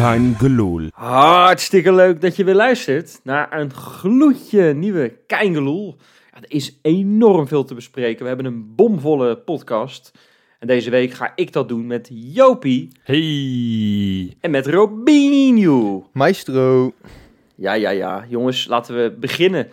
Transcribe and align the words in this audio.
Kein 0.00 0.34
geloel. 0.34 0.88
Hartstikke 0.92 1.92
leuk 1.92 2.20
dat 2.20 2.36
je 2.36 2.44
weer 2.44 2.54
luistert 2.54 3.20
naar 3.22 3.60
een 3.60 3.72
gloedje 3.72 4.74
nieuwe 4.74 5.16
Keingeloel. 5.26 5.96
Ja, 6.32 6.36
er 6.36 6.44
is 6.50 6.78
enorm 6.82 7.48
veel 7.48 7.64
te 7.64 7.74
bespreken. 7.74 8.22
We 8.22 8.28
hebben 8.28 8.46
een 8.46 8.74
bomvolle 8.74 9.36
podcast. 9.36 10.12
En 10.58 10.66
deze 10.66 10.90
week 10.90 11.12
ga 11.12 11.32
ik 11.34 11.52
dat 11.52 11.68
doen 11.68 11.86
met 11.86 12.08
Jopie 12.12 12.88
Hey. 13.02 14.36
en 14.40 14.50
met 14.50 14.66
Robinho. 14.66 16.08
Maestro. 16.12 16.92
Ja, 17.54 17.72
ja, 17.72 17.90
ja. 17.90 18.24
Jongens, 18.28 18.66
laten 18.66 18.94
we 19.02 19.16
beginnen 19.18 19.68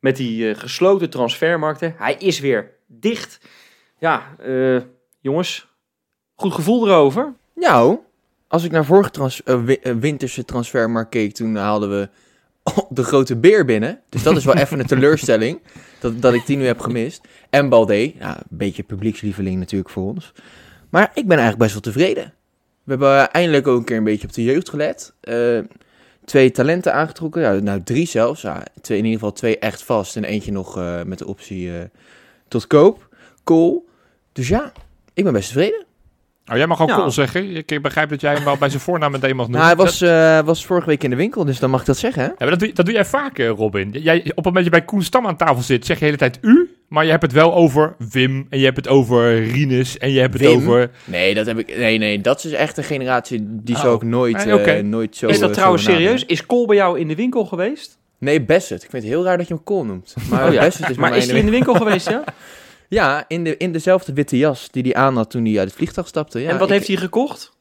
met 0.00 0.16
die 0.16 0.48
eh, 0.50 0.58
gesloten 0.58 1.10
transfermarkten. 1.10 1.94
Hij 1.96 2.14
is 2.14 2.40
weer 2.40 2.70
dicht. 2.86 3.40
Ja, 3.98 4.36
eh, 4.38 4.80
jongens, 5.20 5.66
goed 6.34 6.52
gevoel 6.52 6.86
erover. 6.88 7.34
Nou, 7.54 7.98
als 8.52 8.64
ik 8.64 8.70
naar 8.70 8.84
vorige 8.84 9.10
trans 9.10 9.42
eh, 9.42 9.68
eh, 9.82 9.96
winterse 9.96 10.44
transfermarkt 10.44 11.10
keek, 11.10 11.34
toen 11.34 11.56
haalden 11.56 11.90
we 11.90 12.08
de 12.88 13.04
grote 13.04 13.36
beer 13.36 13.64
binnen. 13.64 14.00
Dus 14.08 14.22
dat 14.22 14.36
is 14.36 14.44
wel 14.44 14.54
even 14.56 14.80
een 14.80 14.86
teleurstelling, 14.86 15.60
dat, 16.00 16.22
dat 16.22 16.34
ik 16.34 16.46
die 16.46 16.56
nu 16.56 16.66
heb 16.66 16.80
gemist. 16.80 17.20
En 17.50 17.68
Balde, 17.68 18.14
ja, 18.18 18.36
een 18.36 18.44
beetje 18.48 18.82
publiekslieveling 18.82 19.58
natuurlijk 19.58 19.90
voor 19.90 20.02
ons. 20.02 20.32
Maar 20.90 21.10
ik 21.14 21.26
ben 21.26 21.38
eigenlijk 21.38 21.58
best 21.58 21.72
wel 21.72 21.80
tevreden. 21.80 22.34
We 22.82 22.90
hebben 22.90 23.30
eindelijk 23.30 23.66
ook 23.66 23.78
een 23.78 23.84
keer 23.84 23.96
een 23.96 24.04
beetje 24.04 24.26
op 24.26 24.32
de 24.32 24.44
jeugd 24.44 24.68
gelet. 24.68 25.14
Eh, 25.20 25.58
twee 26.24 26.50
talenten 26.50 26.94
aangetrokken, 26.94 27.42
ja, 27.42 27.52
nou 27.52 27.82
drie 27.82 28.06
zelfs. 28.06 28.42
Ja, 28.42 28.62
twee, 28.80 28.98
in 28.98 29.04
ieder 29.04 29.18
geval 29.18 29.34
twee 29.34 29.58
echt 29.58 29.82
vast 29.82 30.16
en 30.16 30.24
eentje 30.24 30.52
nog 30.52 30.80
met 31.06 31.18
de 31.18 31.26
optie 31.26 31.70
tot 32.48 32.66
koop. 32.66 33.08
Cool. 33.44 33.88
Dus 34.32 34.48
ja, 34.48 34.72
ik 35.14 35.24
ben 35.24 35.32
best 35.32 35.48
tevreden. 35.48 35.86
Oh, 36.52 36.58
jij 36.58 36.66
mag 36.66 36.80
ook 36.82 36.88
Ja. 36.88 37.08
zeggen. 37.10 37.56
Ik 37.56 37.82
begrijp 37.82 38.08
dat 38.08 38.20
jij 38.20 38.34
hem 38.34 38.44
wel 38.44 38.56
bij 38.56 38.68
zijn 38.68 38.82
voornaam 38.82 39.10
meteen 39.12 39.36
mag 39.36 39.48
noemen. 39.48 39.64
Nou, 39.66 39.76
hij 39.76 39.84
was, 39.84 40.00
eh, 40.00 40.40
was 40.40 40.66
vorige 40.66 40.86
week 40.86 41.04
in 41.04 41.10
de 41.10 41.16
winkel, 41.16 41.44
dus 41.44 41.58
dan 41.58 41.70
mag 41.70 41.80
ik 41.80 41.86
dat 41.86 41.96
zeggen, 41.96 42.22
hè? 42.22 42.28
Ja, 42.28 42.34
maar 42.38 42.50
dat, 42.50 42.58
doe, 42.58 42.72
dat 42.72 42.84
doe 42.84 42.94
jij 42.94 43.04
vaak, 43.04 43.38
eh, 43.38 43.48
Robin. 43.48 43.90
Jij, 43.92 44.18
op 44.18 44.24
het 44.24 44.36
moment 44.36 44.54
dat 44.54 44.64
je 44.64 44.70
bij 44.70 44.82
Koen 44.84 45.02
Stam 45.02 45.26
aan 45.26 45.36
tafel 45.36 45.62
zit, 45.62 45.86
zeg 45.86 45.96
je 45.98 46.00
de 46.00 46.04
hele 46.06 46.16
tijd 46.16 46.38
u. 46.42 46.76
Maar 46.88 47.04
je 47.04 47.10
hebt 47.10 47.22
het 47.22 47.32
wel 47.32 47.54
over 47.54 47.94
Wim. 48.10 48.46
En 48.50 48.58
je 48.58 48.64
hebt 48.64 48.76
het 48.76 48.88
over 48.88 49.44
Rinus. 49.44 49.98
En 49.98 50.12
je 50.12 50.20
hebt 50.20 50.32
het 50.32 50.42
Wim? 50.42 50.56
over... 50.56 50.90
Nee, 51.04 51.34
dat 51.34 51.46
heb 51.46 51.58
ik. 51.58 51.76
Nee, 51.76 51.98
nee, 51.98 52.20
dat 52.20 52.44
is 52.44 52.52
echt 52.52 52.76
een 52.76 52.84
generatie 52.84 53.38
die 53.42 53.74
Oh. 53.74 53.80
zou 53.80 53.94
ik 53.96 54.02
nooit, 54.02 54.44
Nee, 54.44 54.60
eh, 54.60 54.84
nooit 54.84 55.16
zo. 55.16 55.26
is 55.26 55.38
dat 55.38 55.48
zo 55.48 55.54
trouwens 55.54 55.84
serieus? 55.84 56.24
Is 56.26 56.46
Cole 56.46 56.66
bij 56.66 56.76
jou 56.76 56.98
in 56.98 57.08
de 57.08 57.14
winkel 57.14 57.44
geweest? 57.44 57.98
Nee, 58.18 58.42
Bassett. 58.42 58.82
Ik 58.84 58.90
vind 58.90 59.02
het 59.02 59.12
heel 59.12 59.24
raar 59.24 59.36
dat 59.36 59.48
je 59.48 59.54
hem 59.54 59.64
Cole 59.64 59.84
noemt. 59.84 60.14
Maar 60.30 60.46
Oh 60.46 60.52
ja. 60.52 60.62
Is 60.62 60.78
Maar 60.96 61.16
is 61.16 61.26
hij 61.30 61.38
in 61.38 61.44
de 61.44 61.50
winkel 61.50 61.74
geweest, 61.74 62.08
ja? 62.08 62.24
Ja, 62.94 63.24
in, 63.28 63.44
de, 63.44 63.56
in 63.56 63.72
dezelfde 63.72 64.12
witte 64.12 64.38
jas 64.38 64.68
die 64.70 64.82
hij 64.82 64.94
aan 64.94 65.16
had 65.16 65.30
toen 65.30 65.44
hij 65.44 65.58
uit 65.58 65.66
het 65.68 65.76
vliegtuig 65.76 66.06
stapte. 66.08 66.40
Ja, 66.40 66.50
en 66.50 66.58
wat 66.58 66.68
ik- 66.68 66.74
heeft 66.74 66.86
hij 66.86 66.96
gekocht? 66.96 67.52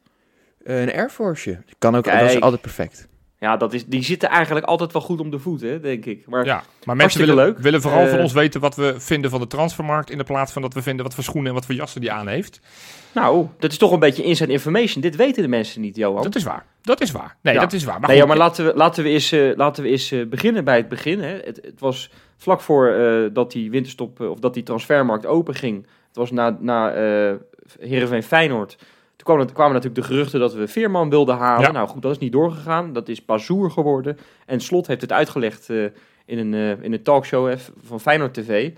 een 0.63 0.93
Air 0.93 1.09
Forceje. 1.09 1.63
Kan 1.79 1.95
ook, 1.95 2.03
dat 2.03 2.21
is 2.31 2.41
altijd 2.41 2.61
perfect. 2.61 3.07
Ja, 3.39 3.57
dat 3.57 3.73
is, 3.73 3.85
die 3.85 4.03
zitten 4.03 4.29
eigenlijk 4.29 4.65
altijd 4.65 4.91
wel 4.93 5.02
goed 5.02 5.19
om 5.19 5.29
de 5.31 5.39
voet, 5.39 5.61
hè, 5.61 5.79
denk 5.79 6.05
ik. 6.05 6.27
Maar 6.27 6.45
Ja, 6.45 6.63
maar 6.83 6.95
mensen 6.95 7.19
willen, 7.19 7.35
leuk. 7.35 7.57
willen 7.59 7.81
vooral 7.81 8.08
van 8.08 8.17
Eh, 8.17 8.23
ons 8.23 8.33
weten 8.33 8.61
wat 8.61 8.75
we 8.75 8.95
vinden 8.97 9.30
van 9.31 9.39
de 9.39 9.47
transfermarkt. 9.47 10.09
In 10.09 10.17
de 10.17 10.23
plaats 10.23 10.52
van 10.52 10.61
dat 10.61 10.73
we 10.73 10.81
vinden 10.81 11.05
wat 11.05 11.14
voor 11.14 11.23
schoenen 11.23 11.49
en 11.49 11.55
wat 11.55 11.65
voor 11.65 11.75
jassen 11.75 12.02
die 12.02 12.11
aan 12.11 12.27
heeft. 12.27 12.59
nou, 13.14 13.47
dat 13.59 13.71
is 13.71 13.77
toch 13.77 13.91
een 13.91 13.99
beetje 13.99 14.23
inside 14.23 14.52
information. 14.52 15.02
Dit 15.02 15.15
weten 15.15 15.41
de 15.43 15.49
mensen 15.49 15.81
niet, 15.81 15.95
Johan. 15.95 16.23
Dat 16.23 16.36
is 16.36 16.43
waar. 16.43 16.65
Dat 16.81 17.02
is 17.02 17.11
waar. 17.11 17.36
Nee, 17.41 17.53
Ja. 17.53 17.59
dat 17.59 17.73
is 17.73 17.83
waar. 17.83 17.99
Maar, 17.99 18.09
nee, 18.09 18.17
ja, 18.17 18.25
maar 18.25 18.37
laten 18.37 18.65
we, 18.65 18.71
laten 18.75 19.03
we 19.03 19.09
eens, 19.09 19.31
eh, 19.31 19.52
laten 19.55 19.83
we 19.83 19.89
eens 19.89 20.11
eh, 20.11 20.25
beginnen 20.25 20.64
bij 20.64 20.77
het 20.77 20.89
begin. 20.89 21.20
Hè. 21.21 21.36
Het, 21.43 21.59
het 21.61 21.80
was 21.80 22.09
vlak 22.41 22.61
voor 22.61 22.87
eh, 22.87 23.29
dat 23.33 23.52
die 23.52 23.71
winterstop, 23.71 24.21
eh, 24.21 24.29
of 24.29 24.39
dat 24.39 24.53
die 24.53 24.63
transfermarkt 24.63 25.25
open 25.25 25.55
ging. 25.55 25.85
Het 26.07 26.15
was 26.15 26.31
na, 26.31 26.57
na 26.59 26.93
eh 26.93 27.35
Heerenveen 27.79 28.23
Feyenoord. 28.23 28.77
Toen 29.15 29.35
kwamen, 29.35 29.53
kwamen 29.53 29.73
natuurlijk 29.73 30.02
de 30.02 30.07
geruchten 30.07 30.39
dat 30.39 30.53
we 30.53 30.67
Veerman 30.67 31.09
wilden 31.09 31.35
halen. 31.35 31.65
Ja. 31.65 31.71
Nou 31.71 31.87
goed, 31.87 32.02
dat 32.02 32.11
is 32.11 32.17
niet 32.17 32.31
doorgegaan. 32.31 32.93
Dat 32.93 33.09
is 33.09 33.25
Bazoer 33.25 33.71
geworden. 33.71 34.17
En 34.45 34.59
Slot 34.59 34.87
heeft 34.87 35.02
het 35.02 35.11
uitgelegd 35.11 35.69
in, 35.69 36.37
een, 36.37 36.53
in 36.83 36.93
een 36.93 37.03
talkshow 37.03 37.57
van 37.83 37.99
Feyenoord 37.99 38.33
TV. 38.33 38.71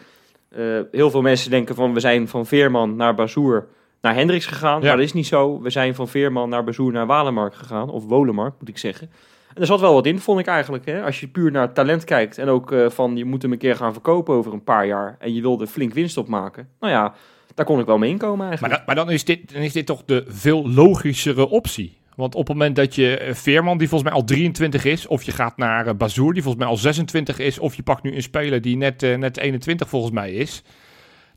Heel 0.92 1.10
veel 1.10 1.22
mensen 1.22 1.50
denken 1.50 1.76
van 1.76 1.94
we 1.94 2.00
zijn 2.00 2.28
van 2.28 2.46
Veerman 2.46 2.96
naar 2.96 3.16
Bazoer 3.16 3.68
naar 4.02 4.16
Hendricks 4.16 4.46
gegaan. 4.46 4.82
Ja. 4.82 4.88
Maar 4.88 4.96
dat 4.96 5.06
is 5.06 5.14
niet 5.14 5.28
zo. 5.28 5.62
We 5.62 5.70
zijn 5.70 5.96
van 5.96 6.08
Veerman 6.08 6.50
naar 6.50 6.64
Bazoer 6.64 6.92
naar 6.92 7.06
Walemark 7.06 7.56
gegaan. 7.56 7.90
Of 7.90 8.06
Wolemark 8.06 8.54
moet 8.60 8.70
ik 8.70 8.78
zeggen. 8.78 9.12
En 9.54 9.62
er 9.62 9.66
zat 9.66 9.80
wel 9.80 9.94
wat 9.94 10.06
in, 10.06 10.20
vond 10.20 10.40
ik 10.40 10.46
eigenlijk. 10.48 10.86
Hè? 10.86 11.04
Als 11.04 11.20
je 11.20 11.28
puur 11.28 11.52
naar 11.52 11.74
talent 11.74 12.04
kijkt 12.04 12.38
en 12.38 12.48
ook 12.48 12.72
eh, 12.72 12.90
van 12.90 13.18
je 13.18 13.26
moet 13.26 13.42
hem 13.42 13.52
een 13.52 13.58
keer 13.58 13.76
gaan 13.76 13.94
verkopen 13.94 14.36
over 14.36 14.54
een 14.54 14.64
paar 14.64 14.86
jaar. 14.88 15.16
En 15.20 15.34
je 15.34 15.42
wilde 15.42 15.68
flink 15.68 15.94
winst 15.94 16.18
opmaken. 16.18 16.68
Nou 16.80 16.94
ja, 16.94 17.14
daar 17.56 17.66
kon 17.66 17.80
ik 17.80 17.86
wel 17.86 17.98
mee 17.98 18.10
inkomen 18.10 18.38
maar, 18.38 18.48
eigenlijk. 18.48 18.76
dan- 18.76 18.84
maar 18.86 18.96
dan, 19.06 19.10
is 19.14 19.24
dit, 19.24 19.54
dan 19.54 19.62
is 19.62 19.74
dit 19.74 19.86
toch 19.86 20.04
de 20.06 20.24
veel 20.28 20.70
logischere 20.70 21.50
optie. 21.50 21.98
Want 22.16 22.36
op 22.36 22.48
het 22.48 22.58
moment 22.58 22.76
dat 22.76 22.96
je 22.96 23.18
eh, 23.18 23.34
Veerman, 23.34 23.78
die 23.78 23.88
volgens 23.90 24.10
mij 24.10 24.20
al 24.20 24.26
23 24.26 24.86
is, 24.86 25.08
of 25.08 25.24
je 25.24 25.32
gaat 25.32 25.58
naar 25.58 25.98
Bazoer, 25.98 26.34
die 26.34 26.42
volgens 26.44 26.64
mij 26.64 26.72
al 26.74 26.80
26 26.80 27.40
is, 27.40 27.60
of 27.60 27.76
je 27.76 27.84
pakt 27.84 28.04
nu 28.04 28.16
een 28.16 28.22
speler 28.24 28.62
die 28.62 28.78
net, 28.78 29.02
net 29.02 29.38
21 29.38 29.90
volgens 29.90 30.14
mij 30.14 30.32
is. 30.34 30.64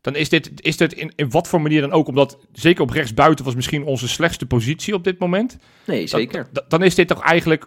Dan 0.00 0.14
is 0.16 0.28
dit, 0.28 0.50
is 0.56 0.76
dit 0.76 0.92
in, 0.92 1.12
in 1.16 1.30
wat 1.30 1.48
voor 1.48 1.60
manier 1.60 1.80
dan 1.80 1.92
ook, 1.92 2.08
omdat 2.08 2.38
zeker 2.52 2.82
op 2.82 2.90
rechtsbuiten 2.90 3.44
was 3.44 3.54
misschien 3.54 3.84
onze 3.84 4.08
slechtste 4.08 4.46
positie 4.46 4.94
op 4.94 5.04
dit 5.04 5.18
moment. 5.18 5.56
nee, 5.86 6.06
zeker. 6.06 6.48
Dan, 6.52 6.64
dan 6.68 6.82
is 6.82 6.94
dit 6.94 7.08
toch 7.08 7.20
eigenlijk 7.20 7.66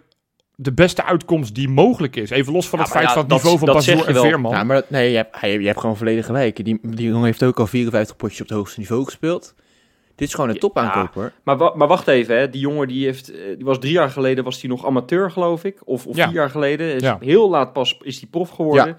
de 0.62 0.72
beste 0.72 1.04
uitkomst 1.04 1.54
die 1.54 1.68
mogelijk 1.68 2.16
is. 2.16 2.30
Even 2.30 2.52
los 2.52 2.68
van 2.68 2.78
Ja, 2.78 2.84
het 2.84 2.94
feit 2.94 3.06
ja, 3.06 3.12
van 3.12 3.20
het 3.20 3.30
dat- 3.30 3.38
niveau 3.42 3.58
van 3.58 3.74
Bazoer 3.74 4.06
en 4.06 4.14
wel. 4.14 4.22
Veerman. 4.22 4.52
Ja, 4.52 4.64
maar 4.64 4.76
dat, 4.76 4.90
nee, 4.90 5.10
je 5.10 5.16
hebt, 5.16 5.40
hij- 5.40 5.58
je 5.60 5.66
hebt 5.66 5.80
gewoon 5.80 5.96
volledig 5.96 6.26
gelijk. 6.26 6.64
Die, 6.64 6.78
die 6.82 7.06
jongen 7.08 7.24
heeft 7.24 7.42
ook 7.42 7.58
al 7.58 7.66
54 7.66 8.16
potjes 8.16 8.40
op 8.40 8.48
het 8.48 8.56
hoogste 8.56 8.78
niveau 8.80 9.04
gespeeld. 9.04 9.54
Dit 10.14 10.28
is 10.28 10.34
gewoon 10.34 10.50
een 10.50 10.58
topaankoop, 10.58 11.14
hoor. 11.14 11.32
Maar, 11.42 11.56
wa- 11.56 11.72
maar 11.76 11.88
wacht 11.88 12.08
even, 12.08 12.38
hè. 12.38 12.50
die 12.50 12.60
jongen 12.60 12.88
die, 12.88 13.04
heeft, 13.04 13.30
eh, 13.32 13.38
die 13.56 13.64
was 13.64 13.78
drie 13.78 13.92
jaar 13.92 14.10
geleden 14.10 14.44
was 14.44 14.60
die 14.60 14.70
nog 14.70 14.86
amateur, 14.86 15.30
geloof 15.30 15.64
ik. 15.64 15.80
Of, 15.84 16.06
of 16.06 16.16
Ja. 16.16 16.24
vier 16.26 16.34
jaar 16.34 16.50
geleden. 16.50 16.94
Is 16.94 17.02
Ja. 17.02 17.16
Heel 17.20 17.50
laat 17.50 17.72
pas 17.72 17.98
is 18.02 18.20
hij 18.20 18.28
prof 18.30 18.50
geworden. 18.50 18.96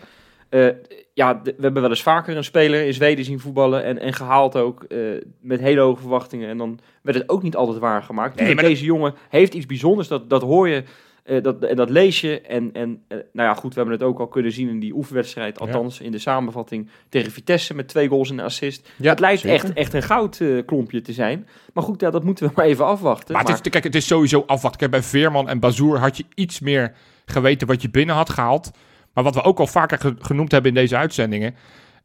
Ja. 0.50 0.74
ja, 1.14 1.36
d- 1.42 1.44
we 1.46 1.56
hebben 1.62 1.82
wel 1.82 1.90
eens 1.90 2.04
vaker 2.04 2.38
een 2.38 2.44
speler 2.44 2.86
in 2.86 2.94
Zweden 2.94 3.26
zien 3.26 3.40
voetballen. 3.40 3.84
En, 3.84 4.00
en 4.00 4.14
gehaald 4.14 4.56
ook 4.56 4.84
eh, 4.84 4.98
met 5.42 5.60
hele 5.60 5.82
hoge 5.82 6.02
verwachtingen. 6.02 6.50
En 6.50 6.58
dan 6.58 6.80
werd 7.02 7.18
het 7.18 7.30
ook 7.30 7.44
niet 7.44 7.56
altijd 7.56 7.78
waargemaakt. 7.80 8.28
Nee, 8.30 8.38
Tuurlijk, 8.38 8.62
maar 8.62 8.70
deze 8.70 8.86
jongen 8.86 9.14
heeft 9.30 9.54
iets 9.54 9.66
bijzonders. 9.66 10.08
Dat, 10.08 10.30
dat 10.30 10.42
hoor 10.42 10.68
je. 10.70 10.84
Eh, 11.24 11.42
dat, 11.44 11.64
en 11.64 11.76
dat 11.76 11.90
lees 11.90 12.22
je. 12.22 12.42
En, 12.42 12.70
en 12.74 13.04
eh, 13.08 13.18
nou 13.34 13.48
ja, 13.50 13.54
goed, 13.54 13.74
we 13.74 13.80
hebben 13.80 14.00
het 14.00 14.08
ook 14.08 14.20
al 14.20 14.28
kunnen 14.28 14.52
zien 14.52 14.70
in 14.70 14.80
die 14.80 14.94
oefenwedstrijd. 14.96 15.60
Althans, 15.60 16.00
in 16.00 16.12
de 16.12 16.18
samenvatting 16.20 16.90
tegen 17.10 17.32
Vitesse 17.32 17.74
met 17.76 17.88
twee 17.88 18.08
goals 18.08 18.30
en 18.30 18.38
een 18.40 18.46
assist. 18.46 18.90
Ja, 18.98 19.10
het 19.10 19.20
lijkt 19.20 19.42
zeker. 19.42 19.56
echt, 19.66 19.74
echt 19.74 19.94
een 19.94 20.04
goudklompje 20.04 21.02
te 21.02 21.14
zijn. 21.14 21.48
Maar 21.74 21.84
goed, 21.84 22.02
ja, 22.02 22.10
dat 22.10 22.24
moeten 22.24 22.46
we 22.48 22.52
maar 22.56 22.66
even 22.66 22.86
afwachten. 22.86 23.34
Maar, 23.36 23.44
het 23.46 23.66
is, 23.66 23.72
kijk, 23.72 23.84
het 23.84 23.96
is 23.96 24.08
sowieso 24.08 24.44
afwachten. 24.46 24.80
Kijk, 24.80 24.92
bij 24.92 25.04
Veerman 25.04 25.50
en 25.50 25.60
Bazoer 25.60 25.98
had 26.00 26.18
je 26.18 26.26
iets 26.36 26.60
meer 26.60 26.94
geweten 27.26 27.68
wat 27.68 27.82
je 27.82 27.90
binnen 27.90 28.16
had 28.16 28.30
gehaald. 28.30 28.72
Maar 29.14 29.24
wat 29.24 29.36
we 29.36 29.42
ook 29.44 29.60
al 29.60 29.68
vaker 29.68 29.98
ge- 30.00 30.16
genoemd 30.20 30.52
hebben 30.52 30.72
in 30.72 30.78
deze 30.82 30.98
uitzendingen, 30.98 31.56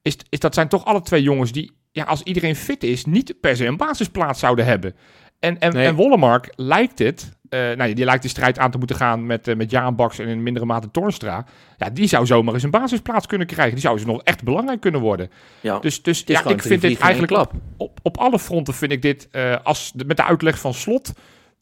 is, 0.03 0.17
is 0.29 0.39
dat 0.39 0.55
zijn 0.55 0.69
toch 0.69 0.85
alle 0.85 1.01
twee 1.03 1.23
jongens 1.23 1.53
die, 1.53 1.73
ja, 1.93 2.05
als 2.05 2.23
iedereen 2.23 2.57
fit 2.57 2.83
is, 2.85 3.05
niet 3.05 3.35
per 3.41 3.57
se 3.57 3.67
een 3.67 3.77
basisplaats 3.77 4.41
zouden 4.41 4.65
hebben. 4.65 4.95
En, 5.39 5.59
en, 5.59 5.73
Nee. 5.73 5.87
en 5.87 5.95
Wollemark 5.95 6.53
lijkt 6.57 6.99
het, 6.99 7.36
eh, 7.49 7.61
nou, 7.61 7.93
die 7.93 8.05
lijkt 8.05 8.23
de 8.23 8.29
strijd 8.29 8.59
aan 8.59 8.71
te 8.71 8.79
moeten 8.79 8.97
gaan 8.97 9.27
met, 9.27 9.49
uh, 9.49 9.57
met 9.57 9.71
Jaan 9.71 9.97
Baks 9.97 10.19
en 10.19 10.29
in 10.29 10.43
mindere 10.43 10.67
mate 10.67 10.91
Tornstra. 10.91 11.45
Ja, 11.77 11.91
die 11.91 12.07
zou 12.07 12.27
zomaar 12.27 12.55
eens 12.55 12.63
een 12.63 12.71
basisplaats 12.71 13.27
kunnen 13.27 13.47
krijgen. 13.47 13.73
Die 13.75 13.83
zou 13.83 13.99
ze 13.99 14.07
nog 14.07 14.23
echt 14.23 14.43
belangrijk 14.45 14.81
kunnen 14.81 15.01
worden. 15.01 15.31
ja. 15.61 15.79
Dus, 15.79 16.03
dus 16.03 16.23
ja, 16.27 16.45
ik 16.45 16.63
vind 16.63 16.81
dit 16.81 16.99
eigenlijk 16.99 17.33
op, 17.77 17.99
op 18.03 18.17
alle 18.19 18.39
fronten 18.39 18.75
vind 18.75 18.93
ik 18.93 19.03
dit, 19.03 19.29
eh, 19.31 19.57
als 19.63 19.93
de- 19.95 20.05
met 20.05 20.17
de 20.17 20.25
uitleg 20.25 20.59
van 20.59 20.75
slot, 20.75 21.13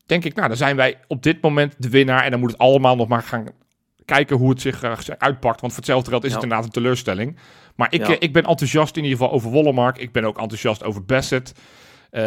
denk 0.07 0.25
ik, 0.25 0.35
nou, 0.35 0.49
dan 0.49 0.57
zijn 0.57 0.77
wij 0.77 0.99
op 1.07 1.23
dit 1.23 1.43
moment 1.43 1.75
de 1.79 1.89
winnaar. 1.89 2.25
En 2.25 2.31
dan 2.31 2.41
moet 2.41 2.51
het 2.51 2.61
allemaal 2.61 2.97
nog 2.97 3.09
maar 3.09 3.23
gaan 3.23 3.47
kijken 4.05 4.37
hoe 4.37 4.51
het 4.51 4.61
zich 4.61 4.83
eh, 4.83 4.93
uitpakt. 5.19 5.61
Want 5.61 5.73
voor 5.73 5.83
hetzelfde 5.83 6.11
geld 6.11 6.23
is 6.25 6.29
Ja. 6.29 6.35
het 6.35 6.43
inderdaad 6.45 6.67
een 6.67 6.73
teleurstelling. 6.73 7.37
Maar 7.75 7.89
ik, 7.91 8.07
Ja. 8.07 8.13
eh, 8.13 8.17
ik 8.19 8.33
ben 8.33 8.45
enthousiast 8.45 8.97
in 8.97 9.03
ieder 9.05 9.19
geval 9.19 9.33
over 9.35 9.51
Wollemark. 9.51 9.99
Ik 9.99 10.13
ben 10.13 10.25
ook 10.25 10.39
enthousiast 10.39 10.85
over 10.85 11.05
Bassett. 11.05 11.53
Eh, 12.15 12.23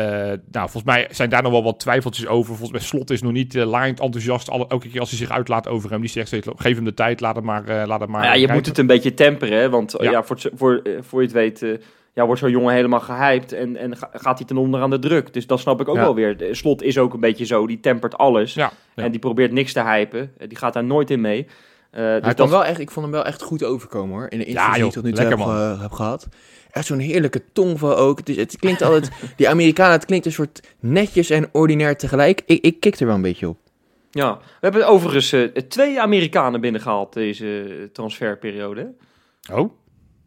nou, 0.52 0.70
volgens 0.70 0.84
mij 0.84 1.08
zijn 1.12 1.30
daar 1.30 1.42
nog 1.44 1.52
wel 1.52 1.64
wat 1.64 1.80
twijfeltjes 1.80 2.28
over. 2.28 2.46
Volgens 2.56 2.72
mij 2.72 2.82
Slot 2.82 3.10
is 3.10 3.22
nog 3.22 3.32
niet 3.32 3.56
uh, 3.56 3.66
laaiend 3.66 4.00
enthousiast. 4.00 4.50
Alle, 4.50 4.66
elke 4.68 4.90
keer 4.90 5.00
als 5.00 5.10
hij 5.10 5.20
zich 5.20 5.30
uitlaat 5.32 5.68
over 5.68 5.90
hem, 5.92 6.02
die 6.02 6.10
zegt 6.10 6.36
geef 6.56 6.76
hem 6.76 6.84
de 6.84 6.94
tijd, 6.94 7.20
laat 7.22 7.36
het 7.36 7.44
maar, 7.46 7.62
uh, 7.70 7.84
laat 7.86 8.00
het 8.00 8.10
maar 8.10 8.22
Nou 8.22 8.34
ja, 8.40 8.48
je 8.48 8.54
moet 8.54 8.66
het 8.66 8.78
een 8.78 8.88
beetje 8.88 9.14
temperen, 9.14 9.58
hè? 9.58 9.70
want 9.70 9.96
Ja. 10.00 10.12
ja. 10.12 10.24
voor, 10.24 10.38
voor, 10.54 10.80
eh, 10.84 10.92
voor 11.02 11.20
je 11.20 11.26
het 11.28 11.36
weet, 11.36 11.62
eh, 11.64 11.70
ja, 12.14 12.26
wordt 12.26 12.42
zo'n 12.42 12.52
jongen 12.52 12.74
helemaal 12.74 13.00
gehyped 13.00 13.54
en, 13.54 13.76
en 13.78 13.98
ga- 13.98 14.10
gaat 14.14 14.38
hij 14.38 14.48
ten 14.48 14.58
onder 14.58 14.82
aan 14.82 14.90
de 14.90 15.00
druk. 15.00 15.34
Dus 15.34 15.48
dat 15.48 15.60
snap 15.60 15.82
ik 15.82 15.88
ook 15.88 15.96
Ja. 15.96 16.02
wel 16.02 16.16
weer. 16.16 16.38
De 16.38 16.54
Slot 16.56 16.82
is 16.84 16.98
ook 16.98 17.14
een 17.14 17.20
beetje 17.20 17.46
zo, 17.46 17.68
die 17.68 17.80
tempert 17.80 18.18
alles. 18.18 18.54
Ja, 18.54 18.72
ja. 18.96 19.04
En 19.04 19.12
die 19.12 19.20
probeert 19.20 19.52
niks 19.52 19.74
te 19.74 19.82
hypen. 19.84 20.32
Eh, 20.38 20.48
Die 20.48 20.58
gaat 20.58 20.74
daar 20.74 20.84
nooit 20.84 21.10
in 21.10 21.22
mee. 21.22 21.48
Eh, 21.98 22.04
dus 22.04 22.22
Hij 22.24 22.34
dat, 22.34 22.50
wel 22.50 22.66
echt, 22.66 22.80
ik 22.80 22.92
vond 22.92 23.06
hem 23.06 23.16
wel 23.16 23.26
echt 23.26 23.42
goed 23.42 23.64
overkomen 23.64 24.16
hoor. 24.16 24.28
In 24.30 24.38
de 24.40 24.46
interviews 24.46 24.74
die 24.74 24.80
joh, 24.80 24.88
ik 24.88 24.94
tot 24.94 25.04
nu 25.04 25.12
toe 25.12 25.20
lekker, 25.24 25.40
heb, 25.40 25.48
ge- 25.48 25.82
heb 25.82 25.92
gehad. 25.92 26.28
Echt 26.72 26.86
zo'n 26.86 27.00
heerlijke 27.00 27.42
tongval 27.54 27.96
ook. 27.98 28.18
Het, 28.18 28.30
is, 28.30 28.36
het 28.36 28.58
klinkt 28.60 28.82
altijd, 28.82 29.12
die 29.38 29.50
Amerikanen, 29.50 29.92
het 29.92 30.06
klinkt 30.06 30.26
een 30.26 30.32
soort 30.32 30.62
netjes 30.80 31.30
en 31.30 31.50
ordinair 31.52 31.98
tegelijk. 31.98 32.42
Ik, 32.46 32.64
ik 32.64 32.80
kik 32.80 32.96
er 33.00 33.06
wel 33.06 33.16
een 33.16 33.22
beetje 33.22 33.48
op. 33.50 33.58
ja. 34.12 34.38
We 34.38 34.44
hebben 34.60 34.88
overigens 34.88 35.32
eh, 35.32 35.44
twee 35.44 36.02
Amerikanen 36.02 36.62
binnengehaald 36.62 37.14
deze 37.14 37.90
transferperiode. 37.94 38.94
Oh. 39.52 39.72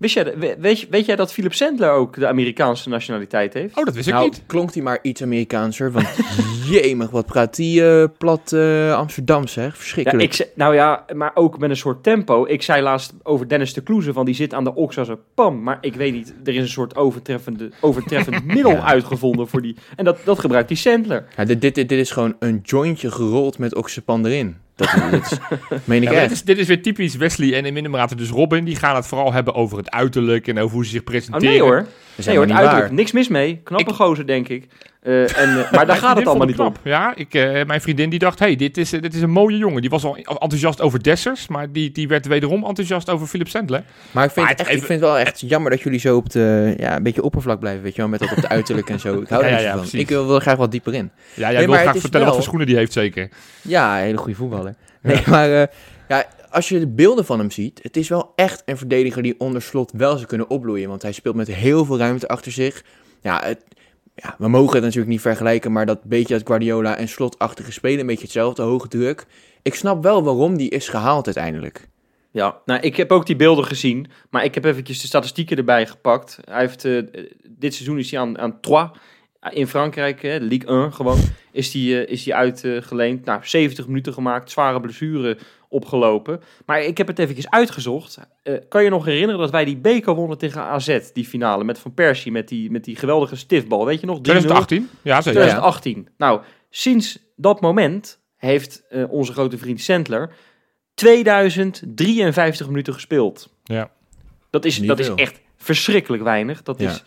Wist 0.01 0.15
jij, 0.15 0.57
weet, 0.91 1.07
jij 1.07 1.17
dat 1.17 1.33
Philip 1.33 1.55
Sandler 1.55 1.91
ook 1.91 2.15
de 2.19 2.27
Amerikaanse 2.27 2.89
nationaliteit 2.89 3.55
heeft? 3.55 3.77
oh, 3.77 3.85
dat 3.85 3.95
wist 3.95 4.07
ik 4.09 4.13
nou, 4.15 4.25
niet. 4.25 4.43
klonk 4.47 4.75
hij 4.75 4.83
maar 4.83 4.99
iets 5.03 5.23
Amerikaanser. 5.23 5.93
Want 5.93 6.09
jemig, 6.71 7.11
wat 7.11 7.27
praat 7.27 7.57
die 7.57 7.87
eh, 7.89 8.05
plat 8.19 8.53
eh, 8.53 8.95
Amsterdam 8.95 9.47
zeg. 9.47 9.65
Ja, 9.73 9.79
Verschrikkelijk. 9.79 10.35
ik, 10.39 10.49
nou 10.55 10.75
ja, 10.75 11.05
maar 11.15 11.31
ook 11.35 11.59
met 11.59 11.71
een 11.71 11.77
soort 11.77 12.03
tempo. 12.03 12.47
Ik 12.47 12.63
zei 12.63 12.83
laatst 12.83 13.13
over 13.23 13.49
Dennis 13.49 13.73
de 13.75 13.81
Kloeze 13.81 14.13
van 14.13 14.25
die 14.25 14.35
zit 14.35 14.55
aan 14.55 14.65
de 14.65 14.75
oks 14.75 14.99
als 14.99 15.09
een 15.09 15.19
pam. 15.35 15.63
Maar 15.63 15.79
ik 15.81 15.95
weet 15.95 16.13
niet, 16.13 16.35
er 16.45 16.55
is 16.55 16.61
een 16.61 16.69
soort 16.69 16.97
overtreffende, 16.97 17.71
overtreffend 17.81 18.45
middel 18.55 18.71
Ja. 18.73 18.85
uitgevonden 18.85 19.49
voor 19.49 19.63
die. 19.63 19.77
En 19.97 20.05
dat, 20.05 20.19
dat 20.25 20.39
gebruikt 20.39 20.69
die 20.69 20.77
Sandler. 20.77 21.27
Ja, 21.37 21.45
dit, 21.45 21.61
dit, 21.61 21.75
dit 21.75 21.93
is 21.93 22.11
gewoon 22.11 22.37
een 22.39 22.61
jointje 22.63 23.11
gerold 23.11 23.59
met 23.59 23.75
oxypan 23.75 24.27
erin. 24.27 24.57
Dat, 24.81 25.11
dat 25.11 25.23
is, 25.31 25.39
meen 25.85 26.03
ik 26.03 26.09
Ja, 26.09 26.11
maar 26.15 26.21
echt. 26.21 26.29
dit, 26.29 26.31
is, 26.39 26.43
dit 26.43 26.59
is 26.59 26.67
weer 26.67 26.83
typisch 26.83 27.17
Wesley 27.17 27.55
en 27.55 27.65
in 27.65 27.73
minder 27.73 27.91
mate 27.93 28.15
dus 28.15 28.29
Robin. 28.29 28.65
Die 28.65 28.77
gaan 28.77 28.97
het 28.97 29.07
vooral 29.07 29.33
hebben 29.33 29.55
over 29.55 29.79
het 29.79 29.91
uiterlijk 29.91 30.49
en 30.49 30.59
over 30.59 30.75
hoe 30.75 30.85
ze 30.85 30.91
zich 30.91 31.01
Oh, 31.01 31.07
presenteren. 31.07 31.49
nee 31.49 31.61
hoor. 31.61 31.87
Dat 32.25 32.35
is 32.35 32.35
Nee 32.35 32.37
hoor, 32.37 32.47
het 32.47 32.55
uiterlijk. 32.57 32.87
waar. 32.89 32.97
Niks 32.97 33.13
mis 33.13 33.29
mee. 33.29 33.61
Knappe 33.65 33.91
Ik- 33.91 33.97
gozer, 33.97 34.27
denk 34.27 34.49
ik. 34.49 34.67
Eh, 35.03 35.21
en, 35.39 35.65
eh, 35.65 35.73
maar 35.73 35.87
daar 35.87 35.97
gaat 35.97 36.17
het 36.17 36.27
allemaal 36.27 36.47
niet 36.47 36.59
om. 36.59 36.73
knap. 36.73 36.79
Ja, 36.85 37.13
ik, 37.17 37.35
eh, 37.35 37.65
mijn 37.65 37.81
vriendin 37.81 38.11
die 38.11 38.19
dacht, 38.19 38.39
hey, 38.39 38.57
dit, 38.57 38.77
is, 38.77 38.91
dit 38.91 39.15
is 39.15 39.23
een 39.23 39.31
mooie 39.31 39.57
jongen. 39.57 39.81
Die 39.81 39.91
was 39.91 40.05
al 40.05 40.17
enthousiast 40.17 40.81
over 40.81 41.03
Dessers, 41.03 41.49
maar 41.49 41.73
die, 41.73 41.91
die 41.93 42.09
werd 42.09 42.27
wederom 42.27 42.65
enthousiast 42.65 43.11
over 43.11 43.27
Philip 43.27 43.49
Sandler. 43.49 43.83
Maar 44.11 44.25
ik 44.25 44.31
vind, 44.31 44.47
Maar 44.47 44.55
het 44.57 44.61
echt, 44.61 44.69
even- 44.69 44.81
ik 44.81 44.87
vind 44.87 45.01
het 45.01 45.09
wel 45.11 45.19
echt 45.19 45.41
jammer 45.41 45.71
dat 45.71 45.81
jullie 45.81 45.99
zo 46.01 46.17
op 46.17 46.31
de, 46.31 46.75
ja, 46.79 46.97
een 46.97 47.03
beetje 47.03 47.23
oppervlak 47.23 47.61
blijven, 47.61 47.83
weet 47.83 47.95
je 47.95 48.01
wel, 48.01 48.11
met 48.11 48.21
dat 48.21 48.31
op 48.33 48.41
de 48.41 48.49
uiterlijk 48.49 48.91
en 48.91 49.01
zo. 49.01 49.21
Ik 49.21 49.29
hou 49.29 49.43
Ja, 49.45 49.49
er 49.49 49.53
ja, 49.53 49.57
niet 49.57 49.65
ja, 49.67 49.71
van. 49.73 49.81
precies. 49.81 50.01
Ik 50.01 50.09
wil, 50.09 50.27
wil 50.27 50.41
graag 50.41 50.57
wat 50.57 50.71
dieper 50.71 50.95
in. 50.95 51.11
Ja, 51.35 51.49
jij 51.51 51.57
Nee, 51.59 51.67
wil 51.67 51.75
graag 51.77 51.93
het 51.93 52.01
vertellen 52.01 52.27
wat 52.27 52.35
voor 52.35 52.45
schoenen 52.45 52.67
die 52.67 52.77
heeft 52.77 52.93
zeker. 52.93 53.29
Ja, 53.63 53.97
een 53.99 54.05
hele 54.05 54.19
goede 54.19 54.35
voetballer. 54.35 54.75
Nee, 55.03 55.23
maar 55.27 55.53
eh, 55.61 55.67
ja, 56.09 56.25
als 56.51 56.69
je 56.69 56.79
de 56.79 56.89
beelden 56.89 57.25
van 57.25 57.39
hem 57.39 57.51
ziet, 57.51 57.81
het 57.83 57.97
is 57.97 58.09
wel 58.09 58.33
echt 58.37 58.63
een 58.65 58.77
verdediger 58.77 59.23
die 59.23 59.35
onder 59.39 59.63
slot 59.63 59.93
wel 59.93 60.15
zou 60.17 60.27
kunnen 60.27 60.51
opbloeien. 60.51 60.89
Want 60.89 61.03
hij 61.03 61.13
speelt 61.13 61.35
met 61.35 61.49
heel 61.49 61.85
veel 61.85 61.99
ruimte 61.99 62.29
achter 62.29 62.53
zich. 62.53 62.85
Ja, 63.23 63.41
het, 63.45 63.65
ja, 64.15 64.35
we 64.39 64.49
mogen 64.49 64.75
het 64.75 64.83
natuurlijk 64.83 65.11
niet 65.11 65.21
vergelijken, 65.21 65.73
maar 65.73 65.87
dat 65.87 66.05
beetje 66.05 66.35
dat 66.35 66.47
Guardiola 66.47 66.97
en 66.97 67.09
slotachtige 67.09 67.73
spelen, 67.73 68.01
een 68.01 68.07
beetje 68.07 68.23
hetzelfde, 68.23 68.63
hoge 68.63 68.89
druk. 68.89 69.27
Ik 69.63 69.75
snap 69.75 70.03
wel 70.03 70.23
waarom 70.23 70.57
die 70.57 70.71
is 70.71 70.89
gehaald 70.89 71.27
uiteindelijk. 71.27 71.89
Ja, 72.33 72.61
nou, 72.65 72.81
ik 72.81 72.97
heb 72.97 73.13
ook 73.13 73.27
die 73.27 73.37
beelden 73.37 73.65
gezien. 73.65 74.07
Maar 74.31 74.45
ik 74.45 74.55
heb 74.55 74.65
eventjes 74.65 75.01
de 75.01 75.07
statistieken 75.07 75.57
erbij 75.57 75.87
gepakt. 75.87 76.39
Hij 76.45 76.61
heeft, 76.61 76.85
eh, 76.85 77.03
dit 77.49 77.75
seizoen 77.75 77.99
is 77.99 78.11
hij 78.11 78.21
aan, 78.21 78.39
aan 78.39 78.61
Troyes 78.61 78.91
in 79.51 79.67
Frankrijk, 79.67 80.23
hè, 80.23 80.37
Ligue 80.39 80.69
1 80.69 80.93
gewoon, 80.93 81.19
is 81.53 81.71
die, 81.71 82.05
eh, 82.05 82.13
is 82.13 82.23
die 82.23 82.35
uitgeleend. 82.35 83.25
nou, 83.25 83.41
70 83.43 83.87
minuten 83.87 84.13
gemaakt, 84.13 84.51
zware 84.51 84.81
blessure 84.81 85.39
opgelopen. 85.69 86.41
Maar 86.67 86.83
ik 86.83 86.99
heb 86.99 87.07
het 87.07 87.19
eventjes 87.19 87.51
uitgezocht. 87.51 88.19
Eh, 88.43 88.55
kan 88.69 88.85
je 88.85 88.91
nog 88.91 89.05
herinneren 89.05 89.41
dat 89.41 89.51
wij 89.51 89.65
die 89.65 89.77
beker 89.77 90.15
wonnen 90.15 90.39
tegen 90.39 90.61
AZ, 90.63 90.99
die 91.13 91.25
finale, 91.25 91.65
met 91.65 91.79
Van 91.79 91.95
Persie, 91.95 92.33
met 92.33 92.49
die, 92.49 92.71
met 92.71 92.85
die 92.85 92.97
geweldige 92.97 93.37
stiftbal. 93.37 93.87
Weet 93.87 94.01
je 94.01 94.07
nog? 94.07 94.17
3-0? 94.17 94.23
2018? 94.23 94.89
Ja, 95.03 95.21
zeker. 95.21 95.41
2018. 95.41 96.09
Nou, 96.17 96.41
sinds 96.71 97.19
dat 97.37 97.61
moment 97.61 98.19
heeft 98.37 98.83
eh, 98.89 99.11
onze 99.13 99.33
grote 99.33 99.59
vriend 99.59 99.81
Sandler 99.81 100.31
2053 100.95 102.67
minuten 102.69 102.93
gespeeld. 102.95 103.49
Ja. 103.65 103.91
Dat 104.51 104.65
is, 104.65 104.79
Niet 104.79 104.89
dat 104.89 104.99
is 104.99 105.15
echt 105.15 105.41
verschrikkelijk 105.57 106.23
weinig. 106.23 106.63
Dat 106.63 106.81
Ja. 106.81 106.91
is 106.91 107.05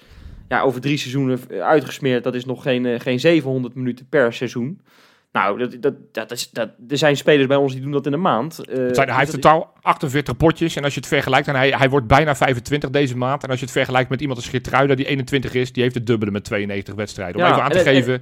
ja, 0.53 0.61
over 0.61 0.81
drie 0.81 0.97
seizoenen 0.97 1.39
eh, 1.50 1.59
uitgesmeerd. 1.61 2.23
Dat 2.23 2.35
is 2.35 2.45
nog 2.45 2.63
geen, 2.63 2.85
eh, 2.85 3.00
geen 3.00 3.19
700 3.19 3.75
minuten 3.75 4.05
per 4.09 4.33
seizoen. 4.33 4.81
Nou, 5.31 5.57
dat, 5.57 5.75
dat, 5.81 5.94
dat 6.11 6.31
is, 6.31 6.50
dat, 6.50 6.69
er 6.89 6.97
zijn 6.97 7.17
spelers 7.17 7.47
bij 7.47 7.57
ons 7.57 7.73
die 7.73 7.81
doen 7.81 7.91
dat 7.91 8.05
in 8.05 8.13
een 8.13 8.21
maand. 8.21 8.59
Eh, 8.59 8.75
zijn, 8.91 9.09
hij 9.09 9.17
heeft 9.17 9.31
totaal 9.31 9.73
48 9.81 10.38
potjes. 10.38 10.75
En 10.75 10.83
als 10.83 10.94
je 10.94 11.00
het 11.00 11.09
vergelijkt, 11.09 11.47
en 11.47 11.55
hij, 11.55 11.69
hij 11.69 11.89
wordt 11.89 12.07
bijna 12.07 12.35
25 12.35 12.89
deze 12.89 13.17
maand. 13.17 13.44
En 13.44 13.50
als 13.50 13.59
je 13.59 13.65
het 13.65 13.73
vergelijkt 13.73 14.09
met 14.09 14.21
iemand 14.21 14.39
als 14.39 14.50
Geertruida, 14.50 14.95
die 14.95 15.05
21 15.05 15.53
is, 15.53 15.71
die 15.73 15.83
heeft 15.83 15.95
het 15.95 16.07
dubbele 16.07 16.31
met 16.31 16.44
92 16.44 16.95
wedstrijden. 16.95 17.35
Om 17.35 17.41
Ja, 17.41 17.51
even 17.51 17.63
aan 17.63 17.71
te 17.71 17.79
en- 17.79 17.85
en- 17.85 17.94
geven. 17.94 18.21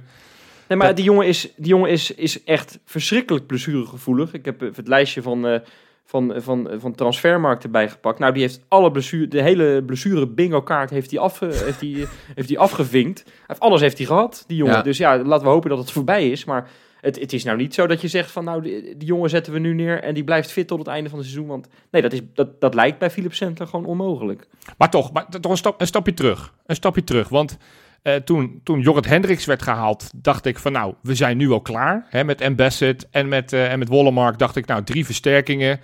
Nee, 0.68 0.78
maar 0.78 0.86
Dat- 0.86 0.96
die 0.96 1.04
jongen, 1.04 1.26
is, 1.26 1.52
die 1.56 1.68
jongen 1.68 1.90
is, 1.90 2.10
is 2.14 2.44
echt 2.44 2.78
verschrikkelijk 2.84 3.46
blessuregevoelig. 3.46 4.32
Ik 4.32 4.44
heb 4.44 4.60
het 4.60 4.88
lijstje 4.88 5.22
van, 5.22 5.60
van, 6.04 6.32
van, 6.36 6.70
van 6.76 6.94
transfermarkt 6.94 7.64
erbij 7.64 7.88
gepakt. 7.88 8.18
Nou, 8.18 8.32
die 8.32 8.42
heeft 8.42 8.60
alle 8.68 8.90
blessure, 8.90 9.28
de 9.28 9.42
hele 9.42 9.82
blessure 9.86 10.28
bingo 10.28 10.62
kaart 10.62 10.90
heeft 10.90 11.10
hij 11.10 11.20
af, 11.20 11.40
heeft 11.66 11.80
hij, 11.80 12.06
heeft 12.34 12.48
hij 12.48 12.58
afgevinkt. 12.58 13.24
Alles 13.58 13.80
heeft 13.80 13.98
hij 13.98 14.06
gehad, 14.06 14.44
die 14.46 14.56
jongen. 14.56 14.74
Ja. 14.74 14.82
Dus 14.82 14.98
ja, 14.98 15.22
laten 15.22 15.46
we 15.46 15.52
hopen 15.52 15.70
dat 15.70 15.78
het 15.78 15.90
voorbij 15.90 16.30
is. 16.30 16.44
Maar 16.44 16.70
het, 17.02 17.20
het 17.20 17.32
is 17.32 17.44
nou 17.44 17.56
niet 17.56 17.74
zo 17.74 17.86
dat 17.86 18.00
je 18.00 18.08
zegt 18.08 18.30
van 18.30 18.44
nou, 18.44 18.62
die, 18.62 18.96
die 18.96 19.08
jongen 19.08 19.30
zetten 19.30 19.52
we 19.52 19.58
nu 19.58 19.74
neer 19.74 20.02
en 20.02 20.14
die 20.14 20.24
blijft 20.24 20.52
fit 20.52 20.66
tot 20.66 20.78
het 20.78 20.88
einde 20.88 21.08
van 21.10 21.18
het 21.18 21.28
seizoen. 21.28 21.48
Want 21.48 21.68
nee, 21.90 22.02
dat, 22.02 22.12
is, 22.12 22.20
dat, 22.34 22.60
dat 22.60 22.74
lijkt 22.74 22.98
bij 22.98 23.10
Philip 23.10 23.34
Sandler 23.34 23.68
gewoon 23.68 23.86
onmogelijk. 23.86 24.48
Maar 24.78 24.90
toch, 24.90 25.12
maar 25.12 25.28
toch 25.28 25.50
een, 25.50 25.56
stap, 25.56 25.80
een 25.80 25.86
stapje 25.86 26.14
terug. 26.14 26.54
Een 26.66 26.74
stapje 26.74 27.04
terug. 27.04 27.28
Want 27.28 27.58
eh, 28.02 28.14
toen, 28.14 28.60
toen 28.64 28.80
Jorrit 28.80 29.06
Hendricks 29.06 29.44
werd 29.44 29.62
gehaald, 29.62 30.10
dacht 30.16 30.46
ik 30.46 30.58
van 30.58 30.72
nou, 30.72 30.94
we 31.02 31.14
zijn 31.14 31.36
nu 31.36 31.50
al 31.50 31.60
klaar. 31.60 32.06
Hè, 32.08 32.24
met 32.24 32.40
Embassett 32.40 33.08
en 33.10 33.28
met, 33.28 33.52
eh 33.52 33.72
en 33.72 33.78
met 33.78 33.88
Wollemark 33.88 34.38
dacht 34.38 34.56
ik 34.56 34.66
nou, 34.66 34.84
drie 34.84 35.04
versterkingen. 35.04 35.80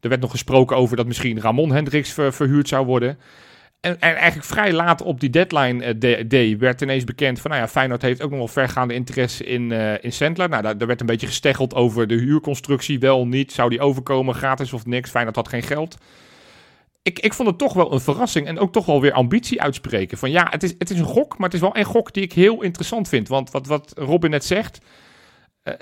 Er 0.00 0.08
werd 0.08 0.20
nog 0.20 0.30
gesproken 0.30 0.76
over 0.76 0.96
dat 0.96 1.06
misschien 1.06 1.40
Ramon 1.40 1.72
Hendricks 1.72 2.12
ver- 2.12 2.32
verhuurd 2.32 2.68
zou 2.68 2.86
worden. 2.86 3.18
En, 3.80 4.00
en 4.00 4.14
eigenlijk 4.16 4.44
vrij 4.44 4.72
laat 4.72 5.02
op 5.02 5.20
die 5.20 5.30
deadline 5.30 5.84
eh, 5.84 6.24
day 6.28 6.58
werd 6.58 6.80
ineens 6.80 7.04
bekend 7.04 7.40
van, 7.40 7.50
nou 7.50 7.62
ja, 7.62 7.68
Feyenoord 7.68 8.02
heeft 8.02 8.22
ook 8.22 8.30
nog 8.30 8.38
wel 8.38 8.48
vergaande 8.48 8.94
interesse 8.94 9.44
in, 9.44 9.72
eh 9.72 10.04
in 10.04 10.12
Sandler. 10.12 10.48
Nou, 10.48 10.62
daar, 10.62 10.78
daar 10.78 10.86
werd 10.86 11.00
een 11.00 11.06
beetje 11.06 11.26
gesteggeld 11.26 11.74
over 11.74 12.06
de 12.06 12.14
huurconstructie, 12.14 12.98
wel, 12.98 13.26
niet. 13.26 13.52
Zou 13.52 13.70
die 13.70 13.80
overkomen, 13.80 14.34
gratis 14.34 14.72
of 14.72 14.86
niks? 14.86 15.10
Feyenoord 15.10 15.36
had 15.36 15.48
geen 15.48 15.62
geld. 15.62 15.96
Ik, 17.02 17.18
ik 17.18 17.34
vond 17.34 17.48
het 17.48 17.58
toch 17.58 17.72
wel 17.72 17.92
een 17.92 18.00
verrassing 18.00 18.46
en 18.46 18.58
ook 18.58 18.72
toch 18.72 18.86
wel 18.86 19.00
weer 19.00 19.12
ambitie 19.12 19.62
uitspreken. 19.62 20.18
Van 20.18 20.30
ja, 20.30 20.46
het 20.50 20.62
is, 20.62 20.74
het 20.78 20.90
is 20.90 20.98
een 20.98 21.04
gok, 21.04 21.38
maar 21.38 21.46
het 21.46 21.54
is 21.54 21.60
wel 21.60 21.76
een 21.76 21.84
gok 21.84 22.12
die 22.12 22.22
ik 22.22 22.32
heel 22.32 22.62
interessant 22.62 23.08
vind. 23.08 23.28
Want 23.28 23.50
wat, 23.50 23.66
wat 23.66 23.92
Robin 23.96 24.30
net 24.30 24.44
zegt, 24.44 24.78
eh, 25.62 25.74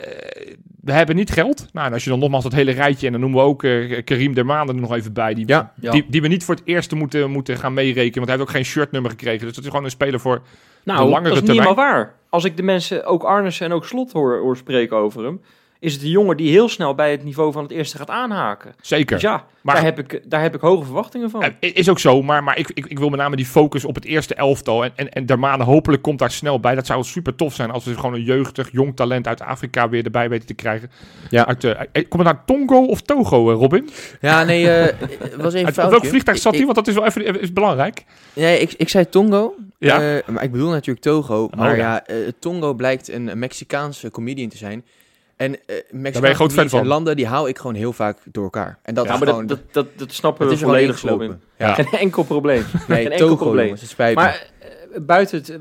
we 0.81 0.93
hebben 0.93 1.17
niet 1.17 1.31
geld. 1.31 1.67
Nou, 1.73 1.87
en 1.87 1.93
als 1.93 2.05
je 2.05 2.11
dan 2.11 2.19
nogmaals 2.19 2.43
dat 2.43 2.53
hele 2.53 2.71
rijtje, 2.71 3.07
en 3.07 3.13
dan 3.13 3.21
noemen 3.21 3.39
we 3.39 3.45
ook 3.45 3.63
eh, 3.65 4.05
Karim 4.05 4.35
Dermaan 4.35 4.69
er 4.69 4.75
nog 4.75 4.95
even 4.95 5.13
bij, 5.13 5.35
die, 5.35 5.49
Ja, 5.49 5.73
die, 5.77 6.07
die 6.09 6.23
we 6.23 6.29
niet 6.29 6.45
voor 6.45 6.55
het 6.55 6.65
eerst 6.67 6.95
moeten, 6.95 7.31
moeten 7.31 7.57
gaan 7.57 7.75
meerekenen. 7.75 8.15
Want 8.15 8.29
hij 8.29 8.37
heeft 8.37 8.49
ook 8.49 8.57
geen 8.57 8.65
shirtnummer 8.65 9.11
gekregen. 9.11 9.47
Dus 9.47 9.55
dat 9.55 9.65
is 9.65 9.71
gewoon 9.71 9.85
een 9.85 9.91
speler 9.91 10.21
voor... 10.21 10.43
Nou, 10.85 11.05
De 11.05 11.11
langere 11.11 11.23
dat 11.23 11.33
is 11.33 11.49
niet 11.49 11.51
termijn. 11.51 11.69
helemaal 11.77 11.93
waar. 11.95 12.15
Als 12.29 12.45
ik 12.45 12.57
de 12.57 12.63
mensen, 12.63 13.05
ook 13.05 13.23
Arnissen 13.23 13.67
en 13.67 13.73
ook 13.73 13.85
Slot 13.85 14.13
hoor, 14.13 14.39
hoor 14.39 14.57
spreken 14.57 14.97
over 14.97 15.25
hem, 15.25 15.41
is 15.81 15.93
het 15.93 16.03
een 16.03 16.09
jongen 16.09 16.37
die 16.37 16.51
heel 16.51 16.69
snel 16.69 16.95
bij 16.95 17.11
het 17.11 17.25
niveau 17.25 17.53
van 17.53 17.63
het 17.63 17.73
eerste 17.73 17.97
gaat 17.97 18.09
aanhaken. 18.11 18.75
Zeker. 18.81 19.15
Dus 19.15 19.23
ja, 19.23 19.45
Maar- 19.61 19.75
daar, 19.75 19.85
heb 19.85 19.99
ik, 19.99 20.21
daar 20.31 20.43
heb 20.43 20.55
ik 20.55 20.61
hoge 20.61 20.85
verwachtingen 20.85 21.31
van. 21.31 21.45
Is 21.61 21.89
ook 21.89 21.99
zo, 21.99 22.23
maar, 22.23 22.43
maar 22.45 22.59
ik, 22.59 22.71
ik, 22.75 22.87
ik 22.87 22.99
wil 22.99 23.09
met 23.09 23.19
name 23.19 23.37
die 23.37 23.47
focus 23.47 23.85
op 23.85 23.95
het 23.95 24.05
eerste 24.05 24.35
elftal. 24.35 24.85
En, 24.85 24.91
en, 24.97 25.09
en 25.13 25.27
Dermaan 25.27 25.61
hopelijk 25.61 26.03
komt 26.03 26.19
daar 26.19 26.31
snel 26.31 26.61
bij. 26.61 26.75
Dat 26.75 26.87
zou 26.87 27.05
super 27.05 27.35
tof 27.35 27.55
zijn 27.55 27.71
als 27.71 27.85
we 27.85 27.95
gewoon 27.95 28.15
een 28.15 28.23
jeugdig, 28.23 28.73
jong 28.73 28.97
talent 28.97 29.27
uit 29.27 29.41
Afrika 29.41 29.89
weer 29.89 30.05
erbij 30.05 30.29
weten 30.29 30.47
te 30.47 30.55
krijgen. 30.55 30.91
Ja. 31.31 31.47
Uit, 31.47 31.65
eh, 31.65 31.79
komt 31.93 32.23
het 32.27 32.35
naar 32.35 32.45
Tongo 32.45 32.85
of 32.85 33.01
Togo, 33.03 33.51
eh, 33.51 33.57
Robin? 33.57 33.89
Ja, 34.21 34.45
nee, 34.45 34.71
eh, 34.71 34.97
was 35.37 35.55
even 35.55 35.67
Uit 35.67 35.75
foutje. 35.75 35.91
welk 35.91 36.07
vliegtuig 36.07 36.39
zat 36.39 36.55
hij? 36.55 36.63
Want 36.65 36.75
dat 36.77 36.89
is 36.89 36.95
wel 36.95 37.05
even 37.07 37.41
is 37.41 37.53
belangrijk. 37.53 38.05
Nee, 38.35 38.59
ik, 38.59 38.73
ik 38.77 38.89
zei 38.89 39.09
Tongo, 39.09 39.55
Ja. 39.79 40.17
eh, 40.17 40.29
maar 40.29 40.43
ik 40.43 40.53
bedoel 40.53 40.71
natuurlijk 40.71 41.05
Togo. 41.05 41.49
Maar 41.57 41.71
Oh, 41.71 41.77
ja, 41.77 42.07
eh, 42.07 42.17
Tongo 42.39 42.75
blijkt 42.75 43.09
een 43.09 43.31
Mexicaanse 43.39 44.11
comedian 44.11 44.49
te 44.49 44.57
zijn. 44.57 44.85
En 45.41 45.55
eh 45.67 45.77
Mexicaanse 45.77 46.21
ben 46.21 46.31
je 46.31 46.35
groot 46.35 46.37
fan 46.37 46.37
comedians 46.37 46.73
en 46.73 46.79
van. 46.79 46.87
landen, 46.87 47.17
die 47.17 47.27
haal 47.27 47.49
ik 47.49 47.59
gewoon 47.59 47.75
heel 47.75 47.93
vaak 47.93 48.19
door 48.25 48.45
elkaar. 48.45 48.79
En 48.83 48.95
dat 48.95 49.07
ja, 49.07 49.13
is 49.13 49.19
maar 49.19 49.29
gewoon... 49.29 49.47
dat, 49.47 49.59
dat, 49.59 49.87
dat, 49.87 49.99
dat 49.99 50.13
snappen 50.13 50.47
we 50.47 50.53
is 50.53 50.59
gewoon 50.59 50.95
volledig. 50.95 51.37
Ja. 51.59 51.75
Geen 51.75 51.87
enkel 51.87 52.23
probleem. 52.23 52.65
Nee, 52.73 53.03
geen 53.03 53.13
enkel 53.13 53.29
Togo, 53.29 53.37
probleem. 53.37 53.65
jongens, 53.65 53.81
het 53.81 53.91
spijt 53.91 54.17
me. 54.17 54.23
Maar 54.23 54.51
eh, 54.59 55.01
buiten 55.01 55.39
het, 55.39 55.51
eh, 55.51 55.59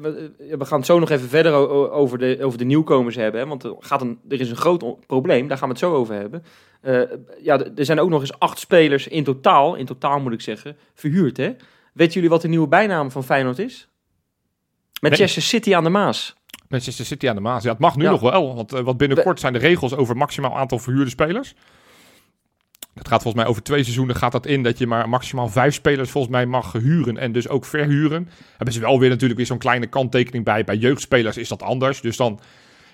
we 0.58 0.66
gaan 0.66 0.78
het 0.78 0.86
zo 0.86 1.00
nog 1.00 1.10
even 1.10 1.30
verder 1.30 1.54
over 1.92 2.18
de, 2.18 2.38
over 2.42 2.58
de 2.58 2.64
nieuwkomers 2.64 3.16
hebben. 3.16 3.42
Hè, 3.42 3.48
want 3.48 3.64
er, 3.64 3.76
gaat 3.80 4.02
een, 4.02 4.20
er 4.30 4.40
is 4.40 4.50
een 4.50 4.56
groot 4.56 5.06
probleem, 5.08 5.48
daar 5.48 5.58
gaan 5.58 5.68
we 5.68 5.74
het 5.74 5.84
zo 5.84 5.94
over 5.94 6.16
hebben. 6.16 6.44
Eh, 6.82 7.02
ja, 7.42 7.60
er 7.76 7.86
zijn 7.86 8.00
ook 8.00 8.10
nog 8.10 8.22
eens 8.22 8.40
acht 8.40 8.60
spelers 8.60 9.08
in 9.08 9.24
totaal, 9.24 9.76
in 9.76 9.86
totaal 9.86 10.20
moet 10.20 10.34
ik 10.34 10.42
zeggen, 10.42 10.78
verhuurd. 10.94 11.38
Hè? 11.38 11.56
Weten 11.94 12.14
jullie 12.14 12.30
wat 12.30 12.42
de 12.42 12.48
nieuwe 12.48 12.68
bijnaam 12.68 13.12
van 13.12 13.24
Feyenoord 13.24 13.60
is? 13.60 13.88
Manchester 15.02 15.42
City 15.42 15.76
aan 15.76 15.84
de 15.84 15.90
Maas. 15.90 16.38
Manchester 16.70 17.06
City 17.06 17.30
aan 17.30 17.36
de 17.36 17.42
Maas. 17.42 17.64
Ja, 17.64 17.70
het 17.72 17.80
mag 17.80 17.96
nu 17.96 18.04
Ja. 18.04 18.10
nog 18.12 18.22
wel. 18.22 18.56
Want, 18.56 18.74
eh, 18.74 18.82
want 18.82 18.98
binnenkort 18.98 19.40
zijn 19.40 19.54
de 19.54 19.60
regels 19.60 19.96
over 19.96 20.18
maximaal 20.18 20.58
aantal 20.58 20.80
verhuurde 20.80 21.10
spelers. 21.10 21.54
Dat 22.94 23.08
gaat 23.08 23.22
volgens 23.22 23.44
mij 23.44 23.52
over 23.52 23.64
twee 23.64 23.84
seizoenen 23.84 24.16
gaat 24.16 24.32
dat 24.32 24.46
in 24.46 24.64
dat 24.64 24.78
je 24.78 24.88
maar 24.88 25.10
maximaal 25.10 25.48
vijf 25.48 25.74
spelers 25.74 26.10
volgens 26.12 26.34
mij 26.34 26.46
mag 26.46 26.72
huren 26.74 27.18
en 27.18 27.32
dus 27.32 27.48
ook 27.50 27.66
verhuren. 27.66 28.30
Hebben 28.58 28.74
ze 28.74 28.80
wel 28.80 29.00
weer 29.00 29.10
natuurlijk 29.10 29.38
weer 29.38 29.48
zo'n 29.48 29.58
kleine 29.58 29.88
kanttekening 29.88 30.44
bij. 30.46 30.64
Bij 30.64 30.76
jeugdspelers 30.78 31.38
is 31.38 31.48
dat 31.48 31.62
anders. 31.62 32.02
Dus 32.02 32.18
dan 32.18 32.40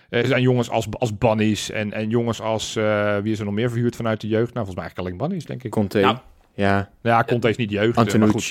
eh, 0.10 0.26
zijn 0.26 0.42
jongens 0.42 0.70
als, 0.70 0.88
als 1.00 1.18
Bunnies 1.18 1.72
en, 1.72 1.94
en 1.94 2.10
jongens 2.10 2.42
als, 2.42 2.76
eh, 2.76 3.18
wie 3.18 3.32
is 3.32 3.40
er 3.40 3.46
nog 3.46 3.54
meer 3.54 3.70
verhuurd 3.70 3.96
vanuit 3.96 4.22
de 4.22 4.28
jeugd? 4.28 4.54
Nou, 4.54 4.66
volgens 4.66 4.76
mij 4.76 4.84
eigenlijk 4.84 5.08
alleen 5.16 5.28
Bunnies, 5.28 5.46
denk 5.48 5.64
ik. 5.64 5.72
Conte. 5.72 6.00
Nou, 6.00 6.18
ja, 6.54 6.90
Ja, 7.02 7.24
Conte 7.24 7.50
is 7.50 7.58
niet 7.58 7.72
jeugd. 7.72 7.96
maar 7.96 8.30
goed. 8.30 8.44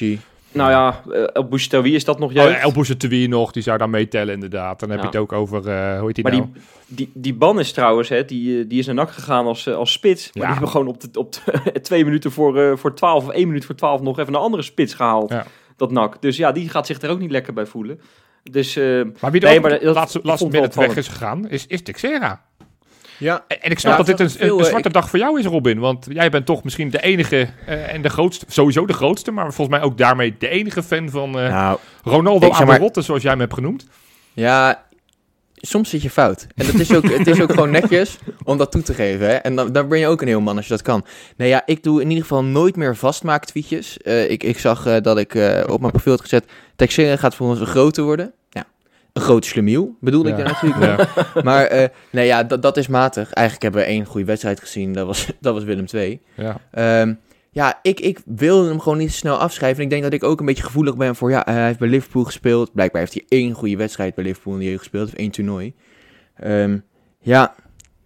Nou 0.54 0.70
ja, 0.70 1.00
uh, 1.08 1.26
El 1.32 1.49
Bouchatoui 1.49 1.94
is 1.94 2.04
dat 2.04 2.18
nog 2.18 2.28
Oh, 2.28 2.34
jeugd. 2.34 2.50
ja, 2.50 2.58
El 2.61 2.73
Bouchatoui 2.73 3.26
nog, 3.28 3.52
die 3.52 3.62
zou 3.62 3.78
daar 3.78 3.90
meetellen 3.90 4.34
inderdaad. 4.34 4.80
Dan 4.80 4.88
heb 4.90 4.99
Ja. 4.99 5.04
je 5.04 5.11
het 5.11 5.20
ook 5.20 5.32
over, 5.32 5.68
eh, 5.68 5.96
hoe 5.99 6.06
heet 6.06 6.14
die 6.14 6.25
maar 6.25 6.32
nou? 6.32 6.46
die, 6.52 6.62
die, 6.87 7.11
die 7.14 7.34
ban 7.34 7.58
is 7.58 7.73
trouwens, 7.73 8.08
hè, 8.08 8.25
die, 8.25 8.58
eh, 8.61 8.68
die 8.68 8.78
is 8.78 8.87
naar 8.87 8.94
NAC 8.94 9.11
gegaan 9.11 9.46
als, 9.46 9.66
eh, 9.66 9.75
als 9.75 9.92
spits. 9.92 10.25
Maar 10.25 10.32
Ja. 10.32 10.40
die 10.40 10.50
hebben 10.52 10.68
gewoon 10.68 10.87
op, 10.87 11.00
de, 11.00 11.18
op 11.18 11.32
de, 11.32 11.80
twee 11.80 12.04
minuten 12.04 12.32
voor, 12.32 12.58
eh, 12.61 12.76
voor 12.76 12.94
12 12.94 13.25
of 13.25 13.30
één 13.30 13.46
minuut 13.46 13.64
voor 13.64 13.75
12 13.75 14.00
nog 14.00 14.18
even 14.18 14.34
een 14.34 14.40
andere 14.40 14.62
spits 14.62 14.94
gehaald. 14.94 15.30
Ja. 15.30 15.46
Dat 15.76 15.90
NAC. 15.90 16.23
Dus 16.23 16.37
ja, 16.37 16.52
die 16.52 16.68
gaat 16.68 16.87
zich 16.87 17.00
er 17.02 17.11
ook 17.11 17.18
niet 17.20 17.30
lekker 17.30 17.52
bij 17.52 17.66
voelen. 17.66 18.00
Dus 18.50 18.76
eh, 18.76 18.84
Maar 19.20 19.30
wie 19.30 19.40
er 19.40 19.49
Nee, 19.49 19.61
maar 19.61 19.70
dat- 19.70 19.94
laatste, 19.94 20.20
laatste 20.23 20.49
minute 20.49 20.80
weg 20.80 20.96
is 20.96 21.08
gegaan, 21.08 21.49
is, 21.49 21.66
is 21.66 21.82
Texera. 21.82 22.42
Ja, 23.18 23.44
En, 23.49 23.62
en 23.62 23.71
ik 23.71 23.78
snap 23.78 23.92
Ja, 23.92 23.97
dat 23.99 24.06
dit 24.06 24.21
een, 24.21 24.30
veel, 24.30 24.59
een 24.59 24.64
eh, 24.64 24.68
zwarte 24.71 24.90
dag 24.90 25.11
voor 25.11 25.18
jou 25.18 25.38
is, 25.38 25.47
Robin. 25.47 25.78
Want 25.78 26.06
jij 26.09 26.30
bent 26.30 26.47
toch 26.47 26.64
misschien 26.64 26.90
de 26.90 27.02
enige 27.02 27.49
eh, 27.66 27.92
en 27.94 28.02
de 28.02 28.09
grootste, 28.09 28.44
sowieso 28.49 28.87
de 28.87 28.92
grootste, 28.92 29.30
maar 29.30 29.52
volgens 29.52 29.76
mij 29.78 29.87
ook 29.87 29.99
daarmee 29.99 30.35
de 30.38 30.49
enige 30.49 30.83
fan 30.83 31.11
van 31.11 31.38
eh, 31.38 31.49
nou, 31.49 31.78
Ronaldo 32.02 32.47
ik 32.47 32.52
zeg 32.52 32.61
aan 32.61 32.66
de 32.66 32.73
maar- 32.73 32.80
rotte, 32.80 33.02
zoals 33.02 33.23
jij 33.23 33.30
hem 33.30 33.40
hebt 33.40 33.54
genoemd. 33.54 33.87
ja, 34.33 34.83
soms 35.66 35.90
zit 35.90 36.02
je 36.02 36.11
fout. 36.11 36.47
En 36.54 36.66
dat 36.66 36.75
is 36.75 36.94
ook, 36.94 37.09
het 37.09 37.26
is 37.26 37.40
ook 37.40 37.52
gewoon 37.52 37.71
netjes 37.71 38.18
om 38.44 38.59
dat 38.59 38.71
toe 38.73 38.83
te 38.83 38.94
geven. 38.94 39.26
Hè? 39.26 39.35
En 39.35 39.56
dan, 39.56 39.73
dan 39.73 39.88
ben 39.88 39.99
je 39.99 40.06
ook 40.06 40.21
een 40.21 40.28
heel 40.28 40.40
man 40.40 40.56
als 40.56 40.66
je 40.66 40.73
dat 40.73 40.83
kan. 40.83 41.04
Nee, 41.37 41.49
ja, 41.49 41.62
ik 41.66 41.83
doe 41.83 42.00
in 42.00 42.09
ieder 42.09 42.23
geval 42.23 42.44
nooit 42.44 42.76
meer 42.76 42.97
vastmaaktweetjes. 42.97 43.99
Eh 43.99 44.30
ik, 44.30 44.42
ik 44.42 44.59
zag 44.59 44.87
eh, 44.87 44.97
dat 45.02 45.18
ik 45.18 45.35
eh, 45.35 45.62
op 45.66 45.80
mijn 45.80 45.92
profiel 45.92 46.12
had 46.12 46.21
gezet... 46.21 46.44
Texera 46.76 47.16
gaat 47.16 47.35
voor 47.35 47.49
ons 47.49 47.61
een 47.61 47.66
grote 47.66 48.02
worden. 48.02 48.33
Een 49.14 49.23
grote 49.23 49.49
slemiel 49.49 49.97
bedoelde 50.00 50.28
ik 50.28 50.37
daar 50.37 50.59
natuurlijk 50.62 51.12
Maar 51.44 51.64
eh, 51.64 51.88
nee, 52.11 52.26
ja, 52.26 52.42
dat, 52.42 52.62
dat 52.62 52.76
is 52.76 52.88
matig. 52.88 53.33
Eigenlijk 53.33 53.62
hebben 53.62 53.80
we 53.80 53.87
één 53.87 54.04
goede 54.04 54.26
wedstrijd 54.26 54.61
gezien. 54.61 54.92
Dat 54.92 55.06
was, 55.06 55.26
dat 55.40 55.54
was 55.54 55.64
Willem 55.64 55.85
II. 55.92 56.21
ja. 56.35 56.61
Ehm, 56.71 57.14
ja, 57.50 57.78
ik, 57.83 58.00
ik 58.00 58.21
wilde 58.25 58.68
hem 58.68 58.80
gewoon 58.80 58.99
niet 58.99 59.09
te 59.09 59.14
snel 59.14 59.37
afschrijven. 59.37 59.78
En 59.78 59.85
ik 59.85 59.90
denk 59.90 60.02
dat 60.02 60.12
ik 60.12 60.25
ook 60.25 60.40
een 60.40 60.47
beetje 60.47 60.62
gevoelig 60.62 60.97
ben 60.97 61.16
voor... 61.16 61.30
Ja, 61.30 61.42
hij 61.44 61.66
heeft 61.66 61.78
bij 61.78 61.88
Liverpool 61.88 62.25
gespeeld. 62.25 62.73
Blijkbaar 62.73 63.00
heeft 63.00 63.14
hij 63.14 63.25
één 63.28 63.52
goede 63.52 63.76
wedstrijd 63.76 64.14
bij 64.14 64.25
Liverpool 64.25 64.52
in 64.52 64.59
de 64.59 64.64
jeugd 64.64 64.78
gespeeld. 64.78 65.09
Of 65.09 65.14
één 65.14 65.30
toernooi. 65.30 65.75
Ehm, 66.37 66.78
ja, 67.21 67.54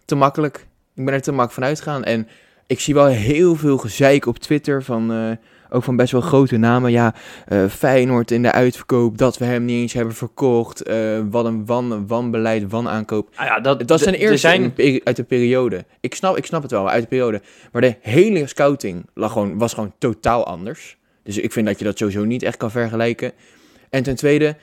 te 0.05 0.15
makkelijk. 0.15 0.67
Ik 0.95 1.05
ben 1.05 1.15
er 1.15 1.21
te 1.21 1.31
makkelijk 1.31 1.55
van 1.55 1.65
uitgegaan. 1.65 2.05
En 2.05 2.29
ik 2.67 2.81
zie 2.81 2.95
wel 2.95 3.07
heel 3.07 3.57
veel 3.57 3.79
gezeik 3.79 4.27
op 4.27 4.39
Twitter 4.39 4.83
van... 4.83 5.13
eh, 5.13 5.31
ook 5.71 5.83
van 5.83 5.97
best 5.97 6.13
wel 6.13 6.21
grote 6.21 6.57
namen. 6.57 6.91
Ja, 6.91 7.15
eh, 7.47 7.67
Feyenoord 7.67 8.31
in 8.31 8.43
de 8.43 8.53
uitverkoop. 8.53 9.19
Dat 9.19 9.39
we 9.39 9.45
hem 9.45 9.65
niet 9.65 9.81
eens 9.81 9.93
hebben 9.93 10.15
verkocht. 10.15 10.83
eh, 10.83 11.21
wat 11.31 11.45
een 11.45 11.67
wan, 11.67 12.07
wanbeleid, 12.07 12.71
wanaankoop. 12.71 13.29
ah 13.35 13.47
ja, 13.47 13.61
dat, 13.61 13.89
Dat 13.89 14.01
zijn 14.01 14.15
er 14.15 14.21
eerste 14.21 14.37
zijn, 14.37 14.73
uit 15.05 15.17
de 15.17 15.25
periode. 15.25 15.85
Ik 16.01 16.15
snap, 16.15 16.37
ik 16.37 16.47
snap 16.47 16.63
het 16.63 16.71
wel, 16.71 16.89
uit 16.91 17.03
de 17.03 17.09
periode. 17.09 17.41
Maar 17.73 17.83
de 17.83 17.97
hele 18.01 18.47
scouting 18.47 19.07
lag 19.15 19.33
gewoon, 19.33 19.59
was 19.59 19.75
gewoon 19.75 19.93
totaal 19.99 20.47
anders. 20.47 20.97
Dus 21.23 21.39
ik 21.39 21.53
vind 21.53 21.67
dat 21.67 21.79
je 21.79 21.85
dat 21.85 21.99
sowieso 21.99 22.25
niet 22.25 22.43
echt 22.43 22.57
kan 22.57 22.71
vergelijken. 22.71 23.33
En 23.91 24.03
ten 24.03 24.17
tweede, 24.17 24.57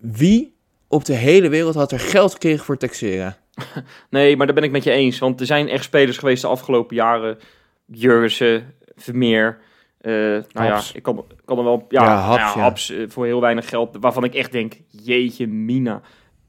wie 0.00 0.54
op 0.88 1.04
de 1.04 1.14
hele 1.14 1.48
wereld 1.48 1.74
had 1.74 1.92
er 1.92 2.00
geld 2.00 2.32
gekregen 2.32 2.64
voor 2.64 2.76
Texera? 2.76 3.36
Nee, 4.10 4.36
maar 4.36 4.46
daar 4.46 4.54
ben 4.54 4.64
ik 4.64 4.70
met 4.70 4.84
je 4.84 4.90
eens. 4.90 5.18
Want 5.18 5.40
er 5.40 5.46
zijn 5.46 5.68
echt 5.68 5.84
spelers 5.84 6.18
geweest 6.18 6.42
de 6.42 6.48
afgelopen 6.48 6.96
jaren. 6.96 7.38
Jurgensen, 7.86 8.74
Vermeer. 8.96 9.58
Eh 10.06 10.12
nou 10.52 10.68
Haps. 10.68 10.88
ja, 10.90 10.96
ik 10.96 11.02
kan, 11.02 11.24
kan 11.44 11.58
er 11.58 11.64
wel... 11.64 11.86
Ja, 11.88 12.02
Ja, 12.02 12.08
nou 12.08 12.20
Haps, 12.20 12.40
ja, 12.40 12.52
ja. 12.54 12.60
Haps, 12.60 12.90
eh, 12.90 13.04
voor 13.08 13.24
heel 13.24 13.40
weinig 13.40 13.68
geld. 13.68 13.96
Waarvan 14.00 14.24
ik 14.24 14.34
echt 14.34 14.52
denk, 14.52 14.74
jeetje 14.88 15.46
mina. 15.46 16.00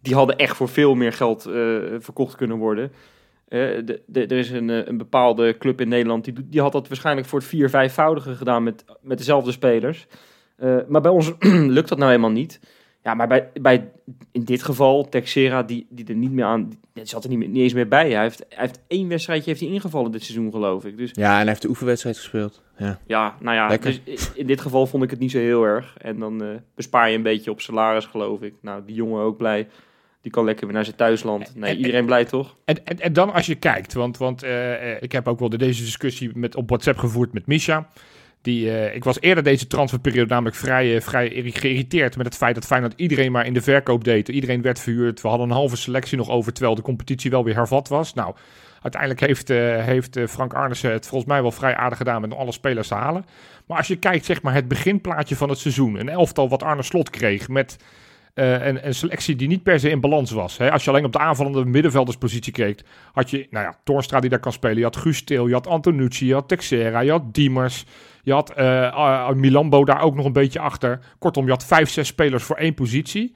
Die 0.01 0.15
hadden 0.15 0.37
echt 0.37 0.55
voor 0.55 0.69
veel 0.69 0.95
meer 0.95 1.13
geld 1.13 1.45
eh, 1.45 1.53
verkocht 1.99 2.35
kunnen 2.35 2.57
worden. 2.57 2.91
De, 3.47 4.01
de, 4.05 4.25
er 4.25 4.37
is 4.37 4.49
een, 4.49 4.69
een 4.89 4.97
bepaalde 4.97 5.57
club 5.57 5.81
in 5.81 5.87
Nederland... 5.87 6.23
Die, 6.23 6.33
die 6.49 6.61
had 6.61 6.71
dat 6.71 6.87
waarschijnlijk 6.87 7.27
voor 7.27 7.39
het 7.39 7.47
vier, 7.47 7.69
vijfvoudige 7.69 8.35
gedaan 8.35 8.63
met, 8.63 8.85
met 9.01 9.17
dezelfde 9.17 9.51
spelers. 9.51 10.07
Maar 10.87 11.01
bij 11.01 11.11
ons 11.11 11.33
lukt 11.77 11.89
dat 11.89 11.97
nou 11.97 12.09
helemaal 12.09 12.31
niet. 12.31 12.59
Ja, 13.07 13.13
maar 13.13 13.27
bij, 13.27 13.49
bij 13.61 13.89
in 14.31 14.43
dit 14.43 14.63
geval, 14.63 15.09
Texera, 15.09 15.63
die, 15.63 15.87
die 15.89 16.05
er 16.07 16.15
niet 16.15 16.31
meer 16.31 16.45
aan, 16.45 16.71
die 16.93 17.05
zat 17.05 17.23
er 17.23 17.29
niet, 17.29 17.37
meer, 17.39 17.47
niet 17.47 17.61
eens 17.61 17.73
meer 17.73 17.87
bij. 17.87 18.11
Hij 18.11 18.21
heeft, 18.21 18.45
hij 18.49 18.57
heeft 18.65 18.79
één 18.87 19.07
wedstrijdje 19.07 19.49
heeft 19.49 19.61
hij 19.61 19.69
ingevallen 19.69 20.11
dit 20.11 20.23
seizoen, 20.23 20.51
geloof 20.51 20.85
ik. 20.85 20.97
Dus 20.97 21.09
Ja, 21.13 21.31
en 21.31 21.37
hij 21.37 21.47
heeft 21.47 21.61
de 21.61 21.67
oefenwedstrijd 21.69 22.17
gespeeld. 22.17 22.61
Ja. 22.77 22.99
ja, 23.07 23.35
nou 23.39 23.55
ja, 23.55 23.67
Lekker. 23.67 23.99
dus 24.05 24.31
in 24.33 24.47
dit 24.47 24.61
geval 24.61 24.87
vond 24.87 25.03
ik 25.03 25.09
het 25.09 25.19
niet 25.19 25.31
zo 25.31 25.37
heel 25.37 25.63
erg. 25.63 25.95
En 25.97 26.19
dan 26.19 26.43
eh, 26.43 26.47
bespaar 26.75 27.09
je 27.09 27.15
een 27.15 27.23
beetje 27.23 27.51
op 27.51 27.61
salaris, 27.61 28.05
geloof 28.05 28.41
ik. 28.41 28.53
Nou, 28.61 28.81
die 28.85 28.95
jongen 28.95 29.21
ook 29.21 29.37
blij. 29.37 29.67
Die 30.21 30.31
kan 30.31 30.45
lekker 30.45 30.65
weer 30.65 30.75
naar 30.75 30.85
zijn 30.85 30.95
thuisland. 30.97 31.55
Nee, 31.55 31.71
En- 31.71 31.77
iedereen 31.77 32.05
blij 32.05 32.25
toch? 32.25 32.55
En, 32.65 32.85
en, 32.85 32.99
en 32.99 33.13
dan 33.13 33.33
als 33.33 33.45
je 33.45 33.55
kijkt, 33.55 33.93
want, 33.93 34.17
want 34.17 34.43
eh, 34.43 34.91
eh, 34.91 35.01
ik 35.01 35.11
heb 35.11 35.27
ook 35.27 35.39
wel 35.39 35.49
de- 35.49 35.57
deze 35.57 35.83
discussie 35.83 36.31
met, 36.33 36.55
op 36.55 36.67
WhatsApp 36.69 36.97
gevoerd 36.97 37.33
met 37.33 37.45
Misha. 37.47 37.89
Die, 38.47 38.71
eh, 38.71 38.95
ik 38.95 39.03
was 39.03 39.21
eerder 39.21 39.43
deze 39.43 39.67
transferperiode 39.67 40.29
namelijk 40.29 40.55
vrij, 40.55 40.95
eh, 40.95 41.01
vrij 41.01 41.29
geïrriteerd 41.45 42.17
met 42.17 42.25
het 42.25 42.35
feit 42.35 42.55
dat 42.55 42.65
Feyenoord 42.65 42.93
iedereen 42.95 43.31
maar 43.31 43.45
in 43.45 43.53
de 43.53 43.61
verkoop 43.61 44.03
deed. 44.03 44.27
Iedereen 44.29 44.61
werd 44.61 44.79
verhuurd. 44.79 45.21
We 45.21 45.27
hadden 45.27 45.47
een 45.47 45.55
halve 45.55 45.75
selectie 45.75 46.17
nog 46.17 46.29
over, 46.29 46.53
terwijl 46.53 46.75
de 46.75 46.81
competitie 46.81 47.31
wel 47.31 47.43
weer 47.43 47.55
hervat 47.55 47.87
was. 47.87 48.13
Nou, 48.13 48.35
uiteindelijk 48.81 49.21
heeft, 49.21 49.49
eh, 49.49 49.83
heeft 49.83 50.19
Frank 50.29 50.53
Arnissen 50.53 50.91
het 50.91 51.07
volgens 51.07 51.31
mij 51.31 51.41
wel 51.41 51.51
vrij 51.51 51.75
aardig 51.75 51.97
gedaan 51.97 52.21
met 52.21 52.33
alle 52.33 52.51
spelers 52.51 52.87
te 52.87 52.95
halen. 52.95 53.25
Maar 53.65 53.77
als 53.77 53.87
je 53.87 53.95
kijkt, 53.95 54.25
zeg 54.25 54.41
maar, 54.41 54.53
het 54.53 54.67
beginplaatje 54.67 55.35
van 55.35 55.49
het 55.49 55.59
seizoen. 55.59 55.99
Een 55.99 56.09
elftal 56.09 56.49
wat 56.49 56.63
Arne 56.63 56.83
Slot 56.83 57.09
kreeg 57.09 57.47
met 57.47 57.77
eh, 58.37 58.65
een, 58.65 58.87
een 58.87 58.95
selectie 58.95 59.35
die 59.35 59.47
niet 59.47 59.63
per 59.63 59.79
se 59.79 59.89
in 59.89 59.99
balans 59.99 60.31
was. 60.31 60.57
Hè. 60.57 60.71
Als 60.71 60.83
je 60.83 60.89
alleen 60.89 61.05
op 61.05 61.11
de 61.11 61.19
aanvallende 61.19 61.65
middenvelderspositie 61.65 62.53
keek, 62.53 62.81
had 63.11 63.29
je, 63.29 63.47
nou 63.49 63.65
ja, 63.65 63.77
Toornstra 63.83 64.19
die 64.19 64.29
daar 64.29 64.39
kan 64.39 64.51
spelen. 64.51 64.77
Je 64.77 64.83
had 64.83 64.95
Guus 64.95 65.23
Til, 65.23 65.47
je 65.47 65.53
had 65.53 65.67
Antonucci, 65.67 66.25
je 66.25 66.33
had 66.33 66.47
Texera, 66.47 66.99
je 66.99 67.11
had 67.11 67.33
Diemers. 67.33 67.85
Je 68.23 68.33
had 68.33 68.53
eh, 68.53 68.85
eh, 68.85 69.29
Milambo 69.29 69.85
daar 69.85 70.01
ook 70.01 70.15
nog 70.15 70.25
een 70.25 70.33
beetje 70.33 70.59
achter. 70.59 70.99
Kortom, 71.19 71.45
je 71.45 71.51
had 71.51 71.65
vijf, 71.65 71.89
zes 71.89 72.07
spelers 72.07 72.43
voor 72.43 72.55
één 72.55 72.73
positie. 72.73 73.35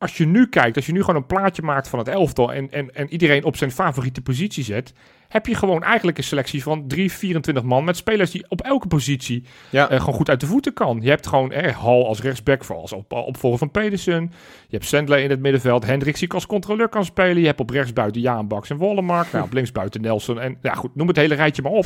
Als 0.00 0.16
je 0.16 0.26
nu 0.26 0.48
kijkt, 0.48 0.76
als 0.76 0.86
je 0.86 0.92
nu 0.92 1.00
gewoon 1.00 1.16
een 1.16 1.26
plaatje 1.26 1.62
maakt 1.62 1.88
van 1.88 1.98
het 1.98 2.08
elftal 2.08 2.52
en, 2.52 2.70
en, 2.70 2.94
en 2.94 3.12
iedereen 3.12 3.44
op 3.44 3.56
zijn 3.56 3.70
favoriete 3.70 4.20
positie 4.22 4.64
zet, 4.64 4.92
heb 5.28 5.46
je 5.46 5.54
gewoon 5.54 5.82
eigenlijk 5.82 6.18
een 6.18 6.24
selectie 6.24 6.62
van 6.62 6.86
3, 6.88 7.12
24 7.12 7.62
man 7.62 7.84
met 7.84 7.96
spelers 7.96 8.30
die 8.30 8.44
op 8.48 8.60
elke 8.60 8.86
positie 8.86 9.44
Ja. 9.70 9.88
eh, 9.90 9.98
gewoon 9.98 10.14
goed 10.14 10.28
uit 10.28 10.40
de 10.40 10.46
voeten 10.46 10.72
kan. 10.72 10.98
Je 11.02 11.08
hebt 11.08 11.26
gewoon 11.26 11.52
eh, 11.52 11.76
Hal 11.76 12.06
als 12.06 12.20
rechtsback 12.22 12.64
voor 12.64 12.76
als 12.76 12.92
op, 12.92 13.12
opvolger 13.12 13.58
van 13.58 13.70
Pedersen. 13.70 14.22
Je 14.68 14.76
hebt 14.76 14.84
Sandler 14.84 15.18
in 15.18 15.30
het 15.30 15.40
middenveld. 15.40 15.86
Hendricks 15.86 16.20
die 16.20 16.30
als 16.32 16.46
controleur 16.46 16.88
kan 16.88 17.04
spelen. 17.04 17.40
Je 17.40 17.46
hebt 17.46 17.60
op 17.60 17.70
rechtsbuiten 17.70 18.20
Jaan 18.20 18.48
Baks 18.48 18.70
en 18.70 18.76
Wollemark. 18.76 19.32
Nou, 19.32 19.44
op 19.44 19.52
linksbuiten 19.52 20.00
Nelson. 20.00 20.40
En 20.40 20.58
ja, 20.62 20.74
goed, 20.74 20.94
noem 20.94 21.08
het 21.08 21.16
hele 21.16 21.34
rijtje 21.34 21.62
maar 21.62 21.72
op. 21.72 21.84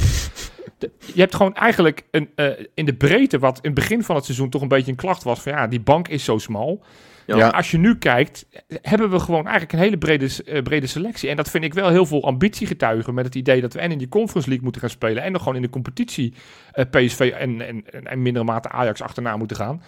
De- 0.79 0.91
je 1.15 1.21
hebt 1.21 1.35
gewoon 1.35 1.55
eigenlijk 1.55 2.03
een, 2.11 2.29
eh, 2.35 2.47
in 2.75 2.85
de 2.85 2.95
breedte, 2.95 3.39
wat 3.39 3.57
in 3.57 3.71
het 3.71 3.75
begin 3.75 4.03
van 4.03 4.15
het 4.17 4.25
seizoen 4.25 4.51
toch 4.51 4.63
een 4.63 4.69
beetje 4.69 4.91
een 4.91 4.97
klacht 4.97 5.23
was. 5.23 5.41
Van 5.41 5.53
ja, 5.53 5.67
die 5.67 5.81
bank 5.81 6.09
is 6.09 6.25
zo 6.25 6.39
smal. 6.39 6.83
Ja. 7.27 7.49
Als 7.49 7.71
je 7.71 7.79
nu 7.79 7.99
kijkt, 7.99 8.47
hebben 8.83 9.11
we 9.11 9.19
gewoon 9.19 9.43
eigenlijk 9.43 9.73
een 9.73 9.79
hele 9.79 9.99
brede, 9.99 10.29
eh, 10.47 10.63
brede 10.63 10.87
selectie. 10.87 11.29
En 11.31 11.37
dat 11.37 11.51
vind 11.51 11.65
ik 11.65 11.75
wel 11.75 11.89
heel 11.89 12.07
veel 12.07 12.25
ambitie 12.25 12.67
getuigen 12.67 13.15
met 13.15 13.25
het 13.25 13.35
idee 13.35 13.61
dat 13.61 13.73
we 13.73 13.79
en 13.81 13.93
in 13.93 13.99
die 13.99 14.09
Conference 14.09 14.47
League 14.49 14.65
moeten 14.65 14.81
gaan 14.81 14.91
spelen 14.91 15.23
en 15.23 15.33
nog 15.33 15.41
gewoon 15.43 15.57
in 15.57 15.63
de 15.63 15.71
competitie 15.71 16.35
eh, 16.73 16.85
PSV 16.91 17.33
en, 17.39 17.61
en, 17.61 17.83
en, 17.93 18.07
en 18.07 18.23
mindere 18.23 18.45
mate 18.45 18.69
Ajax 18.69 19.03
achterna 19.03 19.37
moeten 19.37 19.57
gaan. 19.57 19.83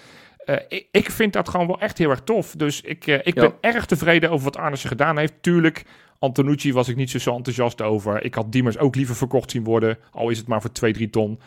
Eh, 0.44 0.56
ik, 0.68 0.88
ik 0.90 1.10
vind 1.10 1.32
dat 1.32 1.48
gewoon 1.48 1.66
wel 1.66 1.80
echt 1.80 1.98
heel 1.98 2.10
erg 2.10 2.20
tof. 2.24 2.54
Dus 2.56 2.80
ik, 2.80 3.06
ik 3.06 3.34
Ja. 3.34 3.40
ben 3.40 3.52
erg 3.60 3.86
tevreden 3.86 4.30
over 4.30 4.44
wat 4.44 4.56
Arnissen 4.56 4.88
gedaan 4.88 5.18
heeft. 5.18 5.34
Tuurlijk, 5.40 5.84
Antonucci 6.18 6.72
was 6.72 6.88
ik 6.88 6.96
niet 6.96 7.10
zo, 7.10 7.18
zo 7.18 7.36
enthousiast 7.36 7.82
over. 7.82 8.24
Ik 8.24 8.34
had 8.34 8.52
Diemers 8.52 8.78
ook 8.78 8.94
liever 8.94 9.16
verkocht 9.16 9.50
zien 9.50 9.64
worden, 9.64 9.98
al 10.10 10.28
is 10.30 10.38
het 10.38 10.46
maar 10.46 10.60
voor 10.60 10.72
2, 10.72 10.92
3 10.92 11.10
ton. 11.10 11.40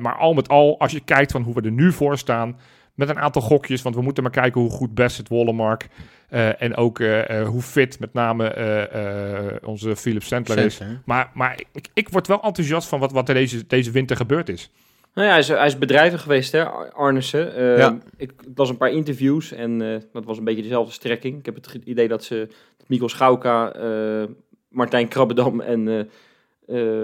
Maar 0.00 0.14
al 0.16 0.34
met 0.34 0.48
al, 0.48 0.78
als 0.80 0.92
je 0.92 1.00
kijkt 1.00 1.32
van 1.32 1.42
hoe 1.42 1.54
we 1.54 1.60
er 1.60 1.70
nu 1.72 1.92
voor 1.92 2.18
staan, 2.18 2.56
met 3.00 3.08
een 3.16 3.22
aantal 3.22 3.42
gokjes, 3.42 3.82
want 3.82 3.94
we 3.94 4.02
moeten 4.02 4.22
maar 4.22 4.32
kijken 4.32 4.60
hoe 4.60 4.70
goed 4.70 4.94
Bassett, 4.94 5.28
Wollemark 5.28 5.88
eh, 6.28 6.62
en 6.62 6.76
ook 6.76 7.00
eh, 7.00 7.40
eh, 7.40 7.48
hoe 7.48 7.62
fit 7.62 8.00
met 8.00 8.12
name 8.12 8.48
eh, 8.48 9.46
eh, 9.46 9.56
onze 9.64 9.96
Philip 9.96 10.22
Sandler 10.22 10.58
is. 10.58 10.74
Center. 10.74 11.00
Maar, 11.04 11.30
maar 11.34 11.60
ik, 11.72 11.88
ik 11.94 12.08
word 12.08 12.26
wel 12.26 12.42
enthousiast 12.42 12.88
van 12.88 13.00
wat, 13.00 13.12
wat 13.12 13.28
er 13.28 13.34
deze, 13.34 13.66
deze 13.66 13.90
winter 13.90 14.16
gebeurd 14.16 14.48
is. 14.48 14.70
Nou 15.14 15.26
ja, 15.26 15.32
hij 15.32 15.40
is, 15.42 15.48
hij 15.48 15.66
is 15.66 15.78
bedrijvig 15.78 16.22
geweest, 16.22 16.52
hè, 16.52 16.64
Ar- 16.66 16.92
Arnissen. 16.92 17.54
Eh, 17.56 17.78
Ja. 17.78 17.98
ik, 18.16 18.32
las 18.54 18.68
een 18.68 18.76
paar 18.76 18.90
interviews 18.90 19.52
en 19.52 19.82
eh, 19.82 19.96
dat 20.12 20.24
was 20.24 20.38
een 20.38 20.44
beetje 20.44 20.62
dezelfde 20.62 20.92
strekking. 20.92 21.38
Ik 21.38 21.44
heb 21.46 21.54
het 21.54 21.74
idee 21.84 22.08
dat 22.08 22.24
ze 22.24 22.46
dat 22.78 22.88
Mikkel 22.88 23.08
Schauka, 23.08 23.72
eh, 23.72 24.22
Martijn 24.68 25.08
Krabbedam 25.08 25.60
en 25.60 26.08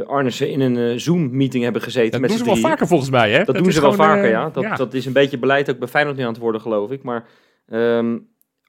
Arnissen 0.06 0.50
in 0.50 0.60
een 0.60 0.76
eh, 0.92 0.98
Zoom-meeting 0.98 1.64
hebben 1.64 1.82
gezeten. 1.82 2.10
Dat 2.10 2.20
met 2.20 2.28
doen 2.30 2.38
ze 2.38 2.44
wel 2.44 2.54
vaker 2.70 2.86
volgens 2.86 3.10
mij, 3.10 3.30
hè? 3.30 3.44
Dat, 3.44 3.54
doen 3.54 3.72
ze 3.72 3.80
wel 3.80 3.90
vaker, 3.92 4.24
eh, 4.24 4.30
ja. 4.30 4.50
Dat, 4.50 4.62
dat 4.76 4.94
is 4.94 5.06
een 5.06 5.12
beetje 5.12 5.38
beleid 5.38 5.70
ook 5.70 5.78
bij 5.78 5.88
Feyenoord 5.88 6.16
nu 6.16 6.22
aan 6.22 6.28
het 6.32 6.38
worden, 6.38 6.60
geloof 6.60 6.90
ik. 6.90 7.02
Maar 7.02 7.24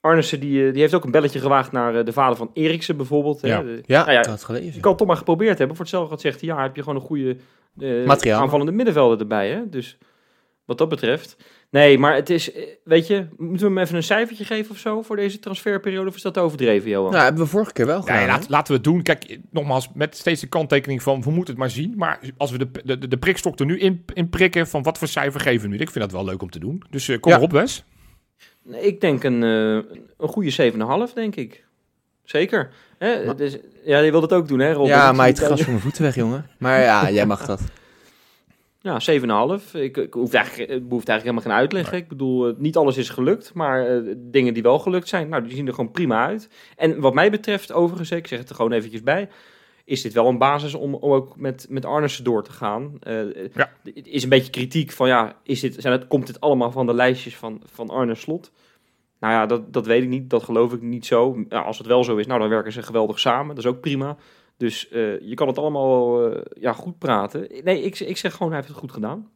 Arnissen 0.01 0.39
die, 0.39 0.71
die 0.71 0.81
heeft 0.81 0.93
ook 0.93 1.03
een 1.03 1.11
belletje 1.11 1.39
gewaagd 1.39 1.71
naar 1.71 2.05
de 2.05 2.13
vader 2.13 2.37
van 2.37 2.49
Eriksen 2.53 2.97
bijvoorbeeld. 2.97 3.41
hè. 3.41 3.47
Ja. 3.47 3.61
De- 3.61 3.83
Ja, 3.85 3.99
Nou 3.99 4.11
ja, 4.11 4.19
ik 4.19 4.25
had 4.25 4.33
het 4.35 4.43
gelezen. 4.43 4.73
Je 4.73 4.79
kan 4.79 4.89
het 4.89 4.97
toch 4.99 5.07
maar 5.07 5.17
geprobeerd 5.17 5.57
hebben. 5.57 5.75
Voor 5.75 5.85
hetzelfde 5.85 6.09
geld 6.09 6.21
zegt 6.21 6.41
hij, 6.41 6.49
ja, 6.49 6.61
heb 6.61 6.75
je 6.75 6.83
gewoon 6.83 6.97
een 7.01 7.07
goede 7.07 7.37
aanvallende 8.41 8.71
middenvelder 8.71 9.19
erbij. 9.19 9.49
Hè? 9.49 9.69
Dus 9.69 9.97
wat 10.65 10.77
dat 10.77 10.89
betreft. 10.89 11.37
Nee, 11.69 11.97
maar 11.97 12.15
het 12.15 12.29
is, 12.29 12.51
eh, 12.51 12.63
weet 12.83 13.07
je, 13.07 13.27
moeten 13.37 13.67
we 13.67 13.73
hem 13.73 13.77
even 13.83 13.95
een 13.95 14.03
cijfertje 14.03 14.45
geven 14.45 14.71
of 14.71 14.77
zo 14.77 15.01
voor 15.01 15.15
deze 15.15 15.39
transferperiode? 15.39 16.09
Of 16.09 16.15
is 16.15 16.21
dat 16.21 16.37
overdreven, 16.37 16.89
Johan? 16.89 17.11
Nou, 17.11 17.23
hebben 17.23 17.43
we 17.43 17.49
vorige 17.49 17.73
keer 17.73 17.85
wel 17.85 18.01
gedaan. 18.01 18.19
ja, 18.21 18.27
laat- 18.27 18.49
laten 18.49 18.67
we 18.67 18.73
het 18.73 18.83
doen. 18.83 19.01
Kijk, 19.01 19.37
nogmaals, 19.51 19.89
met 19.93 20.17
steeds 20.17 20.41
de 20.41 20.47
kanttekening 20.47 21.03
van 21.03 21.21
we 21.21 21.29
moeten 21.31 21.53
het 21.53 21.57
maar 21.63 21.69
zien. 21.69 21.93
Maar 21.97 22.19
als 22.37 22.51
we 22.51 22.57
de, 22.57 22.97
de, 22.97 23.07
de 23.07 23.17
prikstok 23.17 23.59
er 23.59 23.65
nu 23.65 23.79
in, 23.79 24.05
in 24.13 24.29
prikken, 24.29 24.67
van 24.67 24.83
wat 24.83 24.97
voor 24.97 25.07
cijfer 25.07 25.39
geven 25.39 25.69
we 25.69 25.75
nu? 25.75 25.81
Ik 25.81 25.89
vind 25.91 26.03
dat 26.03 26.13
wel 26.13 26.25
leuk 26.25 26.41
om 26.41 26.49
te 26.49 26.59
doen. 26.59 26.83
Dus 26.89 27.07
eh, 27.09 27.19
kom 27.19 27.31
Ja. 27.31 27.37
erop, 27.37 27.51
Wes. 27.51 27.83
Nee, 28.63 28.81
Ik 28.81 29.01
denk 29.01 29.23
een, 29.23 29.43
eh, 29.43 29.73
een 30.17 30.27
goede 30.27 30.49
7,5, 31.09 31.13
denk 31.13 31.35
ik. 31.35 31.65
Zeker. 32.23 32.69
Hè? 32.97 33.25
Maar- 33.25 33.35
Dus, 33.35 33.57
ja, 33.85 33.99
je 33.99 34.11
wilt 34.11 34.23
het 34.23 34.33
ook 34.33 34.47
doen, 34.47 34.59
hè, 34.59 34.71
Rob? 34.73 34.87
ja, 34.87 35.11
maar 35.11 35.27
het 35.27 35.39
gras 35.39 35.61
van 35.61 35.69
mijn 35.71 35.83
voeten 35.83 36.01
weg, 36.03 36.15
jongen. 36.15 36.45
Maar 36.57 36.81
ja, 36.81 37.11
jij 37.11 37.25
mag 37.25 37.45
dat. 37.45 37.61
Ja, 38.81 38.99
7,5. 39.59 39.71
Ik, 39.71 39.97
ik 39.97 40.13
hoef 40.13 40.33
eigenlijk, 40.33 40.71
het 40.71 40.87
behoeft 40.87 41.07
eigenlijk 41.09 41.37
helemaal 41.37 41.41
geen 41.41 41.77
uitleg. 41.77 42.01
Ik 42.01 42.07
bedoel, 42.07 42.47
eh, 42.47 42.53
niet 42.57 42.77
alles 42.77 42.97
is 42.97 43.09
gelukt, 43.09 43.53
maar 43.53 43.87
eh, 43.87 44.13
dingen 44.17 44.53
die 44.53 44.63
wel 44.63 44.79
gelukt 44.79 45.07
zijn, 45.07 45.29
nou, 45.29 45.43
die 45.43 45.55
zien 45.55 45.67
er 45.67 45.73
gewoon 45.73 45.91
prima 45.91 46.25
uit. 46.25 46.49
En 46.75 46.99
wat 46.99 47.13
mij 47.13 47.31
betreft, 47.31 47.71
overigens, 47.71 48.11
ik 48.11 48.27
zeg 48.27 48.39
het 48.39 48.49
er 48.49 48.55
gewoon 48.55 48.71
eventjes 48.71 49.03
bij, 49.03 49.29
is 49.85 50.01
dit 50.01 50.13
wel 50.13 50.27
een 50.27 50.37
basis 50.37 50.73
om, 50.73 50.93
om 50.95 51.11
ook 51.13 51.37
met, 51.37 51.65
met 51.69 51.85
Arnissen 51.85 52.23
door 52.23 52.43
te 52.43 52.51
gaan. 52.51 52.97
Eh, 52.99 53.49
Ja. 53.53 53.71
Is 53.93 54.23
een 54.23 54.29
beetje 54.29 54.51
kritiek 54.51 54.91
van, 54.91 55.07
ja, 55.07 55.35
is 55.43 55.59
dit, 55.59 55.75
zijn 55.79 55.93
het, 55.93 56.07
komt 56.07 56.27
dit 56.27 56.39
allemaal 56.39 56.71
van 56.71 56.85
de 56.85 56.93
lijstjes 56.93 57.35
van, 57.37 57.61
van 57.65 57.89
Arne 57.89 58.15
Slot? 58.15 58.51
Nou 59.19 59.33
ja, 59.33 59.45
dat, 59.45 59.73
dat 59.73 59.85
weet 59.85 60.03
ik 60.03 60.09
niet, 60.09 60.29
dat 60.29 60.43
geloof 60.43 60.73
ik 60.73 60.81
niet 60.81 61.05
zo. 61.05 61.45
Als 61.49 61.77
het 61.77 61.87
wel 61.87 62.03
zo 62.03 62.15
is, 62.15 62.27
nou, 62.27 62.39
dan 62.39 62.49
werken 62.49 62.71
ze 62.71 62.81
geweldig 62.81 63.19
samen, 63.19 63.55
dat 63.55 63.65
is 63.65 63.69
ook 63.71 63.81
prima. 63.81 64.17
Dus 64.57 64.89
eh, 64.89 65.19
je 65.19 65.33
kan 65.33 65.47
het 65.47 65.57
allemaal 65.57 66.25
eh, 66.31 66.41
ja, 66.59 66.73
goed 66.73 66.97
praten. 66.97 67.47
Nee, 67.63 67.81
ik, 67.81 67.99
ik 67.99 68.17
zeg 68.17 68.31
gewoon, 68.31 68.47
hij 68.47 68.57
heeft 68.57 68.69
het 68.71 68.79
goed 68.79 68.91
gedaan. 68.91 69.29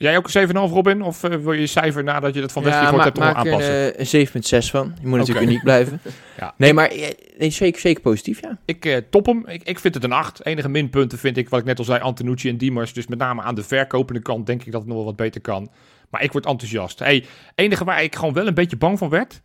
Jij 0.00 0.16
ook 0.16 0.28
een 0.32 0.48
7,5 0.48 0.52
Robin? 0.52 1.02
Of 1.02 1.24
eh, 1.24 1.36
wil 1.36 1.52
je 1.52 1.60
je 1.60 1.66
cijfer 1.66 2.04
nadat 2.04 2.34
je 2.34 2.40
dat 2.40 2.52
van 2.52 2.62
Wesley 2.62 2.80
ja, 2.80 2.86
gehoord 2.86 3.04
hebt 3.04 3.18
nog 3.18 3.26
maak 3.26 3.44
er 3.44 3.52
aanpassen? 3.52 3.74
een, 3.74 3.92
eh, 3.94 3.98
een 3.98 4.62
7,6 4.62 4.70
van. 4.70 4.94
Je 5.00 5.06
moet 5.06 5.18
natuurlijk 5.18 5.46
uniek 5.46 5.62
blijven. 5.62 6.00
Ja. 6.38 6.54
Nee, 6.56 6.74
maar 6.74 6.92
nee, 7.38 7.50
zeker, 7.50 7.80
zeker 7.80 8.02
positief, 8.02 8.40
ja. 8.40 8.58
Ik 8.64 8.84
eh, 8.84 8.96
top 9.10 9.26
hem. 9.26 9.46
Ik, 9.46 9.62
ik 9.62 9.78
vind 9.78 9.94
het 9.94 10.04
een 10.04 10.12
8. 10.12 10.44
Enige 10.46 10.68
minpunten 10.68 11.18
vind 11.18 11.36
ik, 11.36 11.48
wat 11.48 11.60
ik 11.60 11.66
net 11.66 11.78
al 11.78 11.84
zei, 11.84 12.00
Antonucci 12.00 12.48
en 12.48 12.56
Diemers. 12.56 12.92
Dus 12.92 13.06
met 13.06 13.18
name 13.18 13.42
aan 13.42 13.54
de 13.54 13.62
verkopende 13.62 14.20
kant 14.20 14.46
denk 14.46 14.64
ik 14.64 14.72
dat 14.72 14.80
het 14.80 14.88
nog 14.88 14.96
wel 14.96 15.06
wat 15.06 15.16
beter 15.16 15.40
kan. 15.40 15.70
Maar 16.10 16.22
ik 16.22 16.32
word 16.32 16.46
enthousiast. 16.46 16.98
Hey, 16.98 17.24
enige 17.54 17.84
waar 17.84 18.02
ik 18.02 18.14
gewoon 18.14 18.34
wel 18.34 18.46
een 18.46 18.54
beetje 18.54 18.76
bang 18.76 18.98
van 18.98 19.08
werd. 19.08 19.42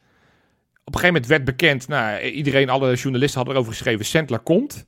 Op 0.86 0.94
een 0.94 1.00
gegeven 1.00 1.22
moment 1.22 1.28
werd 1.28 1.44
bekend, 1.58 1.88
nou, 1.88 2.22
iedereen, 2.22 2.70
alle 2.70 2.94
journalisten 2.96 3.38
hadden 3.38 3.56
erover 3.56 3.74
geschreven, 3.74 4.06
Sandler 4.06 4.40
komt. 4.40 4.86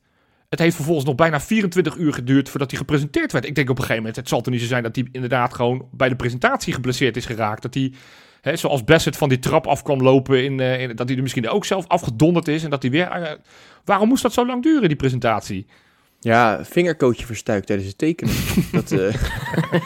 Het 0.48 0.58
heeft 0.58 0.74
vervolgens 0.74 1.06
nog 1.06 1.14
bijna 1.14 1.40
24 1.40 1.96
uur 1.96 2.12
geduurd 2.12 2.48
voordat 2.48 2.70
hij 2.70 2.78
gepresenteerd 2.78 3.32
werd. 3.32 3.44
Ik 3.46 3.54
denk 3.54 3.70
op 3.70 3.76
een 3.76 3.82
gegeven 3.82 4.02
moment, 4.02 4.16
het 4.20 4.28
zal 4.28 4.40
toch 4.40 4.52
niet 4.52 4.62
zo 4.62 4.68
zijn 4.68 4.82
dat 4.82 4.94
hij 4.96 5.08
inderdaad 5.12 5.54
gewoon 5.54 5.88
bij 5.92 6.08
de 6.08 6.16
presentatie 6.16 6.72
geblesseerd 6.72 7.16
is 7.16 7.26
geraakt. 7.26 7.62
Dat 7.62 7.74
hij, 7.74 7.92
hè, 8.40 8.56
zoals 8.56 8.84
Bassett 8.84 9.16
van 9.16 9.28
die 9.28 9.38
trap 9.38 9.66
af 9.66 9.82
kwam 9.82 10.00
lopen, 10.02 10.44
in, 10.44 10.60
eh, 10.60 10.80
in- 10.80 10.96
dat 10.96 11.06
hij 11.08 11.16
er 11.16 11.22
misschien 11.22 11.48
ook 11.48 11.64
zelf 11.64 11.86
afgedonderd 11.88 12.48
is. 12.48 12.64
En 12.64 12.70
dat 12.70 12.82
hij 12.82 12.90
weer... 12.90 13.08
eh, 13.10 13.32
waarom 13.84 14.08
moest 14.08 14.22
dat 14.22 14.32
zo 14.32 14.46
lang 14.46 14.62
duren, 14.62 14.88
die 14.88 14.96
presentatie? 14.96 15.66
Ja, 16.20 16.64
vingerkootje 16.64 17.26
verstuikt 17.26 17.66
tijdens 17.66 17.88
het 17.88 17.98
tekenen. 17.98 18.34
dat, 18.72 18.92
eh, 18.92 19.14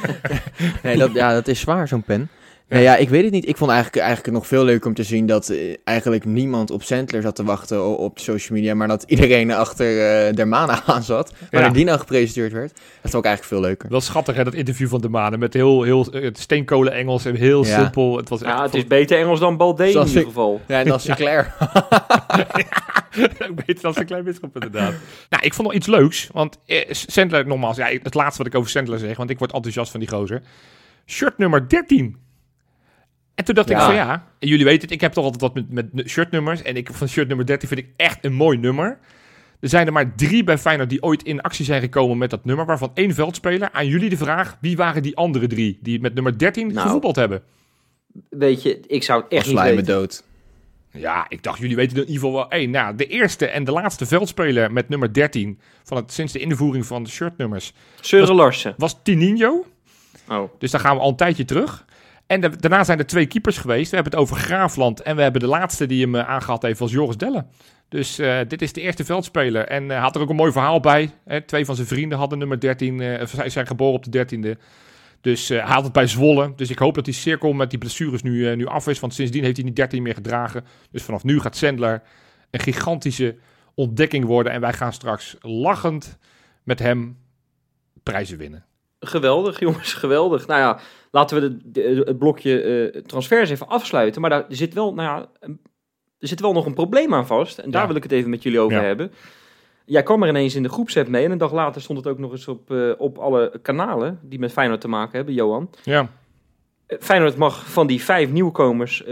nee, 0.83 0.97
dat, 0.97 1.13
ja, 1.13 1.33
dat 1.33 1.49
is 1.49 1.61
zwaar, 1.61 1.89
zo'n 1.89 2.03
pen. 2.03 2.29
Nee, 2.69 2.83
ja, 2.83 2.97
ik 2.97 3.09
weet 3.09 3.23
het 3.25 3.33
niet. 3.33 3.49
Ik 3.49 3.57
vond 3.57 3.71
eigenlijk, 3.71 4.03
eigenlijk 4.05 4.37
nog 4.37 4.47
veel 4.47 4.65
leuker 4.65 4.89
om 4.89 4.95
te 4.95 5.03
zien 5.03 5.27
dat 5.27 5.49
eh, 5.49 5.77
eigenlijk 5.85 6.25
niemand 6.25 6.71
op 6.71 6.83
Sandler 6.83 7.23
zat 7.23 7.35
te 7.37 7.45
wachten 7.45 7.77
o- 7.79 7.93
op 7.93 8.19
social 8.19 8.59
media, 8.59 8.75
maar 8.75 8.89
dat 8.89 9.05
iedereen 9.07 9.51
achter 9.65 9.87
eh 10.27 10.35
Dermana 10.35 10.83
aan 10.87 11.03
zat, 11.03 11.33
wanneer 11.51 11.69
Ja. 11.69 11.75
die 11.75 11.85
nou 11.85 11.99
gepresenteerd 11.99 12.53
werd. 12.53 12.73
Dat 12.73 13.11
vond 13.11 13.25
ik 13.25 13.31
eigenlijk 13.31 13.45
veel 13.45 13.61
leuker. 13.61 13.89
Wel 13.89 14.01
schattig, 14.01 14.37
hè, 14.37 14.45
dat 14.45 14.55
interview 14.55 14.89
van 14.89 15.01
de 15.01 15.09
Manen. 15.09 15.39
Met 15.39 15.55
heel, 15.55 15.83
heel 15.83 16.07
eh, 16.13 16.23
het 16.23 16.39
steenkolen 16.39 16.93
Engels 16.93 17.25
en 17.25 17.35
heel 17.35 17.65
Ja. 17.67 17.79
simpel. 17.83 18.17
Het 18.17 18.29
was 18.29 18.43
echt... 18.43 18.53
Ja, 18.57 18.63
het 18.63 18.75
is 18.75 18.87
beter 18.87 19.19
Engels 19.19 19.41
dan 19.41 19.57
Balde 19.57 19.83
in 19.91 20.07
ieder 20.07 20.23
geval. 20.25 20.61
Ja, 20.67 20.81
en 20.81 20.87
dan 20.87 21.01
Sinclair. 21.11 21.55
Beter 23.55 23.81
dan 23.83 23.93
een 23.97 24.05
klein 24.07 24.25
bisschop 24.25 24.55
inderdaad. 24.55 24.95
nou, 25.31 25.43
ik 25.45 25.55
vond 25.55 25.69
nog 25.69 25.77
iets 25.77 25.87
leuks. 25.87 26.29
Want 26.33 26.59
eh, 26.67 26.85
Sandler, 26.91 27.47
nogmaals, 27.47 27.77
ja, 27.77 27.87
het 28.03 28.15
laatste 28.15 28.39
wat 28.43 28.53
ik 28.53 28.59
over 28.59 28.71
Sandler 28.71 28.99
zeg. 28.99 29.17
Want 29.17 29.31
ik 29.31 29.39
word 29.39 29.53
enthousiast 29.53 29.91
van 29.91 30.01
die 30.01 30.09
gozer. 30.09 30.43
Shirt 31.07 31.39
nummer 31.39 31.69
13. 31.69 32.17
En 33.35 33.45
toen 33.45 33.55
dacht 33.55 33.71
ik 33.71 33.77
van 33.79 33.95
ja, 33.95 34.27
en 34.39 34.49
jullie 34.49 34.65
weten 34.65 34.81
het, 34.83 34.91
ik 34.91 35.01
heb 35.01 35.13
toch 35.13 35.25
altijd 35.25 35.43
wat 35.43 35.55
met, 35.69 35.93
met 35.93 36.09
shirtnummers. 36.09 36.63
En 36.63 36.77
ik, 36.77 36.89
van 36.93 37.09
shirt 37.09 37.29
nummer 37.29 37.47
13 37.47 37.69
vind 37.69 37.81
ik 37.81 37.89
echt 37.97 38.25
een 38.25 38.33
mooi 38.33 38.59
nummer. 38.59 38.99
Er 39.61 39.69
zijn 39.69 39.87
er 39.87 39.93
maar 39.93 40.15
drie 40.15 40.45
bij 40.45 40.59
Feyenoord 40.59 40.91
die 40.91 41.03
ooit 41.03 41.23
in 41.23 41.41
actie 41.41 41.65
zijn 41.65 41.81
gekomen 41.81 42.19
met 42.19 42.31
dat 42.31 42.45
nummer. 42.45 42.67
Waarvan 42.67 42.91
één 42.95 43.15
veldspeler. 43.15 43.71
Aan 43.73 43.87
jullie 43.87 44.09
de 44.11 44.17
vraag, 44.17 44.57
wie 44.61 44.77
waren 44.77 45.03
die 45.03 45.17
andere 45.17 45.47
drie 45.47 45.79
die 45.83 46.01
met 46.01 46.15
nummer 46.15 46.39
13 46.39 46.67
Nou, 46.67 46.81
gevoetbald 46.81 47.17
hebben? 47.17 47.43
Weet 48.29 48.63
je, 48.63 48.81
ik 48.87 49.03
zou 49.03 49.23
het 49.23 49.33
echt 49.33 49.47
niet 49.47 49.61
weten. 49.61 49.85
dood. 49.85 50.25
Ja, 50.91 51.27
ik 51.29 51.43
dacht, 51.43 51.59
jullie 51.59 51.77
weten 51.77 51.93
in 51.97 52.01
ieder 52.01 52.15
geval 52.15 52.33
wel 52.33 52.51
één. 52.51 52.71
Nou, 52.71 52.97
de 52.97 53.07
eerste 53.07 53.47
en 53.47 53.65
de 53.65 53.73
laatste 53.73 54.07
veldspeler 54.07 54.73
met 54.73 54.89
nummer 54.89 55.13
13 55.13 55.61
van 55.83 55.97
het, 55.97 56.13
sinds 56.13 56.33
de 56.33 56.39
invoering 56.39 56.87
van 56.87 57.03
de 57.03 57.11
shirtnummers 57.11 57.73
Søren 58.01 58.35
Larsen. 58.35 58.75
was 58.77 58.97
Tininho. 59.03 59.65
Oh. 60.29 60.51
Dus 60.59 60.71
daar 60.71 60.81
gaan 60.81 60.97
we 60.97 61.03
al 61.03 61.09
een 61.09 61.17
tijdje 61.17 61.45
terug. 61.45 61.85
En 62.33 62.41
daarna 62.41 62.85
zijn 62.85 62.99
er 62.99 63.07
twee 63.07 63.27
keepers 63.27 63.59
geweest. 63.59 63.91
We 63.91 63.95
hebben 63.95 64.13
het 64.13 64.23
over 64.23 64.37
Graafland 64.37 65.03
en 65.03 65.17
we 65.17 65.23
hebben 65.23 65.41
de 65.41 65.47
laatste 65.47 65.87
die 65.87 66.03
hem 66.03 66.15
uh, 66.15 66.29
aangehad 66.29 66.63
heeft 66.63 66.79
was 66.79 66.93
Joris 66.93 67.17
Delle. 67.17 67.47
Dus 67.89 68.19
eh, 68.19 68.39
dit 68.49 68.63
is 68.63 68.73
de 68.73 68.81
eerste 68.81 69.05
veldspeler. 69.05 69.67
En 69.67 69.89
hij 69.89 69.99
had 69.99 70.15
er 70.15 70.21
ook 70.21 70.31
een 70.31 70.37
mooi 70.37 70.53
verhaal 70.53 70.81
bij. 70.81 71.11
Hè. 71.25 71.41
Twee 71.41 71.65
van 71.65 71.75
zijn 71.75 71.87
vrienden 71.87 72.19
hadden 72.19 72.39
nummer 72.39 72.61
13, 72.61 73.01
eh, 73.01 73.27
zij 73.27 73.49
zijn 73.49 73.67
geboren 73.67 73.95
op 73.95 74.05
de 74.05 74.11
13e. 74.11 74.59
Dus 75.23 75.51
eh, 75.51 75.65
hij 75.65 75.75
had 75.75 75.85
het 75.85 75.93
bij 75.93 76.07
Zwolle. 76.07 76.53
Dus 76.57 76.71
ik 76.71 76.79
hoop 76.79 76.95
dat 76.95 77.05
die 77.05 77.15
cirkel 77.15 77.53
met 77.53 77.71
die 77.71 77.79
blessures 77.79 78.23
nu, 78.23 78.49
eh, 78.49 78.57
nu 78.57 78.67
af 78.67 78.87
is. 78.87 79.01
Want 79.01 79.15
sindsdien 79.15 79.43
heeft 79.43 79.57
hij 79.57 79.65
die 79.65 79.75
13 79.75 80.03
meer 80.03 80.15
gedragen. 80.15 80.65
Dus 80.91 81.03
vanaf 81.03 81.25
nu 81.25 81.41
gaat 81.41 81.57
Sandler 81.57 82.03
een 82.51 82.61
gigantische 82.61 83.37
ontdekking 83.75 84.25
worden. 84.25 84.53
En 84.53 84.61
wij 84.61 84.73
gaan 84.73 84.93
straks 84.93 85.37
lachend 85.41 86.19
met 86.63 86.79
hem 86.79 87.19
prijzen 88.03 88.39
winnen. 88.39 88.65
Geweldig, 89.01 89.61
jongens, 89.61 89.95
geweldig. 89.95 90.47
Nou 90.47 90.61
ja, 90.61 90.81
laten 91.13 91.41
we 91.41 91.57
de, 91.57 91.71
de- 91.71 92.03
het 92.05 92.19
blokje 92.19 92.61
eh, 92.63 93.03
transfers 93.03 93.51
even 93.51 93.69
afsluiten. 93.69 94.21
Maar 94.21 94.31
daar 94.31 94.45
zit 94.49 94.75
wel, 94.75 94.95
nou 94.95 95.09
ja, 95.09 95.29
er 96.19 96.29
zit 96.29 96.41
wel 96.41 96.53
nog 96.53 96.67
een 96.67 96.75
probleem 96.75 97.15
aan 97.15 97.27
vast. 97.27 97.59
En 97.59 97.71
daar 97.71 97.87
wil 97.87 97.97
ik 97.97 98.03
het 98.03 98.13
even 98.13 98.31
met 98.31 98.43
jullie 98.43 98.61
over 98.61 98.83
hebben. 98.83 99.13
Jij 99.85 100.03
kwam 100.03 100.23
er 100.23 100.29
ineens 100.29 100.55
in 100.55 100.63
de 100.63 100.69
groepsapp 100.69 101.09
mee. 101.09 101.25
En 101.25 101.31
een 101.31 101.39
dag 101.39 101.53
later 101.53 101.83
stond 101.83 101.99
het 101.99 102.07
ook 102.09 102.19
nog 102.19 102.33
eens 102.33 102.49
op, 102.49 102.71
eh, 102.71 102.91
op 102.99 103.19
alle 103.19 103.59
kanalen 103.63 104.19
die 104.23 104.39
met 104.39 104.53
Feyenoord 104.53 104.81
te 104.81 104.89
maken 104.89 105.17
hebben, 105.17 105.35
Johan. 105.35 105.71
Ja, 105.85 106.09
Eh, 106.87 106.99
Feyenoord 107.01 107.37
mag 107.37 107.71
van 107.73 107.87
die 107.87 108.03
vijf 108.03 108.31
nieuwkomers 108.31 109.05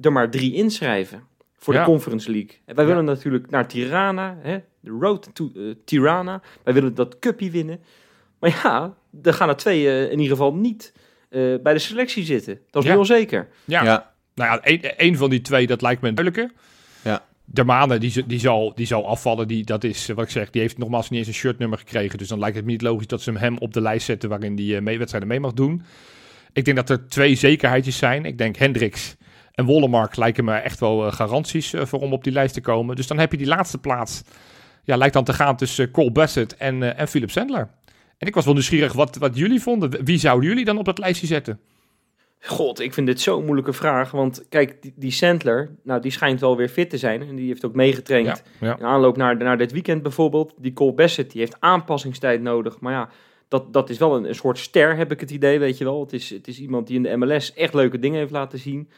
er 0.00 0.12
maar 0.12 0.30
drie 0.30 0.54
inschrijven 0.54 1.22
voor 1.58 1.74
Ja. 1.74 1.80
de 1.80 1.86
Conference 1.90 2.30
League. 2.30 2.50
En 2.64 2.74
wij 2.74 2.84
Ja. 2.84 2.90
willen 2.90 3.04
natuurlijk 3.04 3.50
naar 3.50 3.68
Tirana, 3.68 4.38
hè, 4.40 4.58
de 4.80 4.90
road 5.00 5.30
to 5.34 5.50
Tirana. 5.84 6.42
Wij 6.62 6.74
willen 6.74 6.94
dat 6.94 7.18
cupje 7.18 7.50
winnen. 7.50 7.80
Maar 8.40 8.50
ja, 8.62 8.94
er 9.22 9.32
gaan 9.32 9.48
er 9.48 9.56
twee 9.56 10.08
in 10.10 10.18
ieder 10.18 10.36
geval 10.36 10.54
niet 10.54 10.92
eh, 11.36 11.62
bij 11.62 11.72
de 11.72 11.78
selectie 11.78 12.24
zitten. 12.24 12.58
Dat 12.70 12.82
is 12.82 12.88
Ja. 12.88 12.94
nu 12.94 13.00
al 13.00 13.04
zeker. 13.06 13.48
ja. 13.64 13.84
Ja. 13.84 14.12
Nou 14.34 14.50
ja, 14.50 14.60
één, 14.62 14.98
één 14.98 15.16
van 15.16 15.30
die 15.30 15.40
twee, 15.40 15.66
dat 15.66 15.82
lijkt 15.82 16.02
me 16.02 16.08
een 16.08 16.14
duidelijke. 16.14 16.54
Ja. 17.02 17.22
Dermane, 17.44 17.98
die, 17.98 18.10
z- 18.10 18.22
die, 18.26 18.38
zal, 18.38 18.72
die 18.74 18.86
zal 18.86 19.06
afvallen. 19.06 19.48
Die, 19.48 19.64
dat 19.64 19.84
is 19.84 20.06
wat 20.06 20.24
ik 20.24 20.30
zeg, 20.30 20.50
die 20.50 20.60
heeft 20.60 20.78
nogmaals 20.78 21.10
niet 21.10 21.18
eens 21.18 21.28
een 21.28 21.34
shirtnummer 21.34 21.78
gekregen. 21.78 22.18
Dus 22.18 22.28
dan 22.28 22.38
lijkt 22.38 22.56
het 22.56 22.64
me 22.64 22.70
niet 22.70 22.82
logisch 22.82 23.06
dat 23.06 23.22
ze 23.22 23.30
hem- 23.30 23.40
hem 23.40 23.58
op 23.58 23.72
de 23.72 23.80
lijst 23.80 24.06
zetten 24.06 24.28
waarin 24.28 24.56
die 24.56 24.76
eh, 24.76 24.82
mee, 24.82 24.96
wedstrijden 24.98 25.28
mee 25.28 25.40
mag 25.40 25.52
doen. 25.52 25.82
Ik 26.52 26.64
denk 26.64 26.76
dat 26.76 26.90
er 26.90 27.08
twee 27.08 27.34
zekerheidjes 27.34 27.96
zijn. 27.98 28.24
Ik 28.24 28.38
denk 28.38 28.56
Hendricks 28.56 29.16
en 29.54 29.64
Wollemark 29.64 30.16
lijken 30.16 30.44
me 30.44 30.54
echt 30.54 30.80
wel 30.80 31.06
eh, 31.06 31.12
garanties 31.12 31.72
voor 31.76 32.00
om 32.00 32.12
op 32.12 32.24
die 32.24 32.32
lijst 32.32 32.54
te 32.54 32.60
komen. 32.60 32.96
Dus 32.96 33.06
dan 33.06 33.18
heb 33.18 33.30
je 33.32 33.38
die 33.38 33.46
laatste 33.46 33.78
plaats. 33.78 34.22
Ja, 34.84 34.96
lijkt 34.96 35.14
dan 35.14 35.24
te 35.24 35.32
gaan 35.32 35.56
tussen 35.56 35.90
Cole 35.90 36.12
Bassett 36.12 36.56
en, 36.56 36.96
en 36.96 37.08
Philip 37.08 37.30
Sandler. 37.30 37.68
En 38.18 38.26
ik 38.26 38.34
was 38.34 38.44
wel 38.44 38.54
nieuwsgierig 38.54 38.92
wat, 38.92 39.16
wat 39.16 39.36
jullie 39.36 39.60
vonden. 39.60 40.04
Wie 40.04 40.18
zouden 40.18 40.48
jullie 40.48 40.64
dan 40.64 40.78
op 40.78 40.84
dat 40.84 40.98
lijstje 40.98 41.26
zetten? 41.26 41.60
God, 42.40 42.80
ik 42.80 42.94
vind 42.94 43.06
dit 43.06 43.20
zo'n 43.20 43.44
moeilijke 43.44 43.72
vraag. 43.72 44.10
Want 44.10 44.44
kijk, 44.48 44.82
die, 44.82 44.92
die 44.96 45.10
Sandler, 45.10 45.70
nou, 45.82 46.00
die 46.00 46.10
schijnt 46.10 46.40
wel 46.40 46.56
weer 46.56 46.68
fit 46.68 46.90
te 46.90 46.98
zijn. 46.98 47.22
En 47.22 47.36
die 47.36 47.46
heeft 47.46 47.64
ook 47.64 47.74
meegetraind. 47.74 48.42
Ja, 48.60 48.66
ja. 48.66 48.78
In 48.78 48.84
aanloop 48.84 49.16
naar, 49.16 49.36
naar 49.36 49.58
dit 49.58 49.72
weekend 49.72 50.02
bijvoorbeeld. 50.02 50.54
Die 50.56 50.72
Cole 50.72 50.92
Bassett, 50.92 51.30
die 51.30 51.40
heeft 51.40 51.56
aanpassingstijd 51.60 52.42
nodig. 52.42 52.80
Maar 52.80 52.92
ja, 52.92 53.08
dat, 53.48 53.72
dat 53.72 53.90
is 53.90 53.98
wel 53.98 54.16
een, 54.16 54.28
een 54.28 54.34
soort 54.34 54.58
ster, 54.58 54.96
heb 54.96 55.12
ik 55.12 55.20
het 55.20 55.30
idee, 55.30 55.58
weet 55.58 55.78
je 55.78 55.84
wel. 55.84 56.00
Het 56.00 56.12
is, 56.12 56.30
het 56.30 56.48
is 56.48 56.60
iemand 56.60 56.86
die 56.86 56.96
in 56.96 57.02
de 57.02 57.16
MLS 57.16 57.54
echt 57.54 57.74
leuke 57.74 57.98
dingen 57.98 58.18
heeft 58.18 58.30
laten 58.30 58.58
zien. 58.58 58.90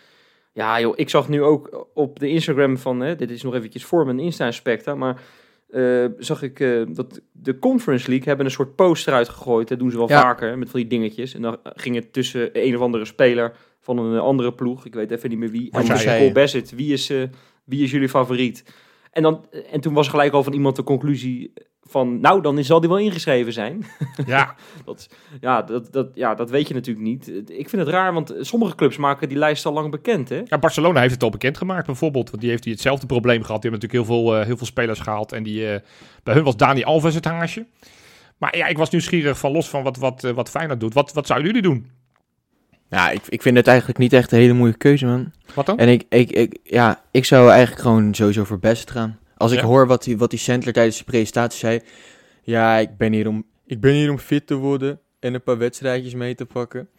Ja 0.52 0.80
joh, 0.80 0.92
ik 0.96 1.08
zag 1.08 1.28
nu 1.28 1.42
ook 1.42 1.88
op 1.94 2.18
de 2.18 2.28
Instagram 2.28 2.78
van, 2.78 3.00
hè, 3.00 3.16
dit 3.16 3.30
is 3.30 3.42
nog 3.42 3.54
eventjes 3.54 3.84
voor 3.84 4.04
mijn 4.04 4.18
Insta-inspecta, 4.18 4.94
maar 4.94 5.20
eh, 5.68 6.04
zag 6.18 6.42
ik 6.42 6.60
eh, 6.60 6.82
dat 6.88 7.20
de 7.32 7.58
Conference 7.58 8.08
League 8.08 8.26
hebben 8.28 8.46
een 8.46 8.52
soort 8.52 8.74
poster 8.74 9.12
uitgegooid. 9.12 9.68
Dat 9.68 9.78
doen 9.78 9.90
ze 9.90 9.96
wel 9.96 10.08
Ja. 10.08 10.20
vaker, 10.20 10.58
met 10.58 10.70
van 10.70 10.80
die 10.80 10.88
dingetjes. 10.88 11.34
En 11.34 11.42
dan 11.42 11.58
ging 11.62 11.94
het 11.94 12.12
tussen 12.12 12.50
een 12.52 12.76
of 12.76 12.82
andere 12.82 13.04
speler 13.04 13.56
van 13.80 13.98
een 13.98 14.18
andere 14.20 14.52
ploeg. 14.52 14.86
Ik 14.86 14.94
weet 14.94 15.10
even 15.10 15.28
niet 15.28 15.38
meer 15.38 15.50
wie. 15.50 15.70
En. 15.70 15.86
Cole 15.86 16.32
Bassett, 16.32 16.70
wie 16.70 16.92
is, 16.92 17.10
eh, 17.10 17.22
wie 17.64 17.82
is 17.82 17.90
jullie 17.90 18.08
favoriet? 18.08 18.64
En, 19.10 19.22
dan, 19.22 19.46
en 19.70 19.80
toen 19.80 19.94
was 19.94 20.08
gelijk 20.08 20.32
al 20.32 20.42
van 20.42 20.52
iemand 20.52 20.76
de 20.76 20.82
conclusie 20.82 21.52
van... 21.88 22.20
Nou, 22.20 22.42
dan 22.42 22.64
zal 22.64 22.80
die 22.80 22.88
wel 22.88 22.98
ingeschreven 22.98 23.52
zijn. 23.52 23.86
Ja, 24.26 24.54
Dat, 24.84 25.08
ja, 25.40 25.62
dat, 25.62 25.92
dat, 25.92 26.08
ja, 26.14 26.34
dat 26.34 26.50
weet 26.50 26.68
je 26.68 26.74
natuurlijk 26.74 27.06
niet. 27.06 27.28
Ik 27.46 27.68
vind 27.68 27.82
het 27.82 27.90
raar, 27.90 28.12
want 28.12 28.34
sommige 28.40 28.74
clubs 28.74 28.96
maken 28.96 29.28
die 29.28 29.38
lijst 29.38 29.66
al 29.66 29.72
lang 29.72 29.90
bekend, 29.90 30.28
hè? 30.28 30.42
Ja, 30.44 30.58
Barcelona 30.58 31.00
heeft 31.00 31.14
het 31.14 31.22
al 31.22 31.30
bekendgemaakt 31.30 31.86
bijvoorbeeld. 31.86 32.30
Want 32.30 32.42
die 32.42 32.50
heeft 32.50 32.64
hier 32.64 32.72
hetzelfde 32.72 33.06
probleem 33.06 33.42
gehad. 33.42 33.62
Die 33.62 33.70
hebben 33.70 33.88
natuurlijk 33.88 34.10
heel 34.10 34.24
veel, 34.24 34.38
eh, 34.38 34.46
heel 34.46 34.56
veel 34.56 34.66
spelers 34.66 35.00
gehaald. 35.00 35.32
En 35.32 35.42
die, 35.42 35.70
eh, 35.70 35.80
bij 36.22 36.34
hun 36.34 36.44
was 36.44 36.56
Dani 36.56 36.84
Alves 36.84 37.14
het 37.14 37.24
haasje. 37.24 37.66
Maar 38.38 38.56
ja, 38.56 38.66
ik 38.66 38.78
was 38.78 38.90
nieuwsgierig 38.90 39.38
van 39.38 39.52
los 39.52 39.68
van 39.68 39.82
wat, 39.82 39.96
wat, 39.96 40.24
eh, 40.24 40.30
wat 40.30 40.50
Feyenoord 40.50 40.80
doet. 40.80 40.94
Wat, 40.94 41.12
wat 41.12 41.26
zouden 41.26 41.48
jullie 41.48 41.62
doen? 41.62 41.90
Ja, 42.90 43.10
ik, 43.10 43.22
ik 43.28 43.42
vind 43.42 43.56
het 43.56 43.66
eigenlijk 43.66 43.98
niet 43.98 44.12
echt 44.12 44.32
een 44.32 44.38
hele 44.38 44.52
moeilijke 44.52 44.88
keuze, 44.88 45.06
man. 45.06 45.32
Wat 45.54 45.66
dan? 45.66 45.78
En 45.78 45.88
ik, 45.88 46.04
ik, 46.08 46.30
ik, 46.30 46.58
ja, 46.62 47.02
ik 47.10 47.24
zou 47.24 47.50
eigenlijk 47.50 47.82
gewoon 47.82 48.14
sowieso 48.14 48.44
voor 48.44 48.58
Best 48.58 48.90
gaan. 48.90 49.18
Als 49.38 49.52
ik 49.52 49.58
Ja. 49.60 49.64
hoor 49.64 49.86
wat 49.86 50.02
die, 50.02 50.18
wat 50.18 50.30
die 50.30 50.38
Sandler 50.38 50.72
tijdens 50.72 50.98
de 50.98 51.04
presentatie 51.04 51.58
zei. 51.58 51.80
Ja, 52.42 52.76
ik 52.76 52.96
ben, 52.96 53.12
hier 53.12 53.28
om, 53.28 53.44
ik 53.66 53.80
ben 53.80 53.92
hier 53.92 54.10
om 54.10 54.18
fit 54.18 54.46
te 54.46 54.54
worden 54.54 55.00
en 55.20 55.34
een 55.34 55.42
paar 55.42 55.58
wedstrijdjes 55.58 56.14
mee 56.14 56.34
te 56.34 56.46
pakken. 56.46 56.88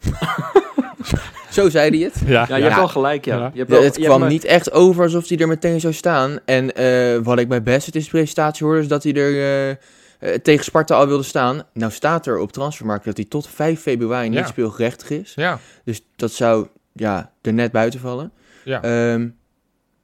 Zo 1.50 1.68
zei 1.68 1.90
hij 1.96 1.98
het. 2.04 2.14
Ja, 2.26 2.44
Ja, 2.48 2.56
je 2.56 2.62
hebt 2.62 2.74
wel 2.74 2.88
gelijk, 2.88 3.24
ja. 3.24 3.36
Ja. 3.36 3.50
Je 3.52 3.58
hebt 3.58 3.70
wel, 3.70 3.82
het 3.82 3.94
je 3.96 4.00
kwam 4.00 4.10
hebt 4.10 4.20
maar- 4.22 4.30
niet 4.32 4.44
echt 4.44 4.72
over 4.72 5.02
alsof 5.02 5.28
hij 5.28 5.38
er 5.38 5.48
meteen 5.48 5.80
zou 5.80 5.92
staan. 5.92 6.38
En 6.44 6.74
eh, 6.74 7.18
wat 7.22 7.38
ik 7.38 7.48
bij 7.48 7.62
Best 7.62 7.94
in 7.94 8.00
de 8.00 8.08
presentatie 8.08 8.66
hoorde, 8.66 8.80
is 8.82 8.88
dat 8.88 9.02
hij 9.02 9.14
er 9.14 9.32
eh, 9.34 9.70
eh, 9.70 10.40
tegen 10.42 10.64
Sparta 10.64 10.94
al 10.94 11.06
wilde 11.06 11.22
staan. 11.22 11.62
Nou 11.72 11.92
staat 11.92 12.26
er 12.26 12.38
op 12.38 12.52
Transfermarkt 12.52 13.04
dat 13.04 13.16
hij 13.16 13.26
tot 13.26 13.48
5 13.48 13.80
februari 13.80 14.28
niet 14.28 14.38
Ja. 14.38 14.46
speelgerechtig 14.46 15.10
is. 15.10 15.32
ja. 15.36 15.58
Dus 15.84 16.02
dat 16.16 16.32
zou 16.32 16.66
ja, 16.92 17.32
er 17.42 17.52
net 17.52 17.72
buiten 17.72 18.00
vallen. 18.00 18.32
Ja. 18.64 18.82
Ehm, 18.82 19.28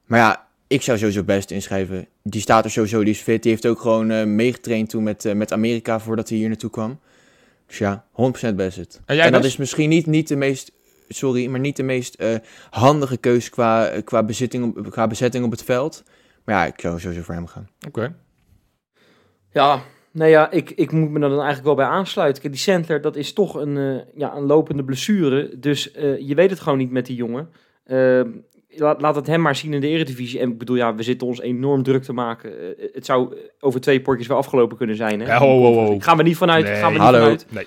maar 0.06 0.18
ja, 0.18 0.45
ik 0.66 0.82
zou 0.82 0.98
sowieso 0.98 1.22
best 1.22 1.50
inschrijven. 1.50 2.06
Die 2.22 2.40
staat 2.40 2.64
er 2.64 2.70
sowieso, 2.70 3.00
die 3.04 3.12
is 3.12 3.20
fit. 3.20 3.42
Die 3.42 3.50
heeft 3.50 3.66
ook 3.66 3.80
gewoon 3.80 4.10
eh, 4.10 4.24
meegetraind 4.24 4.90
toen 4.90 5.02
met, 5.02 5.24
eh, 5.24 5.34
met 5.34 5.52
Amerika 5.52 6.00
voordat 6.00 6.28
hij 6.28 6.38
hier 6.38 6.48
naartoe 6.48 6.70
kwam. 6.70 7.00
Dus 7.66 7.78
ja, 7.78 8.04
100% 8.12 8.56
best 8.56 8.76
het. 8.76 9.00
En 9.06 9.32
dat 9.32 9.44
is 9.44 9.56
misschien 9.56 9.88
niet, 9.88 10.06
niet 10.06 10.28
de 10.28 10.36
meest, 10.36 10.72
sorry, 11.08 11.46
maar 11.46 11.60
niet 11.60 11.76
de 11.76 11.82
meest 11.82 12.14
eh, 12.14 12.34
handige 12.70 13.16
keus 13.16 13.50
qua, 13.50 14.00
qua, 14.04 14.22
bezitting 14.22 14.76
op, 14.76 14.90
qua 14.90 15.06
bezetting 15.06 15.44
op 15.44 15.50
het 15.50 15.64
veld. 15.64 16.04
Maar 16.44 16.54
ja, 16.54 16.66
ik 16.72 16.80
zou 16.80 17.00
sowieso 17.00 17.22
voor 17.22 17.34
hem 17.34 17.46
gaan. 17.46 17.68
Oké. 17.86 18.14
Ja, 19.52 19.82
nou 20.16 20.30
ja, 20.30 20.50
ik, 20.50 20.70
ik 20.70 20.92
moet 20.92 21.10
me 21.10 21.14
er 21.14 21.28
dan 21.28 21.30
eigenlijk 21.30 21.64
wel 21.64 21.74
bij 21.74 21.86
aansluiten. 21.86 22.42
Kijk, 22.42 22.54
die 22.54 22.62
Sandler, 22.62 23.00
dat 23.00 23.16
is 23.16 23.32
toch 23.32 23.54
een, 23.54 23.76
eh, 23.76 24.18
ja, 24.18 24.34
een 24.34 24.46
lopende 24.46 24.84
blessure. 24.84 25.58
Dus 25.58 25.90
eh, 25.90 26.18
je 26.18 26.34
weet 26.34 26.50
het 26.50 26.60
gewoon 26.60 26.78
niet 26.78 26.90
met 26.90 27.06
die 27.06 27.16
jongen. 27.16 27.48
Ehm, 27.84 28.30
laat, 28.78 29.00
laat 29.00 29.14
het 29.14 29.26
hem 29.26 29.40
maar 29.40 29.56
zien 29.56 29.72
in 29.74 29.80
de 29.80 29.88
eredivisie. 29.88 30.40
En 30.40 30.50
ik 30.50 30.58
bedoel, 30.58 30.76
ja, 30.76 30.94
we 30.94 31.02
zitten 31.02 31.26
ons 31.26 31.40
enorm 31.40 31.82
druk 31.82 32.02
te 32.02 32.12
maken. 32.12 32.78
Eh, 32.78 32.88
het 32.92 33.06
zou 33.06 33.36
over 33.60 33.80
twee 33.80 34.00
potjes 34.00 34.26
wel 34.26 34.36
afgelopen 34.36 34.76
kunnen 34.76 34.96
zijn. 34.96 35.20
Hè? 35.20 35.26
Ja, 35.26 35.38
ho, 35.38 35.60
ho, 35.62 35.72
ho. 35.74 35.98
Gaan 35.98 36.16
we 36.16 36.22
niet 36.22 36.36
vanuit. 36.36 36.64
Nee. 36.64 36.74
Gaan 36.74 36.86
we 36.86 36.92
niet 36.92 37.02
Hallo. 37.02 37.18
vanuit. 37.18 37.46
Nee. 37.50 37.66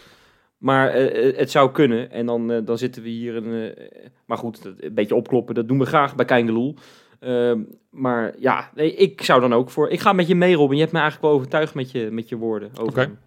Maar 0.58 0.89
eh, 0.89 1.28
eh, 1.30 1.38
het 1.38 1.52
zou 1.52 1.72
kunnen. 1.72 2.12
En 2.12 2.26
dan, 2.26 2.52
eh, 2.52 2.58
dan 2.65 2.78
zitten 2.78 3.04
we 3.04 3.10
hier. 3.10 3.36
Een, 3.36 3.74
eh, 3.76 3.86
maar 4.26 4.38
goed, 4.38 4.63
dat- 4.63 4.74
een 4.80 4.93
beetje 4.93 5.15
opkloppen. 5.15 5.56
Dat 5.56 5.67
doen 5.67 5.80
we 5.80 5.86
graag 5.86 6.15
bij 6.15 6.26
Keingeloel. 6.26 6.76
Ehm 7.19 7.60
maar 7.89 8.34
ja, 8.38 8.72
nee, 8.76 8.93
ik 8.95 9.22
zou 9.22 9.41
dan 9.41 9.54
ook 9.54 9.69
voor. 9.69 9.89
Ik 9.89 10.00
ga 10.00 10.13
met 10.13 10.28
je 10.28 10.36
mee, 10.36 10.56
Robin. 10.56 10.76
Je 10.76 10.82
hebt 10.82 10.93
me 10.93 11.00
eigenlijk 11.00 11.30
wel 11.30 11.38
overtuigd 11.39 11.74
met 11.74 11.91
je, 11.91 12.08
met 12.12 12.30
je 12.30 12.36
woorden. 12.38 12.69
Over 12.74 12.84
Oké. 13.04 13.17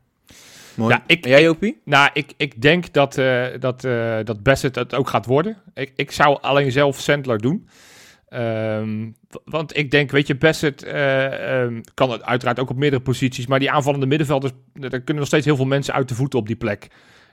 Mooi. 0.75 0.95
Ja, 0.95 1.03
ik- 1.07 1.25
en 1.25 1.31
jij, 1.31 1.43
Jopie? 1.43 1.81
Nou, 1.85 2.11
ik, 2.13 2.33
ik 2.37 2.63
denk 2.63 2.93
dat, 2.93 3.19
eh 3.19 3.45
dat, 3.61 3.85
eh 3.85 4.19
dat 4.25 4.43
Bassett 4.43 4.75
het 4.77 4.95
ook 4.95 5.09
gaat 5.09 5.27
worden. 5.27 5.57
Ik, 5.75 5.93
ik 5.97 6.11
zou 6.11 6.39
alleen 6.41 6.73
zelf 6.73 7.01
Sandler 7.01 7.39
doen. 7.39 7.69
Ehm, 8.29 9.11
want 9.45 9.77
ik 9.77 9.91
denk, 9.91 10.11
weet 10.11 10.27
je, 10.27 10.35
Bassett 10.37 10.83
eh, 10.83 11.61
ehm, 11.63 11.81
kan 11.95 12.11
het 12.11 12.23
uiteraard 12.23 12.59
ook 12.59 12.71
op 12.71 12.77
meerdere 12.77 13.03
posities. 13.03 13.47
Maar 13.47 13.59
die 13.59 13.71
aanvallende 13.71 14.07
middenvelders, 14.07 14.53
daar 14.73 14.91
kunnen 14.91 15.15
nog 15.17 15.27
steeds 15.27 15.45
heel 15.47 15.57
veel 15.57 15.65
mensen 15.65 15.95
uit 15.95 16.09
de 16.09 16.15
voeten 16.15 16.39
op 16.39 16.47
die 16.47 16.57
plek. 16.57 16.89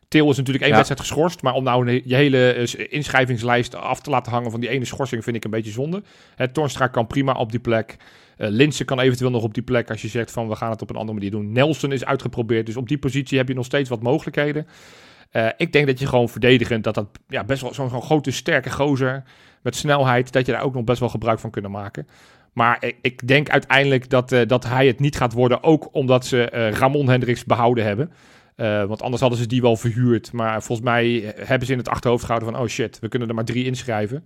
Til 0.10 0.30
is 0.30 0.38
natuurlijk 0.38 0.60
één 0.64 0.70
Ja. 0.70 0.76
wedstrijd 0.76 1.00
geschorst. 1.08 1.42
Maar 1.42 1.54
om 1.54 1.64
nou 1.64 1.88
een- 1.90 2.02
je 2.06 2.16
hele 2.16 2.52
eh, 2.54 2.86
inschrijvingslijst 2.90 3.76
af 3.76 4.02
te 4.02 4.10
laten 4.10 4.32
hangen 4.32 4.52
van 4.52 4.60
die 4.60 4.70
ene 4.70 4.86
schorsing 4.86 5.24
vind 5.24 5.36
ik 5.36 5.44
een 5.44 5.52
beetje 5.52 5.72
zonde. 5.72 6.04
Het 6.36 6.54
Tornstra 6.54 6.88
kan 6.88 7.08
prima 7.08 7.32
op 7.34 7.52
die 7.52 7.60
plek. 7.60 7.98
Eh 8.38 8.48
Linse 8.50 8.86
kan 8.86 9.00
eventueel 9.00 9.30
nog 9.32 9.44
op 9.44 9.54
die 9.54 9.64
plek 9.64 9.90
als 9.90 10.02
je 10.02 10.08
zegt 10.08 10.32
van 10.32 10.48
we 10.48 10.56
gaan 10.56 10.70
het 10.72 10.82
op 10.82 10.90
een 10.90 10.96
andere 10.96 11.14
manier 11.18 11.32
doen. 11.32 11.52
Nelson 11.52 11.92
is 11.92 12.06
uitgeprobeerd, 12.06 12.66
dus 12.66 12.78
op 12.78 12.88
die 12.88 12.98
positie 12.98 13.38
heb 13.38 13.48
je 13.48 13.54
nog 13.54 13.66
steeds 13.66 13.90
wat 13.90 14.02
mogelijkheden. 14.02 14.68
Eh, 15.32 15.48
ik 15.58 15.72
denk 15.72 15.88
dat 15.88 16.00
je 16.00 16.08
gewoon 16.08 16.30
verdedigend, 16.30 16.84
dat 16.84 16.96
dat 16.96 17.08
ja, 17.28 17.44
best 17.44 17.62
wel 17.62 17.74
zo'n 17.74 18.02
grote 18.02 18.32
sterke 18.32 18.72
gozer 18.72 19.24
met 19.62 19.76
snelheid, 19.76 20.32
dat 20.32 20.46
je 20.46 20.52
daar 20.52 20.62
ook 20.64 20.74
nog 20.74 20.84
best 20.84 21.00
wel 21.00 21.10
gebruik 21.10 21.40
van 21.40 21.50
kunnen 21.50 21.72
maken. 21.72 22.08
Maar 22.54 22.78
ik, 22.80 22.96
ik 23.02 23.28
denk 23.28 23.50
uiteindelijk 23.50 24.10
dat, 24.10 24.36
dat 24.48 24.64
hij 24.66 24.88
het 24.88 25.00
niet 25.00 25.18
gaat 25.18 25.34
worden, 25.34 25.64
ook 25.64 25.90
omdat 25.92 26.26
ze 26.26 26.44
Ramon 26.80 27.10
Hendricks 27.10 27.46
behouden 27.46 27.84
hebben. 27.84 28.12
Eh, 28.60 28.84
want 28.84 29.02
anders 29.02 29.22
hadden 29.22 29.40
ze 29.40 29.48
die 29.48 29.62
wel 29.62 29.76
verhuurd. 29.76 30.32
Maar 30.32 30.64
volgens 30.64 30.88
mij 30.88 31.34
hebben 31.36 31.68
ze 31.68 31.74
in 31.74 31.80
het 31.80 31.90
achterhoofd 31.90 32.24
gehouden 32.24 32.52
van... 32.52 32.62
oh 32.62 32.68
shit, 32.68 33.00
we 33.00 33.08
kunnen 33.08 33.28
er 33.28 33.36
maar 33.36 33.46
drie 33.46 33.66
inschrijven. 33.66 34.26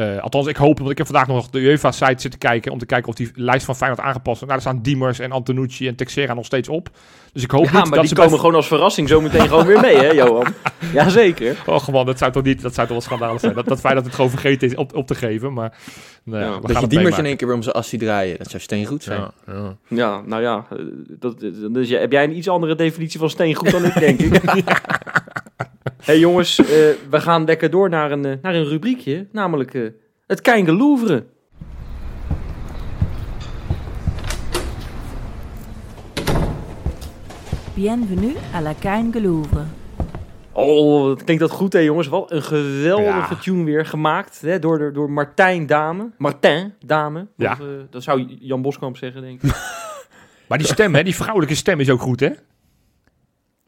Eh, 0.00 0.18
althans, 0.22 0.46
ik 0.46 0.56
hoop, 0.56 0.78
want 0.78 0.90
ik 0.90 0.98
heb 0.98 1.06
vandaag 1.06 1.26
nog 1.26 1.50
de 1.50 1.58
UEFA-site 1.58 2.20
zitten 2.20 2.38
kijken... 2.40 2.72
om 2.72 2.78
te 2.78 2.86
kijken 2.86 3.08
of 3.08 3.14
die 3.14 3.30
lijst 3.34 3.64
van 3.64 3.76
Feyenoord 3.76 4.00
aangepast 4.00 4.24
wordt. 4.40 4.40
Nou, 4.40 4.50
daar 4.52 4.60
staan 4.60 4.82
Diemers 4.82 5.18
en 5.18 5.32
Antonucci 5.32 5.88
en 5.88 5.94
Texera 5.94 6.34
nog 6.34 6.44
steeds 6.44 6.68
op. 6.68 6.88
Dus 7.32 7.42
ik 7.42 7.50
hoop 7.50 7.64
Ja, 7.64 7.70
niet 7.70 7.80
maar 7.80 7.90
dat 7.90 7.98
die 8.00 8.08
ze... 8.08 8.14
komen 8.14 8.30
bij- 8.30 8.38
gewoon 8.40 8.54
als 8.54 8.66
verrassing 8.66 9.08
zo 9.08 9.20
meteen 9.20 9.48
gewoon 9.48 9.66
weer 9.66 9.80
mee, 9.80 9.96
hè, 9.96 10.12
Johan? 10.24 10.46
Jazeker. 10.92 11.56
Oh 11.66 11.88
man, 11.88 12.06
dat 12.06 12.18
zou 12.18 12.32
toch 12.32 12.42
niet... 12.42 12.62
Dat 12.62 12.74
zou 12.74 12.86
toch 12.86 12.96
wel 12.96 13.06
schandalig 13.06 13.40
zijn. 13.40 13.54
Dat, 13.54 13.66
dat 13.68 13.82
dat 13.82 14.04
het 14.04 14.14
gewoon 14.14 14.30
vergeten 14.30 14.68
is 14.68 14.74
op, 14.74 14.94
op 14.96 15.06
te 15.06 15.14
geven. 15.14 15.52
Maar 15.52 15.78
nou 16.24 16.42
ja, 16.44 16.50
Dat 16.50 16.60
gaan 16.62 16.74
je 16.74 16.80
het 16.80 16.90
Diemers 16.90 17.18
in 17.18 17.26
één 17.26 17.36
keer 17.36 17.46
weer 17.46 17.56
om 17.56 17.62
zijn 17.62 17.74
assie 17.74 17.98
draaien. 17.98 18.38
Dat 18.38 18.50
zou 18.50 18.62
steengoed 18.62 19.02
zijn. 19.02 19.20
Ja, 19.20 19.32
ja. 19.46 19.76
Ja, 19.88 20.20
nou 20.26 20.42
ja. 20.42 20.66
eh, 20.70 20.76
Dat, 21.08 21.40
dat- 21.40 21.74
dus, 21.74 21.88
ja, 21.88 21.98
heb 21.98 22.12
jij 22.12 22.24
een 22.24 22.36
iets 22.36 22.48
andere 22.48 22.74
definitie 22.74 23.18
van 23.18 23.30
steengoed 23.30 23.70
dan 23.70 23.84
ik, 23.84 23.98
denk 23.98 24.20
ik. 24.20 24.42
hey, 26.00 26.18
jongens, 26.18 26.58
eh, 26.58 26.66
we 27.10 27.20
gaan 27.20 27.44
lekker 27.44 27.70
door 27.70 27.88
naar 27.88 28.10
een, 28.12 28.24
eh, 28.24 28.32
naar 28.42 28.54
een 28.54 28.68
rubriekje. 28.68 29.26
Namelijk 29.32 29.74
eh, 29.74 29.82
het 30.26 30.40
Keinge 30.40 30.72
Louvre. 30.76 31.24
Bienvenue 37.74 38.34
à 38.54 38.60
la 38.60 38.72
Kein 38.80 39.10
Louvre. 39.22 39.64
Oh, 40.52 41.16
klinkt 41.16 41.42
dat 41.42 41.50
goed, 41.50 41.72
hè, 41.72 41.78
jongens? 41.78 42.06
Wat 42.08 42.30
een 42.30 42.42
geweldige 42.42 43.34
Ja. 43.34 43.40
tune 43.40 43.64
weer 43.64 43.86
gemaakt 43.86 44.40
hè, 44.40 44.58
door, 44.58 44.92
door 44.92 45.10
Martijn 45.10 45.66
Dame. 45.66 46.10
Martin 46.18 46.72
Dame. 46.86 47.26
Ja. 47.36 47.52
Of, 47.52 47.58
dat 47.90 48.02
zou 48.02 48.36
Jan 48.40 48.62
Boskamp 48.62 48.96
zeggen, 48.96 49.22
denk 49.22 49.42
ik. 49.42 49.50
Maar 50.48 50.58
die 50.58 50.66
stem, 50.66 50.94
hè, 50.94 51.02
die 51.02 51.14
vrouwelijke 51.14 51.54
stem 51.54 51.80
is 51.80 51.90
ook 51.90 52.00
goed, 52.00 52.20
hè? 52.20 52.28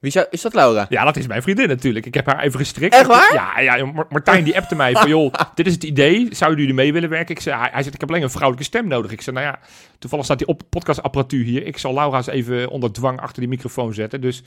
Wie 0.02 0.10
zou, 0.10 0.26
is 0.30 0.40
dat 0.40 0.54
Laura? 0.54 0.86
Ja, 0.88 1.04
dat 1.04 1.16
is 1.16 1.26
mijn 1.26 1.42
vriendin 1.42 1.68
natuurlijk. 1.68 2.06
Ik 2.06 2.14
heb 2.14 2.26
haar 2.26 2.40
even 2.40 2.58
gestrikt. 2.58 2.94
Echt 2.94 3.06
waar? 3.06 3.34
Ja, 3.34 3.60
ja 3.60 3.84
Mar- 3.84 4.06
Martijn 4.10 4.44
die 4.44 4.56
appte 4.56 4.74
mij 4.74 4.92
van, 4.92 5.08
joh, 5.08 5.34
dit 5.54 5.66
is 5.66 5.72
het 5.72 5.84
idee. 5.84 6.28
Zouden 6.30 6.60
jullie 6.60 6.74
mee 6.74 6.92
willen 6.92 7.08
werken? 7.08 7.34
Ik 7.34 7.40
zei, 7.40 7.56
hij, 7.56 7.68
hij 7.72 7.82
zegt, 7.82 7.94
ik 7.94 8.00
heb 8.00 8.08
alleen 8.10 8.22
een 8.22 8.30
vrouwelijke 8.30 8.64
stem 8.66 8.88
nodig. 8.88 9.12
Ik 9.12 9.22
zei, 9.22 9.36
nou 9.36 9.48
ja, 9.48 9.58
toevallig 9.98 10.24
staat 10.24 10.38
die 10.38 10.46
op 10.46 10.62
podcastapparatuur 10.68 11.44
hier. 11.44 11.66
Ik 11.66 11.78
zal 11.78 11.94
Laura 11.94 12.16
eens 12.16 12.26
even 12.26 12.68
onder 12.68 12.92
dwang 12.92 13.20
achter 13.20 13.40
die 13.40 13.48
microfoon 13.48 13.94
zetten. 13.94 14.20
Dus 14.20 14.42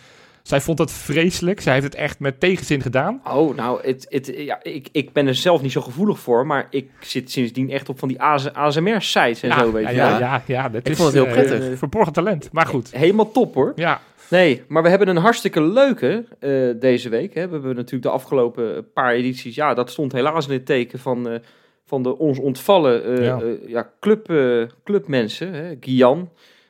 zij 0.47 0.61
vond 0.61 0.77
dat 0.77 0.91
vreselijk. 0.91 1.61
Zij 1.61 1.73
heeft 1.73 1.85
het 1.85 1.95
echt 1.95 2.19
met 2.19 2.39
tegenzin 2.39 2.81
gedaan. 2.81 3.21
Oh, 3.27 3.55
nou, 3.55 3.79
het, 3.87 4.05
het, 4.09 4.33
ja, 4.37 4.63
ik, 4.63 4.87
ik 4.91 5.13
ben 5.13 5.27
er 5.27 5.35
zelf 5.35 5.61
niet 5.61 5.71
zo 5.71 5.81
gevoelig 5.81 6.19
voor, 6.19 6.45
maar 6.45 6.67
ik 6.69 6.89
zit 6.99 7.31
sindsdien 7.31 7.69
echt 7.69 7.89
op 7.89 7.99
van 7.99 8.07
die 8.07 8.21
ASMR-sites 8.53 9.41
en 9.43 9.49
ja, 9.49 9.59
zo, 9.59 9.71
weet 9.71 9.83
ja, 9.83 9.89
je 9.89 9.95
ja, 9.95 10.19
ja, 10.19 10.43
ja, 10.47 10.69
dat 10.69 10.81
Ik 10.85 10.91
is, 10.91 10.97
vond 10.97 11.13
het 11.13 11.23
heel 11.23 11.33
eh, 11.33 11.39
prettig. 11.45 11.71
eh, 11.71 11.77
verborgen 11.77 12.13
talent, 12.13 12.49
maar 12.51 12.65
goed. 12.65 12.91
Helemaal 12.91 13.31
top, 13.31 13.53
hoor. 13.53 13.71
Ja, 13.75 14.01
Nee, 14.29 14.63
maar 14.67 14.83
we 14.83 14.89
hebben 14.89 15.07
een 15.07 15.17
hartstikke 15.17 15.61
leuke 15.61 16.25
eh, 16.39 16.69
deze 16.79 17.09
week. 17.09 17.33
Hè. 17.33 17.45
We 17.47 17.51
hebben 17.53 17.75
natuurlijk 17.75 18.03
de 18.03 18.09
afgelopen 18.09 18.91
paar 18.93 19.13
edities, 19.13 19.55
ja, 19.55 19.73
dat 19.73 19.89
stond 19.91 20.11
helaas 20.11 20.47
in 20.47 20.53
het 20.53 20.65
teken 20.65 20.99
van, 20.99 21.29
eh, 21.29 21.39
van 21.85 22.03
de 22.03 22.17
ons 22.17 22.39
ontvallen 22.39 23.17
eh, 23.17 23.67
Ja. 23.67 23.89
club, 23.99 24.29
eh, 24.29 24.61
clubmensen, 24.83 25.53
hè. 25.53 25.73
Gian 25.79 26.29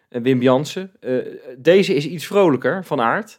en 0.09 0.21
Wim 0.21 0.41
Jansen. 0.41 0.91
Eh, 0.99 1.15
deze 1.57 1.93
is 1.93 2.07
iets 2.07 2.25
vrolijker 2.25 2.85
van 2.85 3.01
aard. 3.01 3.37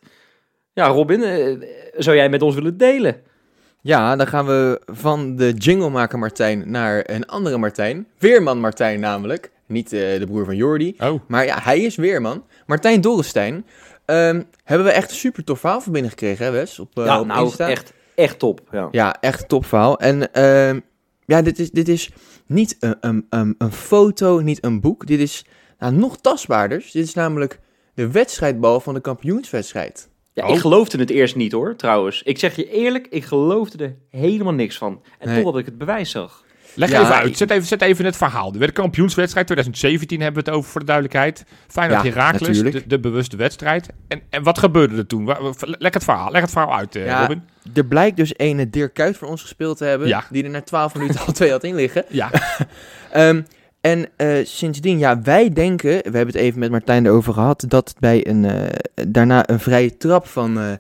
Ja, 0.77 0.87
Robin, 0.87 1.23
eh, 1.23 1.57
zou 1.97 2.17
jij 2.17 2.29
met 2.29 2.43
ons 2.43 2.55
willen 2.55 2.77
delen? 2.77 3.21
Ja, 3.81 4.17
dan 4.17 4.27
gaan 4.27 4.47
we 4.47 4.81
van 4.87 5.37
de 5.37 5.53
jinglemaker 5.53 6.19
Martijn 6.19 6.71
naar 6.71 7.03
een 7.11 7.27
andere 7.27 7.59
Martijn. 7.59 8.07
Weerman 8.19 8.61
Martijn 8.61 9.01
namelijk. 9.01 9.51
Niet 9.67 9.93
eh, 9.93 10.19
de 10.19 10.27
broer 10.27 10.45
van 10.45 10.57
Jordi. 10.57 10.95
oh, 10.99 11.21
Maar 11.29 11.45
ja, 11.45 11.59
hij 11.63 11.81
is 11.81 11.97
weerman. 11.97 12.45
Martijn 12.67 13.01
Dorrestein. 13.01 13.67
Ehm, 14.05 14.43
hebben 14.65 14.87
we 14.87 14.93
echt 14.93 15.11
een 15.11 15.17
super 15.17 15.45
tof 15.45 15.61
verhaal 15.61 15.81
van 15.81 15.93
binnen 15.93 16.11
gekregen, 16.11 16.45
hè 16.45 16.51
Wes? 16.51 16.79
Op, 16.79 16.99
eh, 16.99 17.05
ja, 17.05 17.21
op 17.21 17.27
nou, 17.27 17.45
Insta. 17.45 17.69
echt, 17.69 17.93
echt 18.15 18.39
top. 18.39 18.61
Ja. 18.71 18.89
Ja, 18.91 19.17
echt 19.21 19.41
een 19.41 19.47
top 19.47 19.67
verhaal. 19.67 19.99
En 19.99 20.33
ehm, 20.33 20.81
ja, 21.25 21.43
dit 21.43 21.59
is, 21.59 21.71
dit 21.71 21.89
is 21.89 22.11
niet 22.47 22.77
een, 22.81 22.97
een, 23.01 23.27
een, 23.31 23.55
een 23.59 23.73
foto, 23.73 24.41
niet 24.41 24.65
een 24.65 24.81
boek. 24.81 25.07
Dit 25.07 25.21
is 25.21 25.45
Nou, 25.79 25.93
nog 25.95 26.17
tastbaarder. 26.21 26.79
Dit 26.79 27.05
is 27.05 27.15
namelijk 27.15 27.61
de 27.95 28.11
wedstrijdbal 28.11 28.81
van 28.81 28.95
de 28.95 29.01
kampioenswedstrijd. 29.01 30.09
Ja, 30.37 30.47
Oh. 30.47 30.55
ik 30.55 30.61
geloofde 30.61 30.99
het 30.99 31.11
eerst 31.11 31.37
niet 31.37 31.53
hoor, 31.53 31.77
trouwens. 31.77 32.23
Ik 32.23 32.39
zeg 32.39 32.57
je 32.57 32.71
eerlijk, 32.71 33.07
ik 33.11 33.25
geloofde 33.25 33.85
er 33.85 33.97
helemaal 34.21 34.53
niks 34.53 34.77
van. 34.79 35.03
En 35.19 35.29
Nee. 35.29 35.43
totdat 35.43 35.61
ik 35.61 35.67
het 35.67 35.79
bewijs 35.79 36.11
zag. 36.11 36.45
Leg 36.75 36.91
Ja, 36.91 37.01
even 37.01 37.15
uit. 37.15 37.37
Zet 37.37 37.51
even, 37.51 37.67
zet 37.67 37.83
even 37.83 38.05
het 38.05 38.17
verhaal. 38.17 38.53
Er 38.53 38.59
werd 38.59 38.71
een 38.77 38.83
kampioenswedstrijd. 38.83 39.47
2017 39.47 40.21
hebben 40.21 40.45
we 40.45 40.49
het 40.51 40.59
over 40.59 40.71
voor 40.71 40.81
de 40.81 40.87
duidelijkheid. 40.87 41.45
Feyenoord 41.69 42.03
Ja, 42.03 42.09
Heracles, 42.11 42.49
natuurlijk. 42.49 42.75
de, 42.77 42.87
de 42.89 43.01
bewuste 43.01 43.37
wedstrijd. 43.37 43.89
En, 44.09 44.23
en 44.31 44.43
wat 44.43 44.59
gebeurde 44.59 44.97
er 44.97 45.07
toen? 45.07 45.27
Leg 45.61 45.95
het 45.95 46.05
verhaal, 46.05 46.31
leg 46.31 46.41
het 46.41 46.51
verhaal 46.51 46.75
uit, 46.77 46.97
eh, 46.97 47.05
Ja. 47.07 47.21
Robin. 47.21 47.43
Er 47.75 47.87
blijkt 47.87 48.17
dus 48.17 48.33
ene 48.37 48.71
Dirk 48.71 48.95
Kuyt 48.95 49.17
voor 49.17 49.29
ons 49.29 49.41
gespeeld 49.43 49.77
te 49.79 49.85
hebben. 49.85 50.09
Ja. 50.09 50.25
Die 50.31 50.45
er 50.45 50.51
na 50.51 50.63
12 50.63 50.95
minuten 50.95 51.21
al 51.27 51.33
twee 51.33 51.51
had 51.51 51.65
in 51.65 51.75
liggen. 51.75 52.05
Ja, 52.09 52.31
Ehm, 53.11 53.43
en 53.87 54.09
eh, 54.17 54.45
sindsdien, 54.45 54.99
ja, 54.99 55.23
wij 55.23 55.53
denken, 55.53 55.91
we 55.91 56.03
hebben 56.03 56.27
het 56.27 56.35
even 56.35 56.59
met 56.59 56.71
Martijn 56.71 57.07
erover 57.07 57.33
gehad, 57.33 57.65
dat 57.69 57.95
bij 57.99 58.27
een, 58.27 58.45
eh, 58.45 59.07
daarna 59.09 59.49
een 59.49 59.61
vrije 59.61 59.97
trap 59.97 60.27
van, 60.27 60.59
eh, 60.59 60.73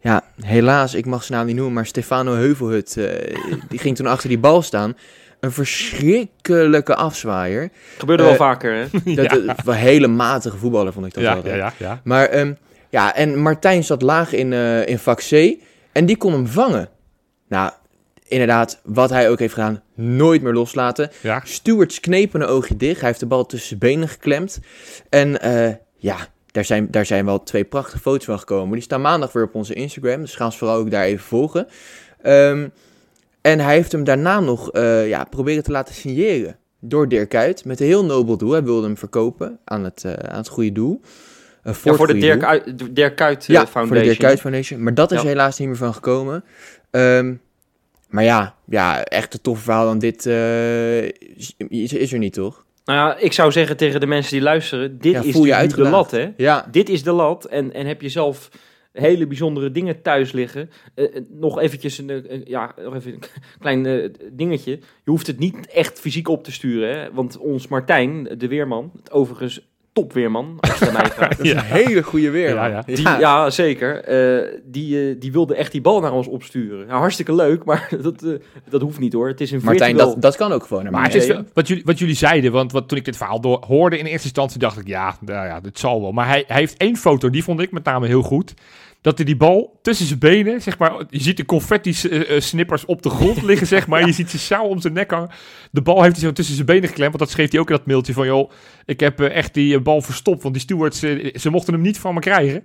ja, 0.00 0.22
helaas, 0.40 0.94
ik 0.94 1.06
mag 1.06 1.24
zijn 1.24 1.38
naam 1.38 1.46
niet 1.46 1.56
noemen, 1.56 1.74
maar 1.74 1.86
Stefano 1.86 2.34
Heuvelhut, 2.34 2.94
die 3.70 3.78
ging 3.78 3.96
toen 3.96 4.06
achter 4.06 4.28
die 4.28 4.38
bal 4.38 4.62
staan. 4.62 4.96
Een 5.40 5.52
verschrikkelijke 5.52 6.94
afzwaaier. 6.94 7.70
Gebeurde 7.98 8.22
wel 8.22 8.34
vaker, 8.34 8.74
hè? 8.74 8.84
Dat, 9.14 9.30
wel 9.64 9.74
een 9.74 9.80
hele 9.80 10.06
matige 10.06 10.56
voetballer 10.56 10.92
vond 10.92 11.06
ik 11.06 11.14
dat 11.14 11.22
ja, 11.22 11.42
wel. 11.42 11.52
ja, 11.52 11.56
ja, 11.56 11.72
ja. 11.78 12.00
Maar 12.04 12.26
ehm, 12.26 12.52
ja, 12.90 13.14
en 13.14 13.38
Martijn 13.38 13.84
zat 13.84 14.02
laag 14.02 14.32
in, 14.32 14.52
in 14.86 14.98
vak 14.98 15.18
C 15.18 15.56
en 15.92 16.06
die 16.06 16.16
kon 16.16 16.32
hem 16.32 16.46
vangen. 16.46 16.88
Nou, 17.48 17.70
inderdaad, 18.28 18.80
wat 18.84 19.10
hij 19.10 19.30
ook 19.30 19.38
heeft 19.38 19.54
gedaan, 19.54 19.82
nooit 19.94 20.42
meer 20.42 20.52
loslaten. 20.52 21.10
ja. 21.20 21.40
Stewards 21.44 22.00
knepen 22.00 22.40
een 22.40 22.46
oogje 22.46 22.76
dicht. 22.76 22.98
Hij 23.00 23.08
heeft 23.08 23.20
de 23.20 23.26
bal 23.26 23.46
tussen 23.46 23.68
zijn 23.68 23.80
benen 23.80 24.08
geklemd. 24.08 24.58
En 25.08 25.40
eh, 25.40 25.74
ja, 25.96 26.16
daar 26.50 26.64
zijn, 26.64 26.90
daar 26.90 27.06
zijn 27.06 27.24
wel 27.24 27.42
twee 27.42 27.64
prachtige 27.64 27.98
foto's 27.98 28.24
van 28.24 28.38
gekomen. 28.38 28.72
Die 28.72 28.82
staan 28.82 29.00
maandag 29.00 29.32
weer 29.32 29.44
op 29.44 29.54
onze 29.54 29.74
Instagram. 29.74 30.20
Dus 30.20 30.34
ga 30.34 30.44
ons 30.44 30.58
vooral 30.58 30.76
ook 30.76 30.90
daar 30.90 31.04
even 31.04 31.24
volgen. 31.24 31.66
Ehm, 32.22 32.68
en 33.40 33.60
hij 33.60 33.74
heeft 33.74 33.92
hem 33.92 34.04
daarna 34.04 34.40
nog 34.40 34.72
eh, 34.72 35.08
ja, 35.08 35.24
proberen 35.24 35.62
te 35.62 35.70
laten 35.70 35.94
signeren. 35.94 36.56
Door 36.80 37.08
Dirk 37.08 37.28
Kuyt. 37.28 37.64
Met 37.64 37.80
een 37.80 37.86
heel 37.86 38.04
nobel 38.04 38.36
doel. 38.36 38.50
Hij 38.52 38.62
wilde 38.62 38.86
hem 38.86 38.96
verkopen 38.96 39.58
aan 39.64 39.84
het, 39.84 40.04
eh, 40.04 40.12
aan 40.12 40.36
het 40.38 40.48
goede 40.48 40.72
doel. 40.72 41.00
Eh, 41.62 41.74
Ja, 41.82 41.94
voor 41.94 42.06
de 42.06 42.18
Dirk, 42.18 42.64
Dirk 42.94 43.16
Kuyt 43.16 43.44
Ja, 43.46 43.66
Foundation. 43.66 43.86
voor 43.86 43.96
de 43.96 44.02
Dirk 44.02 44.18
Kuyt 44.18 44.40
Foundation. 44.40 44.82
Maar 44.82 44.94
dat 44.94 45.12
is 45.12 45.20
Ja. 45.22 45.26
helaas 45.26 45.58
niet 45.58 45.68
meer 45.68 45.76
van 45.76 45.94
gekomen. 45.94 46.44
Ehm, 46.90 47.34
maar 48.08 48.24
ja, 48.24 48.54
ja, 48.66 49.04
echt 49.04 49.34
een 49.34 49.40
tof 49.40 49.60
verhaal 49.60 49.84
dan 49.84 49.98
dit 49.98 50.26
eh, 50.26 51.04
is, 51.68 51.92
is 51.92 52.12
er 52.12 52.18
niet, 52.18 52.32
toch? 52.32 52.64
Nou 52.84 52.98
ja, 52.98 53.16
ik 53.16 53.32
zou 53.32 53.52
zeggen 53.52 53.76
tegen 53.76 54.00
de 54.00 54.06
mensen 54.06 54.32
die 54.32 54.42
luisteren, 54.42 54.98
dit 54.98 55.12
Ja, 55.12 55.22
is 55.22 55.32
voel 55.32 55.44
je 55.44 55.46
nu 55.46 55.54
de 55.54 55.60
uitgedaagd. 55.60 55.90
lat, 55.90 56.10
hè? 56.10 56.32
Ja, 56.36 56.68
Dit 56.70 56.88
is 56.88 57.02
de 57.02 57.12
lat. 57.12 57.44
En, 57.44 57.72
en 57.72 57.86
heb 57.86 58.00
je 58.02 58.08
zelf 58.08 58.50
hele 58.92 59.26
bijzondere 59.26 59.70
dingen 59.70 60.02
thuis 60.02 60.32
liggen. 60.32 60.70
Eh, 60.94 61.04
eh, 61.16 61.22
nog 61.30 61.58
eventjes 61.60 61.98
een, 61.98 62.42
ja, 62.44 62.74
nog 62.82 62.94
even 62.94 63.12
een 63.12 63.22
klein 63.60 64.12
dingetje. 64.32 64.70
Je 65.04 65.10
hoeft 65.10 65.26
het 65.26 65.38
niet 65.38 65.66
echt 65.66 66.00
fysiek 66.00 66.28
op 66.28 66.44
te 66.44 66.52
sturen. 66.52 66.98
Hè? 67.00 67.12
Want 67.12 67.38
ons 67.38 67.68
Martijn, 67.68 68.24
de 68.38 68.48
weerman, 68.48 68.90
het 68.96 69.10
overigens 69.10 69.68
topweerman, 70.00 70.56
als 70.60 70.78
je 70.78 70.84
naar 70.84 70.92
mij 70.92 71.10
vraagt. 71.18 71.36
dat 71.36 71.46
is 71.46 71.52
een 71.52 71.58
hele 71.60 72.02
goede 72.02 72.30
weer. 72.30 72.54
Ja. 72.54 72.82
Die, 72.86 73.02
ja. 73.02 73.50
zeker. 73.50 74.04
Eh, 74.04 74.58
die, 74.64 75.08
eh, 75.10 75.16
die 75.20 75.32
wilde 75.32 75.54
echt 75.54 75.72
die 75.72 75.80
bal 75.80 76.00
naar 76.00 76.12
ons 76.12 76.26
opsturen. 76.26 76.86
Nou, 76.86 76.98
hartstikke 76.98 77.34
leuk, 77.34 77.64
maar 77.64 77.88
dat, 78.02 78.22
eh, 78.22 78.30
dat 78.70 78.80
hoeft 78.80 78.98
niet 78.98 79.12
hoor. 79.12 79.28
Het 79.28 79.40
is 79.40 79.50
een 79.50 79.60
Martijn, 79.64 79.96
dat, 79.96 80.22
dat 80.22 80.36
kan 80.36 80.52
ook 80.52 80.66
gewoon. 80.66 80.82
naar 80.82 80.92
Maar 80.92 81.00
mij. 81.00 81.10
het 81.10 81.22
is 81.22 81.28
wel- 81.28 81.44
wat, 81.52 81.68
jullie, 81.68 81.82
wat 81.84 81.98
jullie 81.98 82.14
zeiden, 82.14 82.52
want 82.52 82.72
wat, 82.72 82.88
toen 82.88 82.98
ik 82.98 83.04
dit 83.04 83.16
verhaal 83.16 83.40
door, 83.40 83.64
hoorde 83.66 83.98
in 83.98 84.04
eerste 84.04 84.24
instantie, 84.24 84.58
dacht 84.58 84.78
ik, 84.78 84.86
ja, 84.86 85.16
nou 85.20 85.46
ja, 85.46 85.60
dit 85.60 85.78
zal 85.78 86.00
wel. 86.00 86.12
Maar 86.12 86.26
hij, 86.28 86.44
hij 86.46 86.58
heeft 86.58 86.76
één 86.76 86.96
foto, 86.96 87.30
die 87.30 87.44
vond 87.44 87.60
ik 87.60 87.72
met 87.72 87.84
name 87.84 88.06
heel 88.06 88.22
goed. 88.22 88.54
Dat 89.00 89.16
hij 89.16 89.26
die 89.26 89.36
bal 89.36 89.78
tussen 89.82 90.06
zijn 90.06 90.18
benen, 90.18 90.62
zeg 90.62 90.78
maar, 90.78 90.92
je 91.10 91.20
ziet 91.20 91.36
de 91.36 91.44
confetti-snippers 91.44 92.84
op 92.84 93.02
de 93.02 93.10
grond 93.10 93.42
liggen, 93.42 93.66
zeg 93.66 93.86
maar. 93.86 94.06
Je 94.06 94.12
ziet 94.12 94.30
zijn 94.30 94.42
sjaal 94.42 94.68
om 94.68 94.80
zijn 94.80 94.92
nek 94.92 95.10
hangen. 95.10 95.30
De 95.70 95.82
bal 95.82 96.02
heeft 96.02 96.16
hij 96.16 96.24
zo 96.24 96.32
tussen 96.32 96.54
zijn 96.54 96.66
benen 96.66 96.88
geklemd, 96.88 97.08
want 97.08 97.18
dat 97.18 97.30
schreef 97.30 97.50
hij 97.50 97.60
ook 97.60 97.70
in 97.70 97.76
dat 97.76 97.86
mailtje 97.86 98.12
van, 98.12 98.26
joh, 98.26 98.50
ik 98.84 99.00
heb 99.00 99.20
eh, 99.20 99.36
echt 99.36 99.54
die 99.54 99.76
eh, 99.76 99.82
bal 99.82 100.02
verstopt, 100.02 100.42
want 100.42 100.54
die 100.54 100.62
stewards, 100.62 101.02
eh, 101.02 101.34
ze 101.34 101.50
mochten 101.50 101.72
hem 101.72 101.82
niet 101.82 101.98
van 101.98 102.14
me 102.14 102.20
krijgen. 102.20 102.64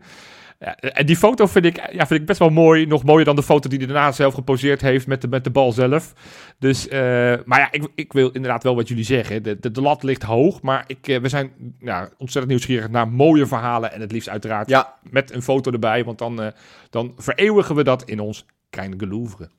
Ja, 0.59 0.75
en 0.75 1.05
die 1.05 1.15
foto 1.15 1.45
vind 1.45 1.65
ik, 1.65 1.75
ja, 1.91 2.07
vind 2.07 2.19
ik 2.19 2.25
best 2.25 2.39
wel 2.39 2.49
mooi. 2.49 2.85
Nog 2.85 3.03
mooier 3.03 3.25
dan 3.25 3.35
de 3.35 3.43
foto 3.43 3.69
die 3.69 3.77
hij 3.77 3.87
daarna 3.87 4.11
zelf 4.11 4.33
geposeerd 4.33 4.81
heeft 4.81 5.07
met 5.07 5.21
de, 5.21 5.27
met 5.27 5.43
de 5.43 5.49
bal 5.49 5.71
zelf. 5.71 6.13
Dus, 6.59 6.87
eh, 6.87 6.99
maar 7.45 7.59
ja, 7.59 7.67
ik, 7.71 7.87
ik 7.95 8.13
wil 8.13 8.31
inderdaad 8.31 8.63
wel 8.63 8.75
wat 8.75 8.87
jullie 8.87 9.03
zeggen. 9.03 9.43
De, 9.43 9.59
de, 9.59 9.71
de 9.71 9.81
lat 9.81 10.03
ligt 10.03 10.23
hoog, 10.23 10.61
maar 10.61 10.83
ik, 10.87 11.07
eh, 11.07 11.19
we 11.19 11.29
zijn 11.29 11.51
ja, 11.79 12.09
ontzettend 12.17 12.47
nieuwsgierig 12.47 12.89
naar 12.89 13.07
mooie 13.07 13.45
verhalen. 13.45 13.91
En 13.91 14.01
het 14.01 14.11
liefst 14.11 14.29
uiteraard 14.29 14.69
Ja, 14.69 14.95
met 15.09 15.33
een 15.33 15.41
foto 15.41 15.71
erbij, 15.71 16.03
want 16.03 16.17
dan, 16.17 16.41
eh, 16.41 16.47
dan 16.89 17.13
vereeuwigen 17.17 17.75
we 17.75 17.83
dat 17.83 18.03
in 18.03 18.19
ons 18.19 18.45
kleine 18.69 18.95
gelouvre. 18.97 19.49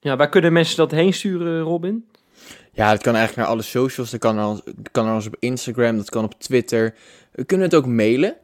Ja, 0.00 0.16
waar 0.16 0.28
kunnen 0.28 0.52
mensen 0.52 0.76
dat 0.76 0.90
heen 0.90 1.12
sturen, 1.12 1.60
Robin? 1.60 2.04
ja, 2.72 2.90
dat 2.90 3.02
kan 3.02 3.14
eigenlijk 3.14 3.46
naar 3.46 3.56
alle 3.56 3.64
socials. 3.66 4.10
Dat 4.10 4.20
kan 4.20 4.34
naar 4.34 4.48
ons, 4.48 4.62
dat 4.64 4.90
kan 4.92 5.04
naar 5.04 5.14
ons 5.14 5.26
op 5.26 5.36
Instagram, 5.38 5.96
dat 5.96 6.10
kan 6.10 6.24
op 6.24 6.34
Twitter. 6.40 6.94
We 7.32 7.44
kunnen 7.44 7.66
het 7.66 7.74
ook 7.74 7.86
mailen. 7.86 8.36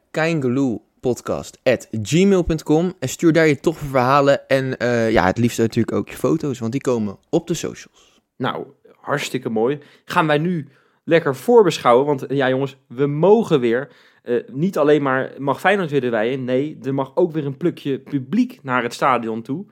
gmail.com 2.01 2.93
En 2.99 3.09
stuur 3.09 3.33
daar 3.33 3.47
je 3.47 3.59
toffe 3.59 3.85
verhalen. 3.85 4.47
En 4.47 4.77
eh, 4.77 5.11
ja, 5.11 5.25
het 5.25 5.37
liefst 5.37 5.57
natuurlijk 5.57 5.97
ook 5.97 6.09
je 6.09 6.15
foto's, 6.15 6.59
want 6.59 6.71
die 6.71 6.81
komen 6.81 7.17
op 7.29 7.47
de 7.47 7.53
socials. 7.53 8.21
Nou, 8.37 8.65
hartstikke 9.01 9.49
mooi. 9.49 9.79
Gaan 10.05 10.27
wij 10.27 10.37
nu 10.37 10.67
lekker 11.03 11.35
voorbeschouwen. 11.35 12.05
Want 12.05 12.25
ja, 12.27 12.49
jongens, 12.49 12.77
we 12.87 13.05
mogen 13.07 13.59
weer. 13.59 13.89
eh, 14.23 14.35
niet 14.51 14.77
alleen 14.77 15.01
maar 15.01 15.31
mag 15.37 15.59
Feyenoord 15.59 15.91
weer 15.91 16.03
erbij. 16.03 16.35
Nee, 16.35 16.77
er 16.83 16.93
mag 16.93 17.11
ook 17.15 17.31
weer 17.31 17.45
een 17.45 17.57
plukje 17.57 17.99
publiek 17.99 18.59
naar 18.63 18.83
het 18.83 18.93
stadion 18.93 19.41
toe. 19.41 19.65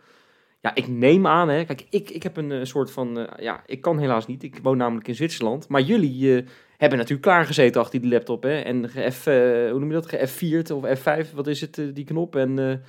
Ja, 0.64 0.76
ik 0.76 0.88
neem 0.88 1.28
aan, 1.28 1.50
hè. 1.50 1.64
Kijk, 1.64 1.86
ik, 1.90 2.10
ik 2.10 2.24
heb 2.24 2.38
een 2.38 2.52
eh, 2.52 2.64
soort 2.64 2.92
van... 2.92 3.20
eh, 3.20 3.44
ja, 3.44 3.64
ik 3.66 3.82
kan 3.82 4.00
helaas 4.00 4.28
niet. 4.28 4.44
Ik 4.44 4.60
woon 4.62 4.78
namelijk 4.78 5.08
in 5.08 5.16
Zwitserland. 5.16 5.68
Maar 5.68 5.82
jullie 5.82 6.36
eh, 6.36 6.48
hebben 6.78 6.98
natuurlijk 6.98 7.28
klaargezeten 7.28 7.82
achter 7.82 8.02
die 8.02 8.10
laptop, 8.10 8.44
hè. 8.44 8.60
En 8.60 8.90
eh, 8.94 9.12
hoe 9.72 9.80
noem 9.80 9.88
je 9.88 9.94
dat? 9.94 10.10
Ge-F4 10.10 10.72
of 10.74 11.00
F5, 11.00 11.34
wat 11.34 11.48
is 11.48 11.62
het, 11.62 11.82
die 11.94 12.04
knop? 12.06 12.36
En 12.36 12.82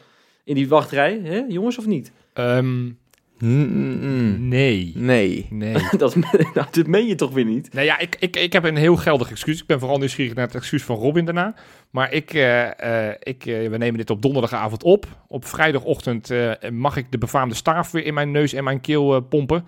in 0.45 0.55
die 0.55 0.69
wachtrij, 0.69 1.21
hè, 1.23 1.45
jongens, 1.49 1.79
of 1.79 1.87
niet? 1.87 2.13
Ehm, 2.33 2.91
Mm-mm. 3.39 4.49
nee. 4.49 4.93
Nee. 4.95 5.47
Nee. 5.51 5.75
dat, 5.97 6.17
nou, 6.17 6.67
dat 6.71 6.87
meen 6.87 7.07
je 7.07 7.15
toch 7.15 7.31
weer 7.31 7.45
niet? 7.45 7.73
Nee, 7.73 7.85
ja, 7.85 7.99
ik, 7.99 8.17
ik, 8.19 8.37
ik 8.37 8.53
heb 8.53 8.65
een 8.65 8.77
heel 8.77 8.97
geldig 8.97 9.31
excuus. 9.31 9.61
Ik 9.61 9.67
ben 9.67 9.79
vooral 9.79 9.99
nieuwsgierig 9.99 10.35
naar 10.35 10.47
het 10.47 10.55
excuus 10.55 10.83
van 10.83 10.97
Robin 10.97 11.25
daarna. 11.25 11.55
Maar 11.91 12.13
ik, 12.13 12.35
eh, 12.35 13.09
eh, 13.09 13.15
ik, 13.23 13.47
eh, 13.47 13.69
we 13.69 13.77
nemen 13.77 13.97
dit 13.97 14.11
op 14.11 14.23
donderdagavond 14.23 14.83
op. 14.83 15.07
Op 15.29 15.45
vrijdagochtend 15.45 16.31
mag 16.73 16.97
ik 16.97 17.07
de 17.11 17.19
befaamde 17.19 17.55
staaf 17.55 17.91
weer 17.91 18.05
in 18.05 18.15
mijn 18.15 18.31
neus 18.31 18.53
en 18.53 18.65
mijn 18.65 18.81
keel 18.81 19.21
pompen. 19.21 19.65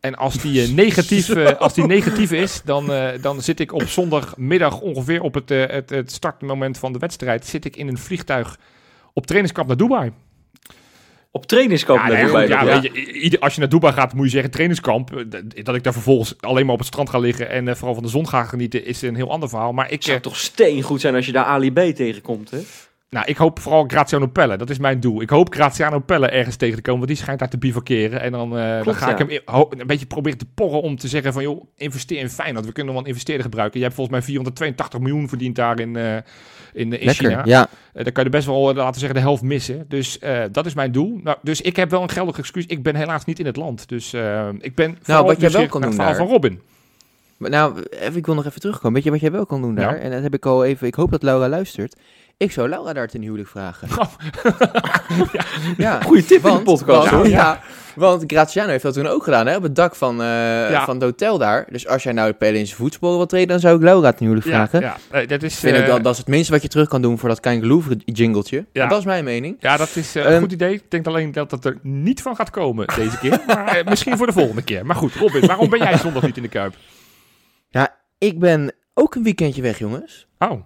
En 0.00 0.14
als 0.14 0.34
die, 0.42 0.68
negatief, 0.84 1.36
als 1.58 1.74
die 1.74 1.86
negatief 1.86 2.32
is, 2.32 2.62
dan, 2.64 2.92
dan 3.20 3.42
zit 3.42 3.60
ik 3.60 3.72
op 3.72 3.82
zondagmiddag 3.82 4.80
ongeveer 4.80 5.22
op 5.22 5.34
het, 5.34 5.48
het, 5.48 5.90
het 5.90 6.12
startmoment 6.12 6.78
van 6.78 6.92
de 6.92 6.98
wedstrijd... 6.98 7.46
zit 7.46 7.64
ik 7.64 7.76
in 7.76 7.88
een 7.88 7.98
vliegtuig 7.98 8.58
op 9.12 9.26
trainingskamp 9.26 9.68
naar 9.68 9.76
Dubai. 9.76 10.12
Op 11.32 11.46
trainingskamp 11.46 12.00
Ja, 12.00 12.06
naar 12.06 12.16
nee, 12.16 12.26
Dubai. 12.26 12.46
goed, 12.46 12.54
ja, 12.56 12.80
weet 12.80 13.30
je, 13.32 13.40
als 13.40 13.54
je 13.54 13.60
naar 13.60 13.68
Dubai 13.68 13.92
gaat, 13.92 14.14
moet 14.14 14.24
je 14.24 14.30
zeggen 14.30 14.50
trainingskamp. 14.50 15.16
Eh, 15.16 15.24
Dat 15.64 15.74
ik 15.74 15.82
daar 15.82 15.92
vervolgens 15.92 16.34
alleen 16.40 16.64
maar 16.64 16.72
op 16.72 16.78
het 16.78 16.88
strand 16.88 17.10
ga 17.10 17.18
liggen 17.18 17.48
en 17.50 17.68
eh, 17.68 17.74
vooral 17.74 17.94
van 17.94 18.02
de 18.02 18.08
zon 18.10 18.28
ga 18.28 18.44
genieten, 18.44 18.84
is 18.84 19.02
een 19.02 19.14
heel 19.14 19.30
ander 19.30 19.48
verhaal. 19.48 19.72
Maar 19.72 19.84
ik, 19.86 19.92
Het 19.92 20.04
zou 20.04 20.16
eh, 20.16 20.22
toch 20.22 20.36
steengoed 20.36 21.00
zijn 21.00 21.14
als 21.14 21.26
je 21.26 21.32
daar 21.32 21.44
Ali 21.44 21.72
B 21.72 21.78
tegenkomt, 21.78 22.50
hè? 22.50 22.58
Nou, 23.10 23.26
ik 23.26 23.36
hoop 23.36 23.58
vooral 23.58 23.84
Graziano 23.86 24.26
Pelle. 24.26 24.56
Dat 24.56 24.70
is 24.70 24.78
mijn 24.78 25.00
doel. 25.00 25.20
Ik 25.22 25.30
hoop 25.30 25.54
Graziano 25.54 25.98
Pelle 25.98 26.28
ergens 26.28 26.56
tegen 26.56 26.76
te 26.76 26.82
komen, 26.82 26.98
want 27.00 27.12
die 27.12 27.20
schijnt 27.20 27.38
daar 27.40 27.48
te 27.48 27.58
bivakeren. 27.58 28.20
En 28.20 28.32
dan, 28.32 28.58
eh, 28.58 28.84
dan 28.84 28.94
ga 28.94 29.10
ik 29.10 29.18
hem 29.18 29.28
een 29.80 29.86
beetje 29.86 30.06
proberen 30.06 30.38
te 30.38 30.46
porren 30.54 30.82
om 30.82 30.96
te 30.96 31.08
zeggen 31.08 31.32
van, 31.32 31.42
joh, 31.42 31.64
investeer 31.76 32.18
in 32.20 32.30
Feyenoord. 32.30 32.66
We 32.66 32.72
kunnen 32.72 32.92
wel 32.92 33.02
een 33.02 33.08
investeerder 33.08 33.44
gebruiken. 33.44 33.78
Je 33.78 33.84
hebt 33.84 33.96
volgens 33.96 34.16
mij 34.16 34.26
482 34.26 35.00
miljoen 35.00 35.28
verdiend 35.28 35.56
daar 35.56 35.80
in, 35.80 35.96
eh, 35.96 36.14
in, 36.16 36.22
in 36.72 36.88
Lekker, 36.90 37.14
China. 37.14 37.42
ja. 37.44 37.68
Eh, 37.92 38.04
dan 38.04 38.12
kan 38.12 38.24
je 38.24 38.30
best 38.30 38.46
wel, 38.46 38.68
eh, 38.70 38.76
laten 38.76 38.92
we 38.92 38.98
zeggen, 38.98 39.18
de 39.18 39.24
helft 39.24 39.42
missen. 39.42 39.84
Dus 39.88 40.18
eh, 40.18 40.42
dat 40.52 40.66
is 40.66 40.74
mijn 40.74 40.92
doel. 40.92 41.20
Nou, 41.22 41.36
dus 41.42 41.60
ik 41.60 41.76
heb 41.76 41.90
wel 41.90 42.02
een 42.02 42.10
geldig 42.10 42.38
excuus. 42.38 42.66
Ik 42.66 42.82
ben 42.82 42.96
helaas 42.96 43.24
niet 43.24 43.38
in 43.38 43.46
het 43.46 43.56
land. 43.56 43.88
Dus 43.88 44.12
eh, 44.12 44.48
ik 44.58 44.74
ben 44.74 44.98
vooral 45.02 45.24
wat 45.24 45.40
jij 45.40 45.50
wel 45.50 45.66
kan 45.66 45.80
doen 45.80 45.92
verhaal 45.92 46.08
daar. 46.10 46.20
van 46.20 46.28
Robin. 46.28 46.60
Maar 47.36 47.50
nou, 47.50 47.82
ik 48.14 48.26
wil 48.26 48.34
nog 48.34 48.46
even 48.46 48.60
terugkomen. 48.60 48.92
Weet 48.92 49.04
je 49.04 49.10
wat 49.10 49.20
jij 49.20 49.30
wel 49.32 49.46
kan 49.46 49.60
doen 49.62 49.74
daar? 49.74 49.94
Ja. 49.96 50.00
En 50.00 50.10
dat 50.10 50.22
heb 50.22 50.34
ik 50.34 50.46
al 50.46 50.64
even... 50.64 50.86
Ik 50.86 50.94
hoop 50.94 51.10
dat 51.10 51.22
Laura 51.22 51.48
luistert. 51.48 51.96
Ik 52.40 52.52
zou 52.52 52.68
Laura 52.68 52.92
daar 52.92 53.08
ten 53.08 53.22
huwelijk 53.22 53.48
vragen. 53.48 53.88
Oh. 53.98 54.06
ja. 55.76 56.00
Goeie 56.06 56.24
tip 56.24 56.36
in 56.36 56.42
de 56.42 56.48
Want, 56.48 56.64
podcast, 56.64 57.10
want, 57.10 57.10
hoor. 57.10 57.28
ja, 57.28 57.60
want 57.94 58.24
Graziano 58.26 58.70
heeft 58.70 58.82
dat 58.82 58.94
toen 58.94 59.06
ook 59.06 59.24
gedaan, 59.24 59.46
hè? 59.46 59.56
Op 59.56 59.62
het 59.62 59.76
dak 59.76 59.94
van, 59.94 60.20
eh, 60.20 60.26
Ja. 60.70 60.84
van 60.84 60.94
het 60.94 61.02
hotel 61.04 61.38
daar. 61.38 61.66
Dus 61.70 61.86
als 61.86 62.02
jij 62.02 62.12
nou 62.12 62.32
de 62.38 62.46
in 62.46 62.66
zijn 62.66 62.78
voetsporen 62.78 63.16
wil 63.16 63.26
treden, 63.26 63.48
dan 63.48 63.60
zou 63.60 63.76
ik 63.76 63.82
Laura 63.82 64.12
ten 64.12 64.20
huwelijk 64.26 64.46
vragen. 64.46 64.80
Ja, 64.80 64.96
ja. 65.12 65.18
Eh, 65.20 65.28
dat 65.28 65.42
is, 65.42 65.52
Ik 65.54 65.58
vind 65.58 65.76
eh, 65.76 65.80
ook 65.82 65.86
dat, 65.88 66.02
dat 66.04 66.12
is 66.12 66.18
het 66.18 66.28
minste 66.28 66.52
wat 66.52 66.62
je 66.62 66.68
terug 66.68 66.88
kan 66.88 67.02
doen 67.02 67.18
voor 67.18 67.28
dat 67.28 67.40
Louvre 67.64 67.96
jingletje. 68.04 68.66
Ja. 68.72 68.86
Dat 68.86 68.98
is 68.98 69.04
mijn 69.04 69.24
mening. 69.24 69.56
ja, 69.60 69.76
dat 69.76 69.96
is 69.96 70.14
eh, 70.16 70.24
een 70.24 70.30
Ehm, 70.30 70.40
goed 70.40 70.52
idee. 70.52 70.72
Ik 70.74 70.90
denk 70.90 71.06
alleen 71.06 71.32
dat 71.32 71.50
het 71.50 71.64
er 71.64 71.78
niet 71.82 72.22
van 72.22 72.36
gaat 72.36 72.50
komen 72.50 72.86
deze 72.96 73.18
keer. 73.18 73.40
maar 73.46 73.76
eh, 73.76 73.84
misschien 73.86 74.16
voor 74.16 74.26
de 74.26 74.32
volgende 74.32 74.62
keer. 74.62 74.86
Maar 74.86 74.96
goed, 74.96 75.14
Robin, 75.14 75.46
waarom 75.46 75.70
ben 75.70 75.78
jij 75.78 75.98
zondag 75.98 76.22
niet 76.22 76.36
in 76.36 76.42
de 76.42 76.48
Kuip? 76.48 76.74
Ik 78.18 78.38
ben 78.38 78.72
ook 78.94 79.14
een 79.14 79.22
weekendje 79.22 79.62
weg, 79.62 79.78
jongens. 79.78 80.26
Oh, 80.38 80.60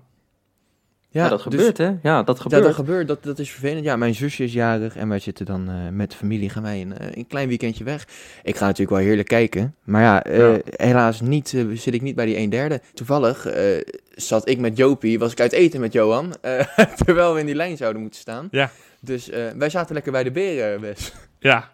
Ja, 1.23 1.29
dat 1.29 1.43
dus- 1.43 1.53
gebeurt, 1.53 1.79
hè? 1.79 1.93
Ja, 2.03 2.23
dat 2.23 2.37
Ja, 2.37 2.43
gebeurt. 2.43 2.63
dat 2.63 2.75
gebeurt. 2.75 3.09
Dat, 3.09 3.23
dat 3.23 3.39
is 3.39 3.51
vervelend. 3.51 3.85
Ja, 3.85 3.97
mijn 3.97 4.15
zusje 4.15 4.45
is 4.45 4.53
jarig 4.53 4.97
en 4.97 5.09
wij 5.09 5.19
zitten 5.19 5.47
dan 5.47 5.69
eh, 5.69 5.75
met 5.93 6.11
de 6.11 6.17
familie. 6.17 6.49
Gaan 6.51 6.63
wij 6.63 6.81
een, 6.81 6.99
eh, 6.99 7.07
een 7.11 7.27
klein 7.27 7.49
weekendje 7.49 7.85
weg. 7.85 8.07
Ik 8.43 8.57
ga 8.57 8.65
natuurlijk 8.65 8.97
wel 8.97 9.07
heerlijk 9.07 9.29
kijken. 9.29 9.75
Maar 9.85 10.03
ja, 10.03 10.23
eh, 10.25 10.39
Ja. 10.39 10.59
helaas 10.65 11.21
niet, 11.21 11.49
zit 11.75 11.95
ik 11.95 12.03
niet 12.03 12.15
bij 12.15 12.27
die 12.27 12.37
een 12.37 12.51
derde. 12.51 12.81
Toevallig 12.95 13.47
eh, 13.47 13.81
zat 14.15 14.49
ik 14.49 14.59
met 14.59 14.77
Jopie, 14.77 15.19
was 15.19 15.33
ik 15.33 15.41
uit 15.41 15.53
eten 15.53 15.81
met 15.81 15.93
Johan. 15.93 16.35
eh, 16.41 16.61
terwijl 17.05 17.35
we 17.35 17.41
in 17.41 17.47
die 17.47 17.55
lijn 17.55 17.77
zouden 17.77 18.03
moeten 18.03 18.21
staan. 18.21 18.49
Ja. 18.51 18.71
Dus 19.01 19.31
eh, 19.31 19.45
wij 19.57 19.71
zaten 19.71 19.95
lekker 19.95 20.13
bij 20.13 20.23
de 20.25 20.31
beren, 20.31 20.81
Wes. 20.81 21.13
ja. 21.39 21.73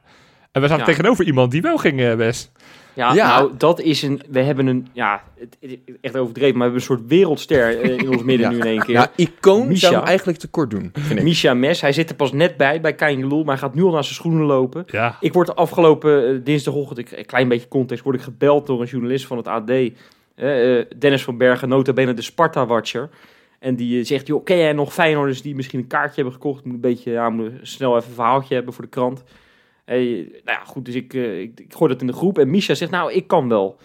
En 0.52 0.60
we 0.60 0.68
zaten 0.68 0.84
Ja. 0.86 0.90
tegenover 0.90 1.24
iemand 1.24 1.50
die 1.50 1.62
wel 1.62 1.76
ging, 1.76 2.00
eh, 2.00 2.14
Wes. 2.14 2.50
Ja, 3.00 3.14
Ja. 3.14 3.38
nou, 3.38 3.50
dat 3.56 3.80
is 3.80 4.02
een... 4.02 4.20
We 4.30 4.40
hebben 4.40 4.66
een... 4.66 4.86
Ja, 4.92 5.22
echt 6.00 6.16
overdreven, 6.16 6.58
maar 6.58 6.66
we 6.70 6.72
hebben 6.72 6.74
een 6.90 6.96
soort 6.96 7.08
wereldster 7.08 7.80
eh, 7.80 7.96
in 7.98 8.10
ons 8.10 8.22
midden 8.22 8.46
Ja. 8.46 8.52
nu 8.52 8.58
in 8.58 8.66
één 8.66 8.82
keer. 8.84 8.94
Ja, 8.94 9.10
icoon 9.16 9.68
Misha. 9.68 9.86
zou 9.86 9.98
hem 9.98 10.08
eigenlijk 10.08 10.38
tekort 10.38 10.70
doen. 10.70 10.92
Misha 11.22 11.54
Mes, 11.54 11.80
hij 11.80 11.92
zit 11.92 12.10
er 12.10 12.16
pas 12.16 12.32
net 12.32 12.56
bij, 12.56 12.80
bij 12.80 12.94
Kein 12.94 13.20
Geloel, 13.20 13.44
maar 13.44 13.58
hij 13.58 13.62
gaat 13.68 13.74
nu 13.74 13.82
al 13.82 13.92
naar 13.92 14.04
zijn 14.04 14.14
schoenen 14.14 14.46
lopen. 14.46 14.84
Ja. 14.86 15.16
Ik 15.20 15.32
word 15.32 15.46
de 15.46 15.54
afgelopen 15.54 16.28
eh, 16.28 16.40
dinsdagochtend, 16.44 16.98
ik, 16.98 17.10
een 17.12 17.26
klein 17.26 17.48
beetje 17.48 17.68
context, 17.68 18.04
word 18.04 18.16
ik 18.16 18.22
gebeld 18.22 18.66
door 18.66 18.80
een 18.80 18.86
journalist 18.86 19.26
van 19.26 19.36
het 19.36 19.46
AD. 19.48 19.70
eh, 19.70 19.90
Dennis 20.98 21.24
van 21.24 21.36
Bergen, 21.36 21.68
nota 21.68 21.92
bene 21.92 22.14
de 22.14 22.22
Sparta-watcher. 22.22 23.08
En 23.58 23.76
die 23.76 24.04
zegt, 24.04 24.26
joh, 24.26 24.44
ken 24.44 24.56
jij 24.56 24.72
nog 24.72 24.92
Feyenoorders 24.92 25.42
die 25.42 25.54
misschien 25.54 25.78
een 25.80 25.86
kaartje 25.86 26.14
hebben 26.14 26.32
gekocht? 26.32 26.64
Moet 26.64 26.74
een 26.74 26.80
beetje, 26.80 27.10
ja, 27.10 27.30
moet 27.30 27.50
snel 27.62 27.96
even 27.96 28.08
een 28.08 28.14
verhaaltje 28.14 28.54
hebben 28.54 28.72
voor 28.74 28.84
de 28.84 28.90
krant. 28.90 29.22
Nou 30.44 30.58
ja, 30.58 30.64
goed, 30.64 30.84
dus 30.84 30.94
ik, 30.94 31.14
eh, 31.14 31.40
ik, 31.40 31.60
ik 31.60 31.74
dat 31.88 32.00
in 32.00 32.06
de 32.06 32.12
groep. 32.12 32.38
En 32.38 32.50
Misha 32.50 32.74
zegt, 32.74 32.90
nou, 32.90 33.12
ik 33.12 33.26
kan 33.26 33.48
wel. 33.48 33.78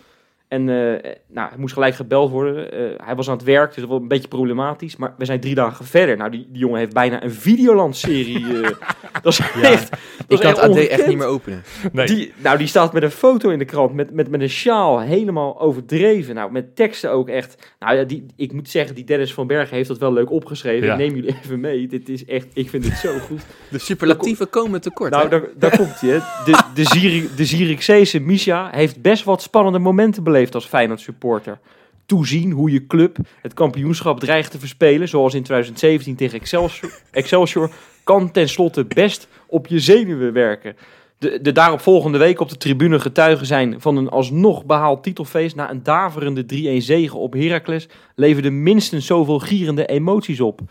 En 0.47 0.69
eh, 0.69 1.11
nou, 1.27 1.49
hij 1.49 1.57
moest 1.57 1.73
gelijk 1.73 1.95
gebeld 1.95 2.31
worden. 2.31 2.71
Eh, 2.71 3.05
hij 3.05 3.15
was 3.15 3.29
aan 3.29 3.35
het 3.35 3.45
werk, 3.45 3.67
dus 3.73 3.79
dat 3.79 3.89
was 3.89 3.99
een 4.01 4.07
beetje 4.07 4.27
problematisch. 4.27 4.95
Maar 4.95 5.13
we 5.17 5.25
zijn 5.25 5.39
drie 5.39 5.55
dagen 5.55 5.85
verder. 5.85 6.17
Nou, 6.17 6.31
die, 6.31 6.47
die 6.49 6.59
jongen 6.59 6.79
heeft 6.79 6.93
bijna 6.93 7.23
een 7.23 7.31
Videoland-serie. 7.31 8.61
eh, 8.61 8.69
dat 9.21 9.33
is 9.33 9.39
echt... 9.61 9.89
Dat 9.89 9.99
Ik 10.27 10.39
kan 10.39 10.49
het 10.49 10.59
AD 10.59 10.75
echt 10.77 11.07
niet 11.07 11.17
meer 11.17 11.27
openen. 11.27 11.63
Nee. 11.91 12.05
Die, 12.05 12.33
nou, 12.37 12.57
die 12.57 12.67
staat 12.67 12.93
met 12.93 13.03
een 13.03 13.11
foto 13.11 13.49
in 13.49 13.59
de 13.59 13.65
krant, 13.65 13.93
met, 13.93 14.11
met, 14.11 14.29
met 14.29 14.41
een 14.41 14.49
sjaal, 14.49 14.99
helemaal 14.99 15.59
overdreven. 15.59 16.35
Nou, 16.35 16.51
met 16.51 16.75
teksten 16.75 17.11
ook 17.11 17.29
echt. 17.29 17.73
Nou 17.79 17.95
ja, 17.95 18.03
die, 18.03 18.25
ik 18.35 18.53
moet 18.53 18.69
zeggen, 18.69 18.95
die 18.95 19.03
Dennis 19.03 19.33
van 19.33 19.47
Bergen 19.47 19.75
heeft 19.75 19.87
dat 19.87 19.97
wel 19.97 20.13
leuk 20.13 20.31
opgeschreven. 20.31 20.87
Ja. 20.87 20.93
Ik 20.93 20.99
neem 20.99 21.15
jullie 21.15 21.35
even 21.43 21.59
mee. 21.59 21.87
Dit 21.87 22.09
is 22.09 22.25
echt, 22.25 22.47
ik 22.53 22.69
vind 22.69 22.85
het 22.85 22.97
zo 22.97 23.17
goed. 23.17 23.41
De 23.69 23.79
superlatieven 23.79 24.49
komen 24.49 24.81
tekort, 24.81 25.11
nou, 25.11 25.29
daar, 25.29 25.43
daar 25.57 25.77
komt 25.77 26.01
hij. 26.01 26.21
De, 26.45 26.63
de, 26.73 27.29
de 27.35 27.45
Zierikzeese 27.45 28.19
Misha 28.19 28.69
heeft 28.71 29.01
best 29.01 29.23
wat 29.23 29.41
spannende 29.41 29.79
momenten 29.79 30.23
beleefd 30.23 30.34
als 30.53 30.65
Feyenoord 30.65 30.99
supporter. 30.99 31.59
Toezien 32.05 32.51
hoe 32.51 32.71
je 32.71 32.87
club 32.87 33.17
het 33.41 33.53
kampioenschap 33.53 34.19
dreigt 34.19 34.51
te 34.51 34.59
verspelen, 34.59 35.07
zoals 35.07 35.33
in 35.33 35.43
2017 35.43 36.15
tegen 36.15 36.39
Excelsior, 36.39 36.91
Excelsior 37.11 37.69
kan 38.03 38.31
tenslotte 38.31 38.85
best 38.85 39.27
op 39.47 39.67
je 39.67 39.79
zenuwen 39.79 40.33
werken. 40.33 40.75
De, 41.17 41.41
de 41.41 41.51
daarop 41.51 41.79
volgende 41.79 42.17
week 42.17 42.39
op 42.39 42.49
de 42.49 42.57
tribune 42.57 42.99
getuigen 42.99 43.45
zijn 43.45 43.81
van 43.81 43.97
een 43.97 44.09
alsnog 44.09 44.65
behaald 44.65 45.03
titelfeest 45.03 45.55
na 45.55 45.71
een 45.71 45.83
daverende 45.83 46.45
3-1 46.81 46.83
zege 46.83 47.17
op 47.17 47.33
Heracles 47.33 47.87
leverde 48.15 48.49
minstens 48.49 49.05
zoveel 49.05 49.39
gierende 49.39 49.85
emoties 49.85 50.41
op. 50.41 50.61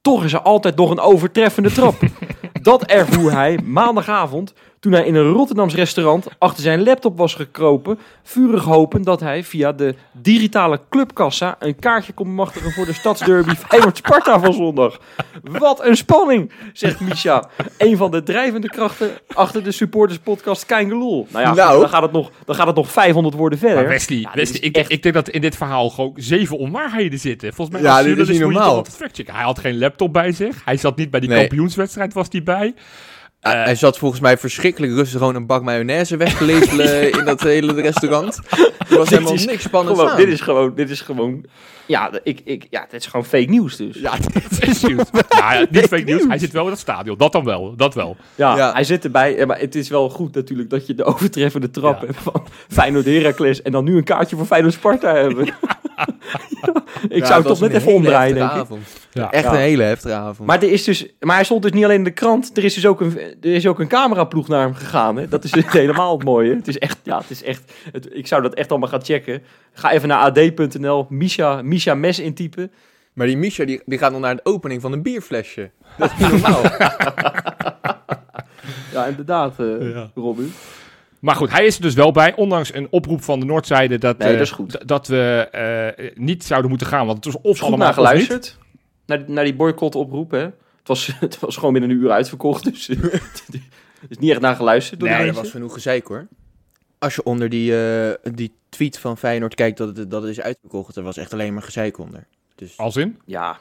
Toch 0.00 0.24
is 0.24 0.32
er 0.32 0.40
altijd 0.40 0.76
nog 0.76 0.90
een 0.90 1.00
overtreffende 1.00 1.72
trap. 1.72 2.00
Dat 2.62 2.84
ervoer 2.84 3.32
hij 3.32 3.58
maandagavond 3.64 4.54
toen 4.80 4.92
hij 4.92 5.04
in 5.04 5.14
een 5.14 5.30
Rotterdams 5.32 5.74
restaurant 5.74 6.26
achter 6.38 6.62
zijn 6.62 6.82
laptop 6.82 7.18
was 7.18 7.34
gekropen, 7.34 7.98
vurig 8.22 8.64
hopen 8.64 9.02
dat 9.02 9.20
hij 9.20 9.44
via 9.44 9.72
de 9.72 9.94
digitale 10.12 10.80
clubkassa 10.90 11.56
een 11.58 11.78
kaartje 11.78 12.12
kon 12.12 12.26
bemachtigen 12.26 12.72
voor 12.72 12.84
de 12.86 12.92
stadsderby 12.92 13.54
Feyenoord-Sparta 13.68 14.40
van 14.40 14.52
zondag. 14.52 14.98
Wat 15.42 15.84
een 15.84 15.96
spanning, 15.96 16.52
zegt 16.72 17.00
Misha. 17.00 17.48
Een 17.78 17.96
van 17.96 18.10
de 18.10 18.22
drijvende 18.22 18.68
krachten 18.68 19.10
achter 19.34 19.64
de 19.64 19.72
supporterspodcast 19.72 20.66
Keingeloel. 20.66 21.26
Nou 21.30 21.44
ja, 21.44 21.54
Nou. 21.54 21.80
Dan, 21.80 21.88
gaat 21.88 22.02
het 22.02 22.12
nog, 22.12 22.30
dan 22.44 22.54
gaat 22.54 22.66
het 22.66 22.76
nog 22.76 22.90
500 22.90 23.34
woorden 23.34 23.58
verder. 23.58 23.76
Maar 23.76 23.88
Wesley, 23.88 24.18
Ja, 24.18 24.30
Wesley 24.34 24.60
ik, 24.60 24.76
echt- 24.76 24.90
ik 24.90 25.02
denk 25.02 25.14
dat 25.14 25.28
in 25.28 25.40
dit 25.40 25.56
verhaal 25.56 25.90
gewoon 25.90 26.12
zeven 26.16 26.58
onwaarheden 26.58 27.18
zitten. 27.18 27.52
Volgens 27.54 27.76
mij 27.80 27.86
Ja, 27.90 28.02
dit 28.02 28.18
is 28.18 28.28
niet 28.28 28.40
normaal. 28.40 28.86
Hij 29.26 29.42
had 29.44 29.58
geen 29.58 29.78
laptop 29.78 30.12
bij 30.12 30.32
zich. 30.32 30.64
Hij 30.64 30.76
zat 30.76 30.96
niet 30.96 31.10
bij 31.10 31.20
die 31.20 31.28
Nee. 31.28 31.38
kampioenswedstrijd, 31.38 32.12
was 32.12 32.26
hij 32.30 32.42
bij. 32.42 32.74
Eh, 33.40 33.52
hij 33.52 33.74
zat 33.74 33.98
volgens 33.98 34.20
mij 34.20 34.38
verschrikkelijk 34.38 34.92
rustig 34.92 35.18
gewoon 35.18 35.34
een 35.34 35.46
bak 35.46 35.62
mayonaise 35.62 36.16
weg 36.16 36.36
te 36.36 36.44
lepelen 36.44 37.10
in 37.18 37.24
dat 37.24 37.40
hele 37.40 37.72
restaurant. 37.72 38.40
Er 38.90 38.96
was 38.98 39.08
helemaal 39.08 39.32
is 39.32 39.46
niks 39.46 39.62
spannends 39.62 39.98
Gewoon, 39.98 40.14
aan. 40.14 40.20
dit 40.20 40.28
is 40.32 40.40
gewoon, 40.40 40.74
dit 40.74 40.90
is 40.90 41.00
gewoon, 41.00 41.44
ja, 41.86 42.10
ik, 42.22 42.40
ik, 42.44 42.66
ja, 42.70 42.86
dit 42.90 43.00
is 43.00 43.06
gewoon 43.06 43.24
fake 43.24 43.44
nieuws 43.50 43.76
dus. 43.76 43.96
Ja, 43.96 44.12
Het 44.32 44.68
is 44.68 44.82
nieuws. 44.82 45.10
nou 45.12 45.54
ja, 45.54 45.66
niet 45.70 45.86
fake 45.86 46.02
nieuws. 46.02 46.24
Hij 46.28 46.38
zit 46.38 46.52
wel 46.52 46.64
in 46.64 46.70
het 46.70 46.78
stadion. 46.78 47.18
Dat 47.18 47.32
dan 47.32 47.44
wel. 47.44 47.76
Dat 47.76 47.94
wel. 47.94 48.16
Ja, 48.34 48.56
Ja. 48.56 48.72
hij 48.72 48.84
zit 48.84 49.04
erbij. 49.04 49.36
Ja, 49.36 49.46
maar 49.46 49.58
het 49.58 49.74
is 49.74 49.88
wel 49.88 50.10
goed 50.10 50.34
natuurlijk 50.34 50.70
dat 50.70 50.86
je 50.86 50.94
de 50.94 51.04
overtreffende 51.04 51.70
trap 51.70 52.00
Ja. 52.00 52.06
hebt 52.06 52.18
van 52.22 52.44
Feyenoord 52.68 53.04
Heracles 53.04 53.62
en 53.62 53.72
dan 53.72 53.84
nu 53.84 53.96
een 53.96 54.04
kaartje 54.04 54.36
voor 54.36 54.46
Feyenoord 54.46 54.74
Sparta 54.74 55.14
hebben. 55.14 55.44
Ja, 55.44 56.06
ik 57.08 57.24
zou 57.24 57.38
het 57.38 57.46
toch 57.46 57.60
net 57.60 57.72
even 57.72 57.92
omdraaien, 57.94 58.34
denk 58.34 58.50
ik. 58.52 58.66
Ja. 59.18 59.30
Echt 59.30 59.44
Ja. 59.44 59.52
een 59.52 59.58
hele 59.58 59.82
heftige 59.82 60.14
avond. 60.14 60.48
Maar, 60.48 60.62
er 60.62 60.72
is 60.72 60.84
dus, 60.84 61.06
maar 61.20 61.34
hij 61.34 61.44
stond 61.44 61.62
dus 61.62 61.72
niet 61.72 61.84
alleen 61.84 61.96
in 61.96 62.04
de 62.04 62.10
krant. 62.10 62.56
Er 62.56 62.64
is 62.64 62.74
dus 62.74 62.86
ook 62.86 63.00
een, 63.00 63.18
er 63.40 63.54
is 63.54 63.66
ook 63.66 63.78
een 63.78 63.88
cameraploeg 63.88 64.48
naar 64.48 64.60
hem 64.60 64.74
gegaan. 64.74 65.16
Hè? 65.16 65.28
Dat 65.28 65.44
is 65.44 65.50
dus 65.50 65.64
helemaal 65.80 66.14
het 66.16 66.24
mooie. 66.24 66.54
Het 66.54 66.68
is 66.68 66.78
echt, 66.78 66.98
ja, 67.02 67.18
het 67.18 67.30
is 67.30 67.42
echt. 67.42 67.72
Het, 67.92 68.08
ik 68.12 68.26
zou 68.26 68.42
dat 68.42 68.54
echt 68.54 68.70
allemaal 68.70 68.88
gaan 68.88 69.04
checken. 69.04 69.42
Ga 69.72 69.90
even 69.90 70.08
naar 70.08 70.18
ad.nl, 70.20 71.06
Misha, 71.08 71.62
Misha 71.62 71.94
Mes 71.94 72.18
intypen. 72.18 72.70
Maar 73.12 73.26
die 73.26 73.36
Misha 73.36 73.64
die, 73.64 73.82
die 73.86 73.98
gaat 73.98 74.12
nog 74.12 74.20
naar 74.20 74.36
de 74.36 74.44
opening 74.44 74.80
van 74.80 74.92
een 74.92 75.02
bierflesje. 75.02 75.70
Dat 75.98 76.10
is 76.10 76.18
niet 76.18 76.30
normaal. 76.42 76.62
Ja, 78.92 79.06
inderdaad, 79.06 79.54
Ja. 79.80 80.10
Robin. 80.14 80.52
Maar 81.20 81.34
goed, 81.34 81.50
hij 81.50 81.66
is 81.66 81.76
er 81.76 81.82
dus 81.82 81.94
wel 81.94 82.12
bij. 82.12 82.34
Ondanks 82.34 82.74
een 82.74 82.86
oproep 82.90 83.22
van 83.22 83.40
de 83.40 83.46
Noordzijde 83.46 83.98
dat, 83.98 84.18
Nee, 84.18 84.28
eh, 84.28 84.32
dat 84.34 84.42
is 84.46 84.50
goed. 84.50 84.88
dat 84.88 85.06
we 85.06 85.48
eh, 85.50 86.10
niet 86.14 86.44
zouden 86.44 86.68
moeten 86.70 86.86
gaan. 86.86 87.06
Want 87.06 87.24
het 87.24 87.32
was 87.34 87.42
of 87.42 87.52
Is 87.54 87.58
goed 87.60 87.68
allemaal 87.68 87.94
naar 88.02 88.12
of 88.12 88.28
niet. 88.28 88.56
Naar, 89.08 89.24
naar 89.26 89.44
die 89.44 89.54
boycott 89.54 89.94
oproep, 89.94 90.30
hè. 90.30 90.38
Het 90.38 90.52
was, 90.84 91.06
het 91.20 91.38
was 91.40 91.56
gewoon 91.56 91.72
binnen 91.72 91.90
een 91.90 91.96
uur 91.96 92.10
uitverkocht, 92.10 92.64
dus 92.64 92.88
eh, 92.88 93.04
er 93.04 93.20
is 94.08 94.18
niet 94.18 94.30
echt 94.30 94.40
naar 94.40 94.56
geluisterd 94.56 95.00
door 95.00 95.08
Nee, 95.08 95.16
dat 95.16 95.26
mensen. 95.26 95.42
was 95.42 95.52
genoeg 95.52 95.72
gezeik 95.72 96.06
hoor. 96.06 96.26
Als 96.98 97.14
je 97.14 97.22
onder 97.22 97.48
die, 97.48 97.82
eh, 97.84 98.32
die 98.34 98.52
tweet 98.68 98.98
van 98.98 99.18
Feyenoord 99.18 99.54
kijkt 99.54 99.78
dat 99.78 99.96
het, 99.96 100.10
dat 100.10 100.22
het 100.22 100.30
is 100.30 100.40
uitverkocht, 100.40 100.96
er 100.96 101.02
was 101.02 101.16
echt 101.16 101.32
alleen 101.32 101.52
maar 101.54 101.62
gezeik 101.62 101.98
onder. 101.98 102.26
Dus, 102.54 102.76
Als 102.76 102.96
in? 102.96 103.18
Ja, 103.24 103.58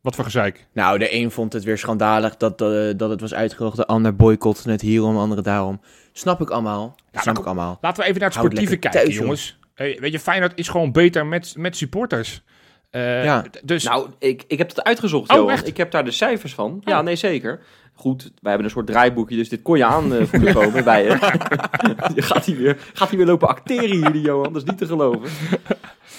Wat 0.00 0.14
voor 0.14 0.24
gezeik. 0.24 0.66
nou, 0.72 0.98
de 0.98 1.14
een 1.14 1.30
vond 1.30 1.52
het 1.52 1.64
weer 1.64 1.78
schandalig 1.78 2.36
dat, 2.36 2.60
eh, 2.60 2.90
dat 2.96 3.10
het 3.10 3.20
was 3.20 3.34
uitgekocht, 3.34 3.76
de 3.76 3.86
ander 3.86 4.16
boycott 4.16 4.64
net 4.64 4.80
hierom, 4.80 5.14
de 5.14 5.20
andere 5.20 5.42
daarom. 5.42 5.80
Snap 6.12 6.40
ik 6.40 6.50
allemaal. 6.50 6.94
Ja, 7.12 7.20
snap 7.20 7.38
ik 7.38 7.44
allemaal. 7.44 7.78
Laten 7.80 8.02
we 8.02 8.08
even 8.08 8.20
naar 8.20 8.28
het 8.30 8.38
sportieve 8.38 8.76
kijken, 8.76 9.00
thuis, 9.00 9.14
jongens. 9.16 9.58
Hey, 9.74 9.98
weet 10.00 10.12
je, 10.12 10.18
Feyenoord 10.20 10.52
is 10.58 10.68
gewoon 10.68 10.92
beter 10.92 11.26
met, 11.26 11.54
met 11.56 11.76
supporters. 11.76 12.42
Eh, 12.90 13.24
Ja. 13.24 13.44
Dus 13.64 13.84
nou, 13.84 14.08
ik, 14.18 14.44
ik 14.46 14.58
heb 14.58 14.68
het 14.68 14.82
uitgezocht, 14.82 15.30
Oh, 15.30 15.36
Johan. 15.36 15.64
Ik 15.64 15.76
heb 15.76 15.90
daar 15.90 16.04
de 16.04 16.10
cijfers 16.10 16.54
van. 16.54 16.80
Ja, 16.84 16.98
Oh. 16.98 17.04
nee, 17.04 17.16
zeker. 17.16 17.60
Goed, 17.94 18.22
wij 18.22 18.30
hebben 18.42 18.64
een 18.64 18.70
soort 18.70 18.86
draaiboekje, 18.86 19.36
dus 19.36 19.48
dit 19.48 19.62
kon 19.62 19.76
je 19.76 19.84
aan 19.84 20.14
eh, 20.14 20.24
voelen 20.24 20.54
komen 20.54 20.84
bij 20.84 21.02
je. 21.04 21.08
je 22.14 22.22
gaat 22.22 22.44
hier 22.44 22.56
weer, 22.56 22.76
gaat 22.94 23.08
hier 23.08 23.18
weer 23.18 23.26
lopen 23.26 23.48
acteren 23.48 23.90
hier, 23.90 24.12
die 24.12 24.20
Johan. 24.22 24.52
Dat 24.52 24.62
is 24.62 24.68
niet 24.68 24.78
te 24.78 24.86
geloven. 24.86 25.30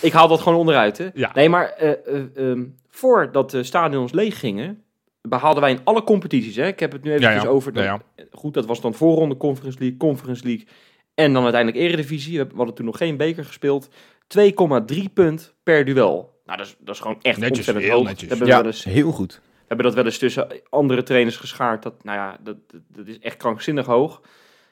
Ik 0.01 0.12
haal 0.12 0.27
dat 0.27 0.41
gewoon 0.41 0.58
onderuit, 0.58 0.97
hè. 0.97 1.08
Ja. 1.13 1.32
Nee, 1.34 1.49
maar 1.49 1.69
eh, 1.69 1.91
eh, 1.91 2.23
ehm, 2.36 2.63
voordat 2.89 3.51
de 3.51 3.63
stadions 3.63 4.12
leeg 4.12 4.39
gingen, 4.39 4.84
behaalden 5.21 5.62
wij 5.62 5.71
in 5.71 5.80
alle 5.84 6.03
competities, 6.03 6.56
hè. 6.56 6.67
Ik 6.67 6.80
heb 6.80 6.91
het 6.91 7.03
nu 7.03 7.10
even 7.12 7.21
ja, 7.21 7.32
ja. 7.32 7.45
over... 7.47 7.75
Ja, 7.75 7.84
ja. 7.84 7.99
Goed, 8.32 8.53
dat 8.53 8.65
was 8.65 8.82
dan 8.82 8.93
voorronde 8.93 9.38
Conference 9.38 9.80
League, 9.80 9.97
Conference 9.97 10.43
League 10.43 10.67
en 11.15 11.34
dan 11.34 11.43
uiteindelijk 11.43 11.84
Eredivisie. 11.84 12.32
We 12.32 12.38
hebben- 12.38 12.53
we 12.56 12.58
hadden 12.58 12.75
toen 12.75 12.86
nog 12.86 12.97
geen 12.97 13.17
beker 13.17 13.45
gespeeld. 13.45 13.89
2,3 14.27 15.03
punt 15.13 15.53
per 15.63 15.86
duel. 15.86 16.37
Nou, 16.48 16.58
dat 16.58 16.68
is, 16.68 16.76
dat 16.80 16.96
is 16.96 17.02
gewoon 17.02 17.18
echt 17.22 17.38
Netjes, 17.38 17.58
ontzettend 17.58 17.86
heel 17.86 17.96
hoog. 17.96 18.06
netjes. 18.08 18.22
We 18.30 18.36
hebben, 18.36 18.48
Ja, 18.48 18.64
eens, 18.64 18.84
we 18.84 18.90
heel 18.90 19.12
goed. 19.12 19.42
hebben 19.68 19.86
dat 19.86 19.96
wel 19.96 20.06
eens 20.06 20.18
tussen 20.18 20.48
andere 20.70 21.04
trainers 21.04 21.38
geschaard. 21.38 21.84
Dat, 21.84 22.04
nou 22.04 22.18
ja, 22.18 22.38
dat, 22.44 22.58
dat, 22.72 22.82
dat 22.88 23.08
is 23.08 23.20
echt 23.20 23.38
krankzinnig 23.38 23.86
hoog. 23.86 24.22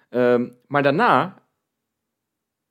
Ehm, 0.09 0.47
maar 0.67 0.83
daarna, 0.83 1.43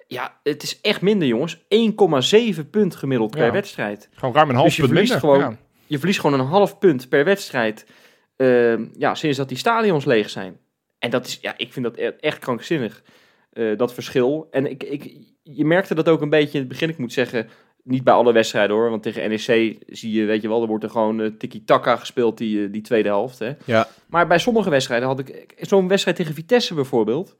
ja, 0.06 0.40
het 0.42 0.62
is 0.62 0.80
echt 0.80 1.00
minder, 1.00 1.28
jongens. 1.28 1.58
1,7 1.68 2.70
punt 2.70 2.94
gemiddeld 2.96 3.30
per 3.30 3.44
Ja. 3.44 3.52
wedstrijd. 3.52 4.08
Gewoon 4.14 4.34
ruim 4.34 4.48
een 4.48 4.54
half 4.54 4.66
Dus 4.66 4.76
je 4.76 4.82
punt 4.82 4.92
verliest 4.94 5.12
minder. 5.22 5.30
gewoon- 5.40 5.50
Ja. 5.52 5.58
Je 5.86 5.98
verliest 5.98 6.20
gewoon 6.20 6.40
een 6.40 6.46
half 6.46 6.78
punt 6.78 7.08
per 7.08 7.24
wedstrijd. 7.24 7.86
ehm, 8.36 8.86
ja, 8.98 9.14
sinds 9.14 9.36
dat 9.36 9.48
die 9.48 9.58
stadions 9.58 10.04
leeg 10.04 10.30
zijn. 10.30 10.58
En 10.98 11.10
dat 11.10 11.26
is, 11.26 11.38
ja, 11.40 11.54
ik 11.56 11.72
vind 11.72 11.84
dat 11.84 11.96
e- 11.96 12.06
echt 12.20 12.38
krankzinnig. 12.38 13.02
eh, 13.52 13.76
dat 13.76 13.94
verschil. 13.94 14.48
En 14.50 14.70
ik, 14.70 14.82
ik, 14.82 15.16
je 15.42 15.64
merkte 15.64 15.94
dat 15.94 16.08
ook 16.08 16.20
een 16.20 16.30
beetje 16.30 16.52
in 16.52 16.58
het 16.58 16.68
begin. 16.68 16.88
Ik 16.88 16.98
moet 16.98 17.12
zeggen, 17.12 17.48
niet 17.84 18.04
bij 18.04 18.14
alle 18.14 18.32
wedstrijden 18.32 18.76
hoor. 18.76 18.90
Want 18.90 19.02
tegen 19.02 19.28
NEC 19.28 19.76
zie 19.86 20.12
je, 20.12 20.24
weet 20.24 20.42
je 20.42 20.48
wel, 20.48 20.62
er 20.62 20.68
wordt 20.68 20.84
er 20.84 20.90
gewoon 20.90 21.20
eh, 21.20 21.30
tiki-taka 21.38 21.96
gespeeld 21.96 22.38
die, 22.38 22.64
eh, 22.64 22.72
die 22.72 22.82
tweede 22.82 23.08
helft. 23.08 23.38
Hè. 23.38 23.52
Ja. 23.64 23.88
Maar 24.06 24.26
bij 24.26 24.38
sommige 24.38 24.70
wedstrijden 24.70 25.08
had 25.08 25.18
ik, 25.18 25.54
zo'n 25.60 25.88
wedstrijd 25.88 26.16
tegen 26.16 26.34
Vitesse 26.34 26.74
bijvoorbeeld. 26.74 27.36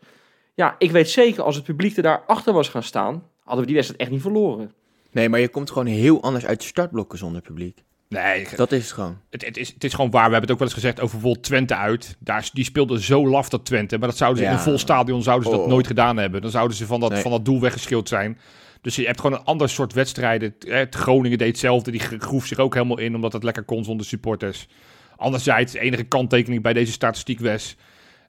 Ja, 0.55 0.75
ik 0.79 0.91
weet 0.91 1.09
zeker, 1.11 1.43
als 1.43 1.55
het 1.55 1.65
publiek 1.65 1.97
er 1.97 2.03
daar 2.03 2.23
achter 2.27 2.53
was 2.53 2.69
gaan 2.69 2.83
staan, 2.83 3.23
hadden 3.43 3.61
we 3.61 3.67
die 3.67 3.75
wedstrijd 3.75 4.01
echt 4.03 4.11
niet 4.11 4.21
verloren. 4.23 4.73
Nee, 5.11 5.29
maar 5.29 5.41
je 5.41 5.49
komt 5.49 5.71
gewoon 5.71 5.87
heel 5.87 6.23
anders 6.23 6.47
uit 6.47 6.61
de 6.61 6.67
startblokken 6.67 7.19
zonder 7.19 7.41
publiek. 7.43 7.83
Nee, 8.09 8.47
Dat 8.57 8.73
is 8.73 8.83
het 8.83 8.93
gewoon. 8.93 9.19
het, 9.31 9.45
het, 9.45 9.57
is, 9.57 9.69
het 9.73 9.85
is 9.85 9.95
gewoon 9.95 10.11
waar. 10.11 10.25
We 10.27 10.31
hebben 10.33 10.43
het 10.43 10.51
ook 10.51 10.59
wel 10.59 10.67
eens 10.69 10.77
gezegd 10.77 11.01
over 11.01 11.13
bijvoorbeeld 11.15 11.45
Twente 11.45 11.75
uit. 11.77 12.17
Daar, 12.19 12.51
die 12.53 12.65
speelde 12.65 13.03
zo 13.03 13.29
laf 13.29 13.49
dat 13.49 13.65
Twente. 13.65 13.99
Maar 13.99 14.09
dat 14.09 14.17
zouden 14.17 14.43
ze 14.43 14.49
in 14.49 14.55
een 14.55 14.63
vol 14.63 14.79
stadion 14.79 15.23
zouden 15.23 15.47
ze 15.51 15.57
dat 15.57 15.65
Oh. 15.65 15.71
nooit 15.71 15.87
gedaan 15.87 16.17
hebben. 16.17 16.43
Dan 16.43 16.51
zouden 16.51 16.77
ze 16.77 16.87
van 16.87 17.01
dat, 17.01 17.11
Nee. 17.11 17.23
van 17.23 17.31
dat 17.31 17.45
doel 17.45 17.61
weggeschild 17.61 18.09
zijn. 18.09 18.39
Dus 18.85 18.97
je 18.97 19.07
hebt 19.07 19.21
gewoon 19.21 19.39
een 19.39 19.45
ander 19.45 19.69
soort 19.69 19.93
wedstrijden. 19.93 20.55
Het- 20.59 20.73
Het 20.73 20.95
Groningen 20.95 21.39
deed 21.39 21.49
hetzelfde. 21.49 21.91
Die 21.91 22.01
gro- 22.01 22.17
groef 22.19 22.47
zich 22.47 22.59
ook 22.59 22.75
helemaal 22.75 22.99
in, 22.99 23.15
omdat 23.15 23.33
het 23.33 23.43
lekker 23.43 23.63
kon 23.63 23.85
zonder 23.85 24.07
supporters. 24.07 24.69
Anderzijds, 25.17 25.73
de 25.73 25.79
enige 25.81 26.03
kanttekening 26.05 26.63
bij 26.63 26.73
deze 26.73 26.93
statistiek 26.93 27.41
was... 27.41 27.77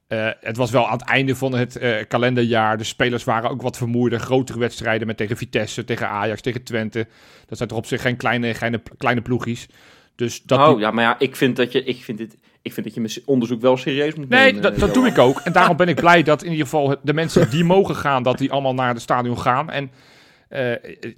eh, 0.08 0.30
het 0.40 0.58
was 0.58 0.72
wel 0.72 0.88
aan 0.88 0.98
het 0.98 1.08
einde 1.08 1.36
van 1.36 1.54
het 1.56 1.76
eh, 1.76 1.94
kalenderjaar. 2.08 2.78
De 2.78 2.84
spelers 2.84 3.24
waren 3.24 3.50
ook 3.50 3.62
wat 3.62 3.78
vermoeider. 3.78 4.20
Grotere 4.20 4.60
wedstrijden 4.60 5.08
met 5.08 5.18
tegen 5.18 5.38
Vitesse, 5.38 5.84
tegen 5.84 6.10
Ajax, 6.10 6.42
tegen 6.42 6.64
Twente. 6.64 7.08
Dat 7.46 7.58
zijn 7.58 7.70
toch 7.70 7.78
op 7.78 7.86
zich 7.86 8.02
geen 8.02 8.18
kleine, 8.18 8.54
kleine, 8.54 8.82
kleine 8.98 9.22
ploegjes. 9.22 9.68
Dus 10.16 10.42
dat 10.44 10.60
oh, 10.60 10.80
ja, 10.80 10.92
maar 10.92 11.04
ja, 11.04 11.16
ik 11.20 11.36
vind 11.36 11.56
dat 11.56 11.72
je, 11.72 11.84
ik 11.84 12.04
vind 12.04 12.18
dit, 12.18 12.38
ik 12.62 12.74
vind 12.74 12.86
dat 12.86 12.96
je 12.96 13.02
mijn 13.02 13.14
onderzoek 13.26 13.62
wel 13.62 13.78
serieus 13.78 14.16
moet 14.16 14.30
Nee, 14.30 14.46
nemen. 14.46 14.62
dat, 14.62 14.74
eh, 14.74 14.80
dat 14.80 14.94
doe 14.94 15.08
ik 15.08 15.18
ook. 15.18 15.40
En 15.40 15.52
daarom 15.52 15.78
ben 15.78 15.88
ik 15.88 15.96
blij 15.96 16.24
dat 16.24 16.44
in 16.44 16.52
ieder 16.52 16.66
geval 16.66 16.96
de 17.04 17.14
mensen 17.14 17.50
die 17.50 17.64
mogen 17.64 17.96
gaan, 17.96 18.24
dat 18.24 18.38
die 18.38 18.52
allemaal 18.52 18.74
naar 18.74 18.94
het 18.94 19.02
stadion 19.02 19.40
gaan. 19.40 19.70
En 19.70 19.92
eh, 20.50 20.72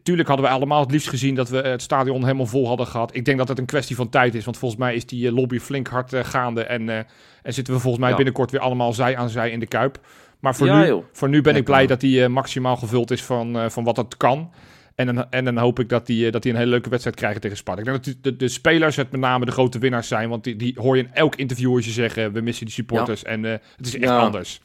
tuurlijk 0.04 0.28
hadden 0.28 0.46
we 0.46 0.52
allemaal 0.52 0.82
het 0.82 0.92
liefst 0.92 1.10
gezien 1.10 1.36
dat 1.36 1.50
we 1.50 1.58
het 1.58 1.82
stadion 1.82 2.22
helemaal 2.24 2.46
vol 2.46 2.68
hadden 2.68 2.88
gehad. 2.88 3.16
Ik 3.16 3.26
denk 3.26 3.38
dat 3.38 3.48
het 3.48 3.60
een 3.60 3.66
kwestie 3.66 3.96
van 3.96 4.10
tijd 4.10 4.36
is, 4.36 4.46
want 4.46 4.58
volgens 4.58 4.82
mij 4.82 4.96
is 4.96 5.06
die 5.06 5.28
eh, 5.28 5.34
lobby 5.34 5.60
flink 5.60 5.88
hard 5.88 6.14
eh, 6.14 6.24
gaande. 6.24 6.64
En, 6.64 6.90
en 6.90 7.54
zitten 7.54 7.74
we 7.74 7.80
volgens 7.80 8.00
mij 8.02 8.10
Ja. 8.10 8.16
binnenkort 8.16 8.52
weer 8.52 8.62
allemaal 8.62 8.94
zij 8.94 9.18
aan 9.18 9.30
zij 9.30 9.52
in 9.52 9.60
de 9.60 9.68
Kuip. 9.68 10.00
Maar 10.40 10.56
voor, 10.56 10.68
Ja, 10.68 10.80
nu, 10.80 10.88
joh. 10.88 11.04
voor 11.12 11.30
nu 11.30 11.42
ben 11.42 11.56
ik 11.56 11.64
blij 11.64 11.88
dat 11.88 12.00
die 12.00 12.28
maximaal 12.28 12.76
gevuld 12.78 13.12
is 13.12 13.24
van, 13.24 13.72
van 13.72 13.84
wat 13.84 13.98
het 13.98 14.18
kan. 14.18 14.52
En 14.96 15.16
dan, 15.16 15.32
en 15.32 15.46
dan 15.46 15.58
hoop 15.58 15.80
ik 15.80 15.90
dat 15.90 16.06
die, 16.06 16.32
dat 16.32 16.42
die 16.44 16.52
een 16.52 16.58
hele 16.58 16.70
leuke 16.70 16.90
wedstrijd 16.90 17.16
krijgen 17.18 17.42
tegen 17.42 17.58
Sparta. 17.58 17.80
Ik 17.82 17.88
denk 17.88 18.04
dat 18.06 18.16
de, 18.22 18.36
de 18.36 18.48
spelers 18.48 18.96
het 18.96 19.12
met 19.12 19.20
name 19.22 19.46
de 19.46 19.52
grote 19.52 19.80
winnaars 19.80 20.08
zijn. 20.08 20.30
Want 20.30 20.44
die, 20.44 20.56
die 20.56 20.76
hoor 20.80 20.98
je 20.98 21.04
in 21.04 21.10
elk 21.14 21.36
interview 21.36 21.68
hoor 21.68 21.82
je 21.82 21.90
zeggen... 21.90 22.34
we 22.34 22.42
missen 22.42 22.66
die 22.66 22.74
supporters 22.74 23.24
en 23.24 23.44
het 23.44 23.62
is 23.80 23.94
echt 23.96 24.04
Ja. 24.04 24.20
anders. 24.20 24.62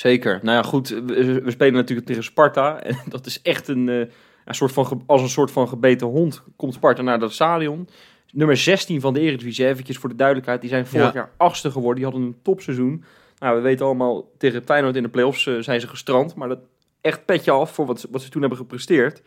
Zeker. 0.00 0.38
Nou 0.42 0.56
ja, 0.56 0.62
goed. 0.62 0.88
We, 0.88 1.40
we 1.42 1.50
spelen 1.50 1.74
natuurlijk 1.74 2.06
tegen 2.06 2.22
Sparta. 2.24 2.80
En 2.82 2.96
dat 3.08 3.26
is 3.26 3.42
echt 3.42 3.68
een, 3.68 3.88
eh, 3.88 3.98
een 4.44 4.54
soort 4.54 4.72
van, 4.72 5.02
als 5.06 5.22
een 5.22 5.28
soort 5.28 5.50
van 5.50 5.68
gebeten 5.68 6.06
hond 6.06 6.42
komt 6.56 6.74
Sparta 6.74 7.02
naar 7.02 7.18
dat 7.18 7.32
stadion. 7.32 7.88
Nummer 8.32 8.56
16 8.56 9.00
van 9.00 9.14
de 9.14 9.20
Eredivisie, 9.20 9.66
eventjes 9.66 9.98
voor 9.98 10.08
de 10.08 10.14
duidelijkheid. 10.14 10.60
Die 10.60 10.70
zijn 10.70 10.86
vorig 10.86 11.06
Ja. 11.06 11.12
jaar 11.14 11.30
achtste 11.36 11.70
geworden. 11.70 11.94
Die 12.02 12.04
hadden 12.04 12.22
een 12.22 12.36
topseizoen. 12.42 13.04
Nou, 13.38 13.56
we 13.56 13.62
weten 13.62 13.86
allemaal, 13.86 14.30
tegen 14.38 14.62
Feyenoord 14.64 14.96
in 14.96 15.02
de 15.02 15.08
play-offs 15.08 15.46
eh, 15.46 15.54
zijn 15.58 15.80
ze 15.80 15.88
gestrand. 15.88 16.34
Maar 16.34 16.48
dat 16.48 16.58
echt 17.00 17.24
petje 17.24 17.50
af 17.50 17.74
voor 17.74 17.86
wat, 17.86 18.00
ze- 18.00 18.08
wat 18.10 18.22
ze 18.22 18.28
toen 18.28 18.40
hebben 18.40 18.58
gepresteerd. 18.58 19.22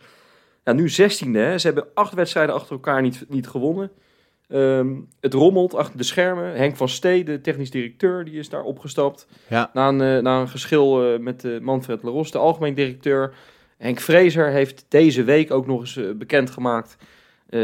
Nou, 0.64 0.76
nu 0.76 0.88
16e. 0.88 1.38
Hè. 1.38 1.58
Ze 1.58 1.66
hebben 1.66 1.86
acht 1.94 2.14
wedstrijden 2.14 2.54
achter 2.54 2.72
elkaar 2.72 3.02
niet, 3.02 3.24
niet 3.28 3.48
gewonnen. 3.48 3.90
Ehm, 4.52 4.94
het 5.20 5.34
rommelt 5.34 5.74
achter 5.74 5.96
de 5.98 6.04
schermen. 6.04 6.56
Henk 6.56 6.76
van 6.76 6.88
Stee, 6.88 7.24
de 7.24 7.40
technisch 7.40 7.70
directeur, 7.70 8.24
die 8.24 8.34
is 8.38 8.48
daar 8.48 8.62
opgestapt. 8.62 9.26
Ja. 9.48 9.70
Na 9.72 9.88
een, 9.88 10.00
eh, 10.00 10.22
na 10.22 10.40
een 10.40 10.48
geschil 10.48 11.12
eh, 11.14 11.18
met 11.20 11.44
eh, 11.44 11.58
Manfred 11.60 12.02
Leros, 12.02 12.30
de 12.30 12.38
algemeen 12.38 12.74
directeur. 12.74 13.34
Henk 13.78 14.00
Vrezer 14.00 14.48
heeft 14.50 14.84
deze 14.88 15.24
week 15.24 15.50
ook 15.50 15.66
nog 15.66 15.80
eens 15.80 16.00
bekendgemaakt 16.16 16.96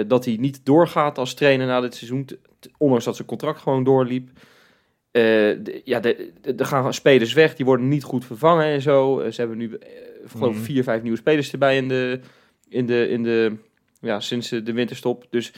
dat 0.06 0.24
hij 0.24 0.36
niet 0.40 0.60
doorgaat 0.64 1.18
als 1.18 1.34
trainer 1.34 1.66
na 1.66 1.80
dit 1.80 1.94
seizoen. 1.94 2.26
ondanks 2.78 3.04
dat 3.04 3.16
zijn 3.16 3.28
contract 3.28 3.60
gewoon 3.60 3.84
doorliep. 3.84 4.28
De- 5.10 5.80
ja, 5.84 6.02
er 6.02 6.64
gaan 6.66 6.94
spelers 6.94 7.32
weg, 7.32 7.54
die 7.56 7.64
worden 7.66 7.88
niet 7.88 8.02
goed 8.02 8.24
vervangen 8.24 8.64
en 8.64 8.82
zo. 8.82 9.24
Ze 9.30 9.40
hebben 9.40 9.58
nu, 9.58 9.78
geloof 10.26 10.50
ik, 10.50 10.56
Mhm. 10.56 10.64
vier, 10.64 10.82
vijf 10.82 11.02
nieuwe 11.02 11.18
spelers 11.18 11.52
erbij 11.52 11.76
in 11.76 11.88
de, 11.88 12.20
in 12.68 12.86
de, 12.86 13.08
in 13.08 13.22
de, 13.22 13.56
ja, 14.00 14.20
sinds 14.20 14.48
de 14.48 14.72
winterstop. 14.72 15.26
Dus 15.30 15.52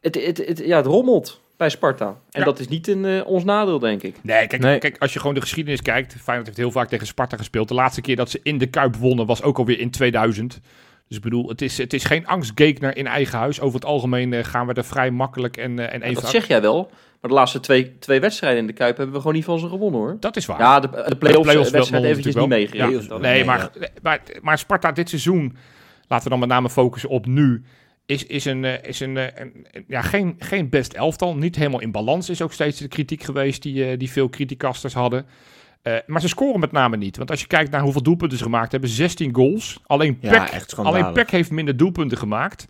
het, 0.00 0.14
het, 0.26 0.46
het, 0.46 0.58
ja, 0.64 0.76
het 0.76 0.86
rommelt 0.86 1.40
bij 1.56 1.68
Sparta. 1.70 2.06
En 2.06 2.38
Ja. 2.40 2.44
dat 2.44 2.58
is 2.58 2.68
niet 2.68 2.88
in 2.88 3.04
eh, 3.04 3.26
ons 3.26 3.44
nadeel, 3.44 3.78
denk 3.78 4.02
ik. 4.02 4.16
Nee 4.22 4.46
kijk, 4.46 4.62
Nee. 4.62 4.78
kijk, 4.78 4.96
als 4.98 5.12
je 5.12 5.18
gewoon 5.18 5.34
de 5.34 5.40
geschiedenis 5.40 5.82
kijkt... 5.82 6.14
Feyenoord 6.22 6.46
heeft 6.46 6.58
heel 6.58 6.70
vaak 6.70 6.88
tegen 6.88 7.06
Sparta 7.06 7.36
gespeeld. 7.36 7.68
De 7.68 7.74
laatste 7.74 8.00
keer 8.00 8.16
dat 8.16 8.30
ze 8.30 8.40
in 8.42 8.58
de 8.58 8.66
Kuip 8.66 8.96
wonnen 8.96 9.26
was 9.26 9.42
ook 9.42 9.58
alweer 9.58 9.78
in 9.80 9.90
2000. 9.90 10.60
Dus 11.08 11.16
ik 11.16 11.22
bedoel, 11.22 11.48
het 11.48 11.62
is, 11.62 11.78
het 11.78 11.92
is 11.92 12.04
geen 12.04 12.26
angstgekner 12.26 12.96
in 12.96 13.06
eigen 13.06 13.38
huis. 13.38 13.60
Over 13.60 13.74
het 13.74 13.88
algemeen 13.88 14.32
eh, 14.32 14.44
gaan 14.44 14.66
we 14.66 14.72
er 14.72 14.84
vrij 14.84 15.10
makkelijk 15.10 15.56
en, 15.56 15.78
eh, 15.78 15.94
en 16.02 16.08
Ja, 16.08 16.20
dat 16.20 16.28
zeg 16.30 16.46
jij 16.48 16.60
wel. 16.60 16.90
Maar 17.20 17.30
de 17.30 17.36
laatste 17.36 17.60
twee, 17.60 17.98
twee 17.98 18.20
wedstrijden 18.20 18.60
in 18.60 18.66
de 18.66 18.72
Kuip 18.72 18.96
hebben 18.96 19.14
we 19.14 19.20
gewoon 19.20 19.36
niet 19.36 19.44
van 19.44 19.58
ze 19.58 19.68
gewonnen 19.68 20.00
hoor. 20.00 20.16
Dat 20.20 20.36
is 20.36 20.46
waar. 20.46 20.58
Ja, 20.60 20.80
de, 20.80 20.88
de 20.88 21.16
play-offs, 21.16 21.42
play-offs 21.42 21.70
wel- 21.70 21.80
wedstrijd 21.80 22.04
eventjes 22.04 22.34
niet 22.34 22.48
Nee, 22.48 22.68
Nee, 23.20 23.44
maar, 23.44 23.70
maar, 24.02 24.20
maar 24.40 24.58
Sparta 24.58 24.92
dit 24.92 25.08
seizoen, 25.08 25.56
laten 26.08 26.24
we 26.24 26.30
dan 26.30 26.38
met 26.38 26.48
name 26.48 26.70
focussen 26.70 27.10
op 27.10 27.26
nu, 27.26 27.62
is, 28.08 28.24
is, 28.26 28.44
een, 28.44 28.64
eh, 28.64 28.88
is 28.88 29.00
een, 29.00 29.16
eh, 29.16 29.26
een- 29.34 29.84
ja, 29.88 30.02
geen, 30.02 30.34
geen 30.38 30.68
best 30.68 30.92
elftal. 30.92 31.36
Niet 31.36 31.56
helemaal 31.56 31.80
in 31.80 31.90
balans 31.90 32.28
is 32.30 32.42
ook 32.42 32.52
steeds 32.52 32.78
de 32.78 32.88
kritiek 32.88 33.22
geweest 33.22 33.62
die, 33.62 33.84
eh, 33.90 33.98
die 33.98 34.10
veel 34.10 34.28
criticasters 34.28 34.94
hadden. 34.94 35.26
Maar 36.06 36.20
ze 36.20 36.28
scoren 36.28 36.60
met 36.60 36.72
name 36.72 36.96
niet. 36.96 37.16
Want 37.16 37.30
als 37.30 37.40
je 37.40 37.46
kijkt 37.46 37.70
naar 37.70 37.80
hoeveel 37.80 38.02
doelpunten 38.02 38.38
ze 38.38 38.44
gemaakt 38.44 38.72
hebben, 38.72 38.90
16 38.90 39.34
goals. 39.34 39.80
Alleen 39.86 40.18
Ja, 40.20 40.46
schandalig. 40.66 41.00
alleen 41.02 41.12
PEC 41.12 41.30
heeft 41.30 41.50
minder 41.50 41.76
doelpunten 41.76 42.18
gemaakt. 42.18 42.66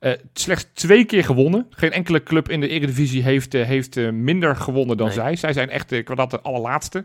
Eh, 0.00 0.12
slechts 0.32 0.66
twee 0.72 1.04
keer 1.04 1.24
gewonnen. 1.24 1.66
Geen 1.70 1.92
enkele 1.92 2.22
club 2.22 2.48
in 2.48 2.60
de 2.60 2.68
Eredivisie 2.68 3.22
heeft, 3.22 3.52
heeft 3.52 3.96
minder 4.12 4.56
gewonnen 4.56 4.96
dan 4.96 5.06
Nee. 5.06 5.14
zij. 5.16 5.36
Zij 5.36 5.52
zijn 5.52 5.70
echt 5.70 6.02
qua 6.04 6.14
dat 6.14 6.30
de 6.30 6.40
allerlaatste. 6.40 7.04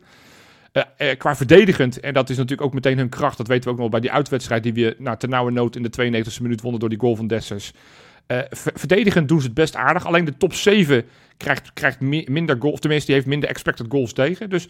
Eh, 0.72 0.84
eh, 0.98 1.18
qua 1.18 1.36
verdedigend, 1.36 2.00
en 2.00 2.14
dat 2.14 2.30
is 2.30 2.38
natuurlijk 2.38 2.68
ook 2.68 2.74
meteen 2.74 2.98
hun 2.98 3.10
kracht. 3.10 3.38
Dat 3.38 3.48
weten 3.48 3.64
we 3.64 3.70
ook 3.76 3.78
nog 3.82 3.90
bij 3.90 4.00
die 4.00 4.12
uitwedstrijd 4.12 4.64
die 4.64 4.74
we 4.74 4.96
nou, 4.98 5.18
ten 5.18 5.30
nauwe 5.30 5.52
nood 5.52 5.76
in 5.76 5.84
de 5.84 5.90
92e 5.90 6.42
minuut 6.42 6.62
wonnen 6.62 6.80
door 6.80 6.90
die 6.90 7.00
goal 7.00 7.16
van 7.16 7.28
Dessers. 7.28 7.72
Eh, 8.28 8.40
ver- 8.50 8.72
verdedigend 8.76 9.28
doen 9.28 9.40
ze 9.40 9.46
het 9.46 9.56
best 9.56 9.76
aardig. 9.76 10.06
Alleen 10.06 10.26
de 10.26 10.38
top 10.38 10.54
7 10.54 11.06
krijgt, 11.38 11.74
krijgt 11.74 12.00
mi- 12.00 12.26
minder 12.30 12.56
goals. 12.60 12.74
Of 12.74 12.80
tenminste, 12.80 13.06
die 13.08 13.16
heeft 13.16 13.28
minder 13.30 13.50
expected 13.50 13.86
goals 13.90 14.14
tegen. 14.14 14.50
Dus 14.50 14.68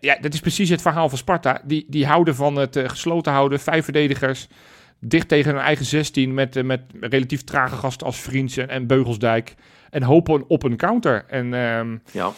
ja, 0.00 0.18
dat 0.20 0.34
is 0.34 0.40
precies 0.40 0.68
het 0.68 0.82
verhaal 0.82 1.08
van 1.08 1.18
Sparta. 1.18 1.60
Die, 1.64 1.84
die 1.88 2.06
houden 2.06 2.34
van 2.34 2.56
het 2.56 2.78
gesloten 2.86 3.32
houden. 3.32 3.60
Vijf 3.60 3.84
verdedigers. 3.84 4.48
Dicht 5.00 5.28
tegen 5.28 5.52
hun 5.54 5.60
eigen 5.62 5.84
16 5.84 6.34
met, 6.34 6.62
met 6.64 6.80
relatief 7.00 7.42
trage 7.44 7.76
gasten 7.76 8.06
als 8.06 8.20
Vriends 8.20 8.56
en, 8.56 8.68
en 8.68 8.86
Beugelsdijk. 8.86 9.54
En 9.90 10.02
hopen 10.02 10.44
op 10.48 10.62
een 10.62 10.76
counter. 10.76 11.24
En 11.28 11.54
ehm, 11.54 11.96
Ja. 12.12 12.32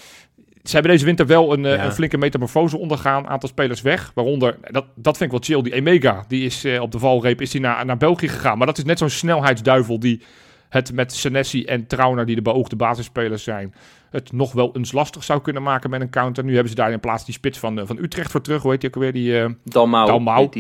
Ze 0.69 0.73
hebben 0.73 0.93
deze 0.93 1.05
winter 1.05 1.27
wel 1.27 1.53
een, 1.53 1.65
eh, 1.65 1.75
Ja. 1.77 1.85
een 1.85 1.93
flinke 1.93 2.19
metamorfose 2.19 2.79
ondergaan. 2.79 3.29
Aantal 3.29 3.49
spelers 3.49 3.83
weg. 3.83 4.11
Waaronder, 4.15 4.57
dat, 4.63 4.85
dat 4.95 5.17
vind 5.17 5.33
ik 5.33 5.39
wel 5.39 5.59
chill, 5.59 5.71
die 5.71 5.73
Emega. 5.81 6.25
Die 6.29 6.45
is 6.45 6.65
eh, 6.65 6.81
op 6.81 6.93
de 6.93 6.99
valreep 6.99 7.41
is 7.41 7.51
die 7.51 7.61
naar, 7.61 7.85
naar 7.87 7.97
België 7.97 8.29
gegaan. 8.29 8.59
Maar 8.59 8.67
dat 8.67 8.79
is 8.79 8.85
net 8.85 8.99
zo'n 8.99 9.11
snelheidsduivel 9.11 9.99
die 9.99 10.23
het 10.69 10.93
met 10.93 11.13
Senesi 11.15 11.65
en 11.65 11.87
Trauner, 11.87 12.27
die 12.27 12.35
de 12.35 12.43
beoogde 12.43 12.77
basisspelers 12.77 13.43
zijn, 13.45 13.75
het 14.11 14.33
nog 14.33 14.53
wel 14.53 14.71
eens 14.77 14.93
lastig 14.93 15.25
zou 15.25 15.41
kunnen 15.41 15.63
maken 15.63 15.91
met 15.91 16.01
een 16.01 16.11
counter. 16.11 16.45
Nu 16.45 16.53
hebben 16.53 16.69
ze 16.71 16.75
daar 16.75 16.93
in 16.93 17.01
plaats 17.01 17.25
die 17.25 17.35
spits 17.35 17.59
van, 17.59 17.79
eh, 17.81 17.87
van 17.87 17.99
Utrecht 17.99 18.31
voor 18.31 18.41
terug. 18.41 18.63
Hoe 18.63 18.71
heet 18.71 18.81
die 18.81 18.89
ook 18.91 18.97
alweer? 18.97 19.13
Die 19.13 19.41
eh, 19.41 19.51
Dalmau. 19.65 20.07
Dalmau. 20.07 20.51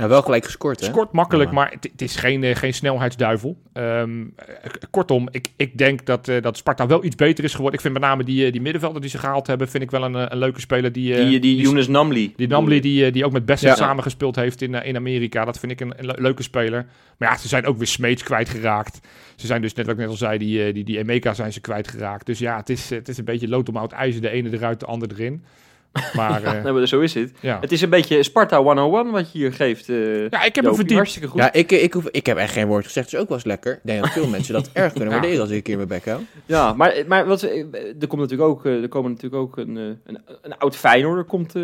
Ja, 0.00 0.08
wel 0.08 0.22
gelijk 0.22 0.44
gescoord, 0.44 0.80
hè? 0.80 0.86
scoort 0.86 1.12
makkelijk, 1.12 1.48
Ja. 1.48 1.54
maar 1.54 1.70
het, 1.70 1.88
het 1.92 2.02
is 2.02 2.16
geen, 2.16 2.44
eh, 2.44 2.56
geen 2.56 2.74
snelheidsduivel. 2.74 3.56
Ehm, 3.72 4.20
eh, 4.36 4.46
kortom, 4.90 5.28
ik, 5.30 5.48
ik 5.56 5.78
denk 5.78 6.06
dat, 6.06 6.28
eh, 6.28 6.42
dat 6.42 6.56
Sparta 6.56 6.86
wel 6.86 7.04
iets 7.04 7.16
beter 7.16 7.44
is 7.44 7.50
geworden. 7.50 7.74
Ik 7.74 7.80
vind 7.80 7.92
met 7.94 8.02
name 8.02 8.24
die, 8.24 8.50
die 8.52 8.60
middenvelder 8.60 9.00
die 9.00 9.10
ze 9.10 9.18
gehaald 9.18 9.46
hebben, 9.46 9.68
vind 9.68 9.82
ik 9.82 9.90
wel 9.90 10.02
een, 10.02 10.32
een 10.32 10.38
leuke 10.38 10.60
speler. 10.60 10.92
Die, 10.92 11.14
eh, 11.14 11.26
Die, 11.26 11.40
die 11.40 11.56
Younes 11.60 11.88
Namli. 11.88 12.32
die 12.36 12.48
Namli, 12.48 12.80
die, 12.80 13.10
die 13.10 13.24
ook 13.24 13.32
met 13.32 13.44
Besset 13.44 13.68
Ja. 13.68 13.74
samengespeeld 13.74 14.36
heeft 14.36 14.62
in, 14.62 14.74
in 14.74 14.96
Amerika. 14.96 15.44
Dat 15.44 15.58
vind 15.58 15.72
ik 15.72 15.80
een, 15.80 15.92
een 15.96 16.06
le- 16.06 16.14
leuke 16.18 16.42
speler. 16.42 16.86
Maar 17.18 17.30
ja, 17.30 17.36
ze 17.36 17.48
zijn 17.48 17.66
ook 17.66 17.78
weer 17.78 17.86
Smeets 17.86 18.22
kwijtgeraakt. 18.22 19.00
Ze 19.36 19.46
zijn 19.46 19.62
dus, 19.62 19.74
net 19.74 19.86
wat 19.86 19.94
ik 19.94 20.00
net 20.00 20.10
al 20.10 20.16
zei, 20.16 20.38
die, 20.38 20.72
die, 20.72 20.84
die 20.84 20.98
Emeka 20.98 21.34
zijn 21.34 21.52
ze 21.52 21.60
kwijtgeraakt. 21.60 22.26
Dus 22.26 22.38
ja, 22.38 22.56
het 22.56 22.68
is, 22.70 22.90
het 22.90 23.08
is 23.08 23.18
een 23.18 23.24
beetje 23.24 23.48
lood 23.48 23.68
om 23.68 23.76
oud 23.76 23.92
ijzer. 23.92 24.20
De 24.20 24.30
ene 24.30 24.52
eruit, 24.52 24.80
de 24.80 24.86
ander 24.86 25.08
erin. 25.12 25.44
Maar 26.14 26.42
Ja, 26.42 26.54
eh, 26.56 26.62
nou, 26.62 26.78
maar 26.78 26.86
zo 26.88 27.00
is 27.00 27.14
het. 27.14 27.32
ja. 27.40 27.58
Het 27.60 27.72
is 27.72 27.82
een 27.82 27.90
beetje 27.90 28.22
Sparta 28.22 28.56
101 28.62 29.10
wat 29.10 29.32
je 29.32 29.38
hier 29.38 29.52
geeft. 29.52 29.88
eh 29.88 30.28
ja, 30.28 30.42
ik 30.42 30.54
heb 30.54 30.54
hem 30.54 30.64
Jopie. 30.64 30.74
verdiept. 30.74 30.92
Hartstikke 30.94 31.28
goed. 31.28 31.40
Ja, 31.40 31.52
ik, 31.52 31.70
ik, 31.72 31.92
hoef, 31.92 32.08
ik 32.08 32.26
heb 32.26 32.36
echt 32.36 32.52
geen 32.52 32.66
woord 32.66 32.84
gezegd. 32.84 33.06
Het 33.06 33.14
is 33.14 33.20
ook 33.20 33.28
wel 33.28 33.36
eens 33.36 33.46
lekker. 33.46 33.72
Ik 33.72 33.80
denk 33.82 34.00
dat 34.02 34.10
veel 34.12 34.28
mensen 34.28 34.52
dat 34.54 34.70
erg 34.72 34.92
kunnen 34.92 35.08
Ja. 35.14 35.14
waarderen 35.20 35.40
als 35.40 35.50
ik 35.50 35.56
een 35.56 35.62
keer 35.62 35.76
mijn 35.76 35.88
bek 35.88 36.04
hou. 36.04 36.20
Ja, 36.46 36.72
maar, 36.72 36.94
maar 37.06 37.26
wat, 37.26 37.42
eh, 37.42 37.58
er 38.00 38.06
komt 38.06 38.20
natuurlijk 38.20 38.48
ook, 38.50 38.66
eh, 38.66 38.82
er 38.82 38.88
komen 38.88 39.10
natuurlijk 39.10 39.42
ook 39.42 39.56
een, 39.56 39.76
eh, 39.76 39.84
een, 39.84 40.18
een 40.42 40.58
oud 40.58 40.76
Feyenoorder 40.76 41.24
komt, 41.24 41.54
eh, 41.54 41.62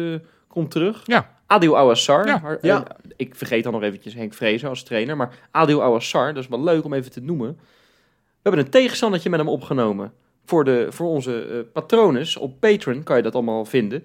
komt 0.48 0.70
terug. 0.70 1.00
Ja. 1.04 1.34
Adil 1.46 1.78
Awassar. 1.78 2.26
Ja. 2.26 2.40
Maar, 2.42 2.58
Ja. 2.62 2.86
ik 3.16 3.34
vergeet 3.34 3.62
dan 3.64 3.72
nog 3.72 3.82
eventjes 3.82 4.14
Henk 4.14 4.34
Vrezen 4.34 4.68
als 4.68 4.82
trainer. 4.82 5.16
Maar 5.16 5.30
Adil 5.50 5.82
Awassar, 5.82 6.34
dat 6.34 6.42
is 6.42 6.48
wel 6.48 6.62
leuk 6.62 6.84
om 6.84 6.92
even 6.92 7.10
te 7.10 7.20
noemen. 7.20 7.48
We 7.56 8.52
hebben 8.52 8.64
een 8.64 8.70
tegenstandertje 8.70 9.30
met 9.30 9.38
hem 9.38 9.48
opgenomen. 9.48 10.12
Voor, 10.46 10.64
de, 10.64 10.86
voor 10.90 11.08
onze 11.08 11.42
eh 11.42 11.72
patrones. 11.72 12.36
Op 12.36 12.60
Patreon 12.60 13.02
kan 13.02 13.16
je 13.16 13.22
dat 13.22 13.34
allemaal 13.34 13.64
vinden. 13.64 14.04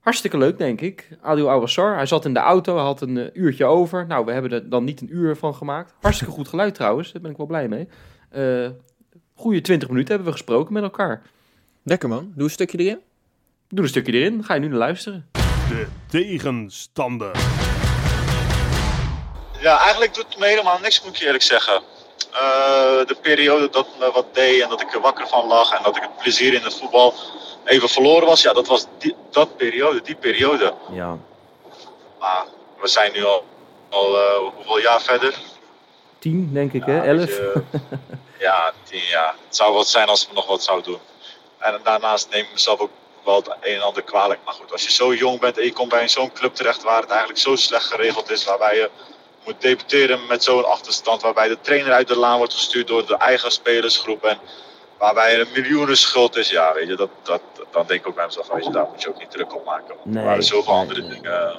Hartstikke 0.00 0.38
leuk, 0.38 0.58
denk 0.58 0.80
ik. 0.80 1.08
Adil 1.20 1.50
Awassar. 1.50 1.94
Hij 1.94 2.06
zat 2.06 2.24
in 2.24 2.34
de 2.34 2.40
auto, 2.40 2.74
hij 2.74 2.84
had 2.84 3.00
een 3.00 3.18
eh, 3.18 3.26
uurtje 3.32 3.64
over. 3.64 4.06
Nou, 4.06 4.24
we 4.24 4.32
hebben 4.32 4.50
er 4.50 4.68
dan 4.68 4.84
niet 4.84 5.00
een 5.00 5.14
uur 5.16 5.36
van 5.36 5.54
gemaakt. 5.54 5.94
Hartstikke 6.00 6.32
goed 6.32 6.48
geluid 6.48 6.74
trouwens, 6.74 7.12
daar 7.12 7.22
ben 7.22 7.30
ik 7.30 7.36
wel 7.36 7.46
blij 7.46 7.68
mee. 7.68 7.88
Eh 8.30 8.68
goede 9.34 9.60
20 9.60 9.88
minuten 9.88 10.14
hebben 10.14 10.32
we 10.32 10.38
gesproken 10.38 10.72
met 10.72 10.82
elkaar. 10.82 11.22
Lekker 11.82 12.08
man. 12.08 12.32
Doe 12.34 12.44
een 12.44 12.50
stukje 12.50 12.78
erin. 12.78 13.00
Doe 13.68 13.82
een 13.82 13.90
stukje 13.90 14.12
erin, 14.12 14.44
ga 14.44 14.54
je 14.54 14.60
nu 14.60 14.68
naar 14.68 14.78
luisteren. 14.78 15.28
De 15.68 15.86
tegenstander. 16.08 17.30
Ja, 19.60 19.78
eigenlijk 19.78 20.14
doet 20.14 20.26
het 20.28 20.38
me 20.38 20.46
helemaal 20.46 20.78
niks, 20.78 21.02
moet 21.02 21.12
ik 21.12 21.18
je 21.18 21.24
eerlijk 21.24 21.42
zeggen. 21.42 21.82
Eh, 22.32 23.06
de 23.06 23.16
periode 23.22 23.68
dat 23.70 23.86
me 23.98 24.10
wat 24.12 24.34
deed 24.34 24.62
en 24.62 24.68
dat 24.68 24.80
ik 24.80 24.94
er 24.94 25.00
wakker 25.00 25.28
van 25.28 25.46
lag 25.46 25.72
en 25.72 25.82
dat 25.82 25.96
ik 25.96 26.02
het 26.02 26.16
plezier 26.16 26.54
in 26.54 26.62
het 26.62 26.74
voetbal 26.74 27.14
even 27.64 27.88
verloren 27.88 28.26
was, 28.26 28.42
ja, 28.42 28.52
dat 28.52 28.66
was 28.66 28.86
die, 28.98 29.14
dat 29.30 29.56
periode, 29.56 30.02
die 30.02 30.14
periode. 30.14 30.74
Ja. 30.90 31.18
Maar 32.18 32.44
we 32.80 32.88
zijn 32.88 33.12
nu 33.12 33.24
al, 33.24 33.44
al 33.88 34.18
eh, 34.18 34.36
hoeveel 34.54 34.78
jaar 34.78 35.00
verder? 35.00 35.34
Tien, 36.18 36.50
denk 36.52 36.72
ik, 36.72 36.84
hè? 36.84 37.02
Elf. 37.02 37.28
je, 37.28 37.62
ja, 38.38 38.72
tien 38.82 39.04
jaar. 39.10 39.34
Het 39.46 39.56
zou 39.56 39.74
wat 39.74 39.88
zijn 39.88 40.08
als 40.08 40.26
we 40.28 40.34
nog 40.34 40.46
wat 40.46 40.62
zouden 40.62 40.92
doen. 40.92 41.00
En 41.58 41.80
daarnaast 41.82 42.30
neem 42.30 42.44
ik 42.44 42.52
mezelf 42.52 42.80
ook 42.80 42.90
wel 43.24 43.36
het 43.36 43.48
een 43.60 43.74
en 43.74 43.82
ander 43.82 44.02
kwalijk. 44.02 44.40
Maar 44.44 44.54
goed, 44.54 44.72
als 44.72 44.82
je 44.82 44.90
zo 44.90 45.14
jong 45.14 45.40
bent 45.40 45.58
en 45.58 45.64
je 45.64 45.72
komt 45.72 45.88
bij 45.88 46.08
zo'n 46.08 46.32
club 46.32 46.54
terecht 46.54 46.82
waar 46.82 47.00
het 47.00 47.10
eigenlijk 47.10 47.40
zo 47.40 47.56
slecht 47.56 47.84
geregeld 47.86 48.30
is, 48.30 48.44
waarbij 48.44 48.76
je 48.76 48.90
moet 49.44 49.60
debuteren 49.60 50.18
met 50.28 50.44
zo'n 50.44 50.64
achterstand, 50.64 51.22
waarbij 51.22 51.48
de 51.48 51.60
trainer 51.60 51.92
uit 51.92 52.08
de 52.08 52.16
laan 52.16 52.38
wordt 52.38 52.54
gestuurd 52.54 52.86
door 52.86 53.06
de 53.06 53.16
eigen 53.16 53.50
spelersgroep 53.50 54.24
en 54.24 54.38
waarbij 54.98 55.34
er 55.34 55.40
een 55.40 55.62
miljoenen 55.62 55.96
schuld 55.96 56.36
is, 56.36 56.50
ja, 56.50 56.74
weet 56.74 56.88
je, 56.88 56.96
dat, 56.96 57.10
dat, 57.22 57.40
dan 57.70 57.84
denk 57.86 58.00
ik 58.00 58.08
ook 58.08 58.14
bij 58.14 58.26
mezelf, 58.26 58.48
weet 58.52 58.64
je, 58.64 58.70
daar 58.70 58.86
moet 58.90 59.02
je 59.02 59.08
ook 59.08 59.18
niet 59.18 59.30
druk 59.30 59.54
op 59.54 59.64
maken. 59.64 59.94
Want 59.96 60.04
Nee, 60.04 60.18
er 60.18 60.28
waren 60.28 60.44
zoveel 60.44 60.72
nee, 60.72 60.82
andere 60.82 61.00
nee. 61.00 61.10
dingen 61.10 61.32
eh, 61.32 61.56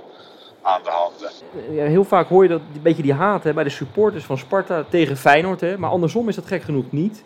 aan 0.62 0.84
de 0.84 0.90
hand. 0.90 1.44
Ja, 1.72 1.86
heel 1.86 2.04
vaak 2.04 2.28
hoor 2.28 2.44
je 2.44 2.50
dat 2.50 2.62
een 2.74 2.82
beetje 2.82 3.04
die 3.04 3.14
haat 3.14 3.44
hè, 3.44 3.54
bij 3.54 3.64
de 3.64 3.70
supporters 3.70 4.24
van 4.24 4.38
Sparta 4.38 4.86
tegen 4.90 5.18
Feyenoord. 5.18 5.62
Hè, 5.62 5.78
maar 5.78 5.90
andersom 5.90 6.30
is 6.30 6.36
dat 6.36 6.46
gek 6.46 6.64
genoeg 6.64 6.92
niet. 6.92 7.24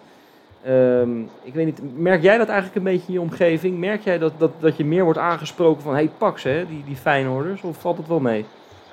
Ehm, 0.63 1.21
ik 1.21 1.53
weet 1.53 1.65
niet, 1.65 1.79
merk 1.97 2.21
jij 2.21 2.37
dat 2.37 2.47
eigenlijk 2.47 2.77
een 2.77 2.91
beetje 2.91 3.07
in 3.07 3.13
je 3.13 3.21
omgeving? 3.21 3.77
Merk 3.77 4.03
jij 4.03 4.17
dat, 4.17 4.33
dat, 4.37 4.51
dat 4.59 4.77
je 4.77 4.85
meer 4.85 5.03
wordt 5.03 5.19
aangesproken 5.19 5.81
van, 5.81 5.93
hey 5.93 6.11
Pax, 6.17 6.43
hè, 6.43 6.67
die, 6.67 6.83
die 6.85 6.95
Feyenoorders? 6.95 7.61
Of 7.61 7.77
valt 7.77 7.97
het 7.97 8.07
wel 8.07 8.19
mee? 8.19 8.45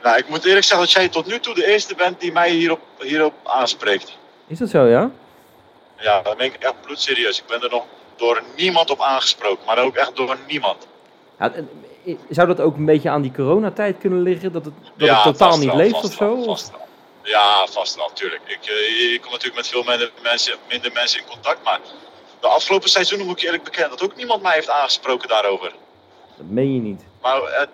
Nou, 0.05 0.17
ik 0.17 0.29
moet 0.29 0.45
eerlijk 0.45 0.65
zeggen 0.65 0.87
dat 0.87 0.95
jij 0.95 1.09
tot 1.09 1.27
nu 1.27 1.41
toe 1.41 1.55
de 1.55 1.67
eerste 1.67 1.95
bent 1.95 2.21
die 2.21 2.33
mij 2.33 2.51
hierop, 2.51 2.81
hierop 2.99 3.35
aanspreekt. 3.43 4.17
Is 4.47 4.59
dat 4.59 4.69
zo, 4.69 4.87
ja? 4.87 5.11
Ja, 5.99 6.23
dat 6.23 6.37
ben 6.37 6.47
ik 6.47 6.55
echt 6.55 6.81
bloedserieus. 6.81 7.39
Ik 7.39 7.47
ben 7.47 7.63
er 7.63 7.71
nog 7.71 7.85
door 8.17 8.43
niemand 8.57 8.91
op 8.91 9.01
aangesproken, 9.01 9.67
maar 9.67 9.79
ook 9.79 9.95
echt 9.95 10.17
door 10.17 10.37
niemand. 10.47 10.87
ja 11.39 11.53
eh, 12.05 12.17
zou 12.31 12.49
dat 12.49 12.61
ook 12.61 12.77
een 12.77 12.85
beetje 12.85 13.11
aan 13.11 13.23
die 13.23 13.33
coronatijd 13.33 13.99
kunnen 13.99 14.23
liggen? 14.23 14.53
Dat 14.53 14.65
het, 14.65 14.75
dat 14.97 15.09
ja, 15.09 15.15
het 15.15 15.23
totaal 15.23 15.59
niet 15.59 15.75
leeft 15.75 16.05
of 16.05 16.13
zo? 16.13 16.43
vast 16.43 16.71
wel. 16.71 16.81
Ja, 17.23 17.67
vast 17.67 17.97
wel, 17.97 18.09
natuurlijk. 18.09 18.43
Ik, 18.47 18.67
eh, 18.67 19.13
ik 19.13 19.21
kom 19.21 19.31
natuurlijk 19.31 19.57
met 19.57 19.69
veel 19.69 19.83
minder 19.83 20.13
mensen, 20.23 20.55
minder 20.69 20.93
mensen 20.93 21.21
in 21.21 21.27
contact, 21.27 21.65
maar 21.65 21.81
de 22.41 22.47
afgelopen 22.47 22.91
seizoenen 22.91 23.27
moet 23.27 23.39
ik 23.39 23.45
eerlijk 23.45 23.65
bekennen 23.65 23.91
dat 23.91 24.03
ook 24.03 24.17
niemand 24.17 24.43
mij 24.43 24.55
heeft 24.55 24.71
aangesproken 24.71 25.29
daarover. 25.29 25.73
Dat 26.37 26.47
meen 26.47 26.75
je 26.75 26.81
niet. 26.81 27.05
Maar 27.23 27.43
eh, 27.43 27.67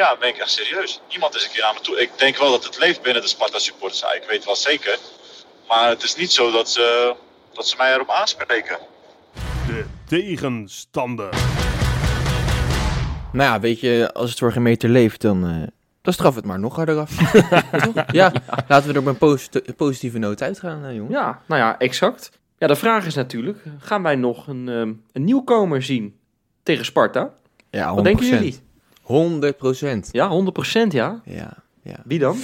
ja, 0.00 0.16
ben 0.20 0.28
ik 0.28 0.36
echt 0.36 0.50
serieus. 0.50 1.00
Niemand 1.08 1.34
is 1.34 1.44
een 1.44 1.50
keer 1.50 1.62
naar 1.62 1.74
me 1.74 1.80
toe. 1.80 2.00
Ik 2.00 2.10
denk 2.16 2.36
wel 2.36 2.50
dat 2.50 2.64
het 2.64 2.78
leeft 2.78 3.02
binnen 3.02 3.22
de 3.22 3.28
Sparta 3.28 3.58
supporters. 3.58 4.00
Ja, 4.00 4.12
ik 4.12 4.24
weet 4.28 4.44
wel 4.44 4.56
zeker. 4.56 4.98
Maar 5.68 5.88
het 5.88 6.02
is 6.02 6.16
niet 6.16 6.32
zo 6.32 6.50
dat 6.50 6.70
ze, 6.70 7.14
dat 7.52 7.66
ze 7.68 7.76
mij 7.78 7.94
erop 7.94 8.10
aanspreken. 8.10 8.78
De 9.66 9.84
tegenstander. 10.06 11.28
Nou 13.32 13.50
ja, 13.52 13.60
weet 13.60 13.80
je, 13.80 14.10
als 14.12 14.30
het 14.30 14.38
voor 14.38 14.52
geen 14.52 14.62
meter 14.62 14.88
leeft, 14.88 15.20
dan, 15.20 15.46
eh, 15.46 15.66
dan 16.02 16.12
straf 16.12 16.34
het 16.34 16.44
maar 16.44 16.58
nog 16.58 16.76
harder 16.76 16.98
af. 16.98 17.10
Toch? 17.84 18.04
ja, 18.12 18.32
laten 18.68 18.86
we 18.88 18.94
er 18.94 19.00
op 19.00 19.06
een 19.06 19.18
posit- 19.18 19.76
positieve 19.76 20.18
noot 20.18 20.42
uitgaan, 20.42 20.84
eh, 20.84 20.94
jongen. 20.94 21.12
Ja, 21.12 21.42
nou 21.46 21.60
ja, 21.60 21.78
exact. 21.78 22.30
Ja, 22.58 22.66
de 22.66 22.76
vraag 22.76 23.06
is 23.06 23.14
natuurlijk, 23.14 23.58
gaan 23.78 24.02
wij 24.02 24.14
nog 24.16 24.46
een, 24.46 24.68
ehm, 24.68 24.92
een 25.12 25.24
nieuwkomer 25.24 25.82
zien 25.82 26.16
tegen 26.62 26.84
Sparta? 26.84 27.30
Ja, 27.70 27.88
100%. 27.88 27.94
Wat 27.94 28.04
denken 28.04 28.26
jullie? 28.26 28.68
100 29.10 29.56
procent. 29.56 30.08
Ja, 30.12 30.30
100% 30.30 30.86
ja. 30.88 31.20
Ja, 31.24 31.56
ja. 31.82 31.96
Wie 32.04 32.18
dan? 32.18 32.36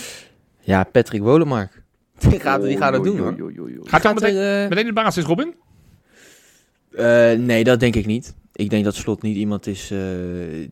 ja, 0.60 0.84
Patrick 0.84 1.22
Wolemark. 1.22 1.82
Die 2.28 2.40
gaat, 2.40 2.62
die 2.62 2.76
gaat 2.76 2.92
het 2.92 3.04
doen, 3.04 3.18
hoor. 3.18 3.34
Gaat 3.82 4.02
hij 4.02 4.14
meteen, 4.14 4.36
eh, 4.36 4.68
meteen 4.68 4.86
de 4.86 4.92
basis, 4.92 5.24
Robin? 5.24 5.54
Eh, 6.92 7.32
nee, 7.32 7.64
dat 7.64 7.80
denk 7.80 7.94
ik 7.96 8.06
niet. 8.06 8.34
Ik 8.52 8.70
denk 8.70 8.84
dat 8.84 8.94
Slot 8.94 9.22
niet 9.22 9.36
iemand 9.36 9.66
is 9.66 9.90
eh, 9.90 9.98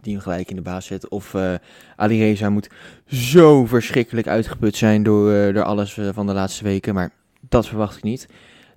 die 0.01 0.12
hem 0.12 0.20
gelijk 0.20 0.51
in 0.51 0.57
de 0.57 0.62
baas 0.62 0.86
zet. 0.86 1.09
Of 1.09 1.34
eh 1.34 1.55
Ali 1.97 2.18
Reza 2.18 2.51
moet 2.51 2.70
zo 3.07 3.66
verschrikkelijk 3.66 4.26
uitgeput 4.26 4.76
zijn 4.76 5.03
door, 5.03 5.32
eh, 5.32 5.55
door 5.55 5.62
alles 5.62 5.99
van 6.12 6.26
de 6.26 6.32
laatste 6.32 6.64
weken. 6.64 6.95
Maar 6.95 7.11
dat 7.49 7.68
verwacht 7.68 7.97
ik 7.97 8.03
niet. 8.03 8.28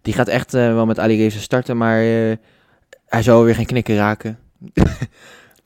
Die 0.01 0.13
gaat 0.13 0.27
echt 0.27 0.51
wel 0.51 0.85
met 0.85 0.99
Ali 0.99 1.17
Reza 1.17 1.39
starten, 1.39 1.77
maar 1.77 2.01
eh, 2.01 2.35
hij 3.05 3.21
zal 3.21 3.43
weer 3.43 3.55
geen 3.55 3.65
knikken 3.65 3.95
raken. 3.95 4.39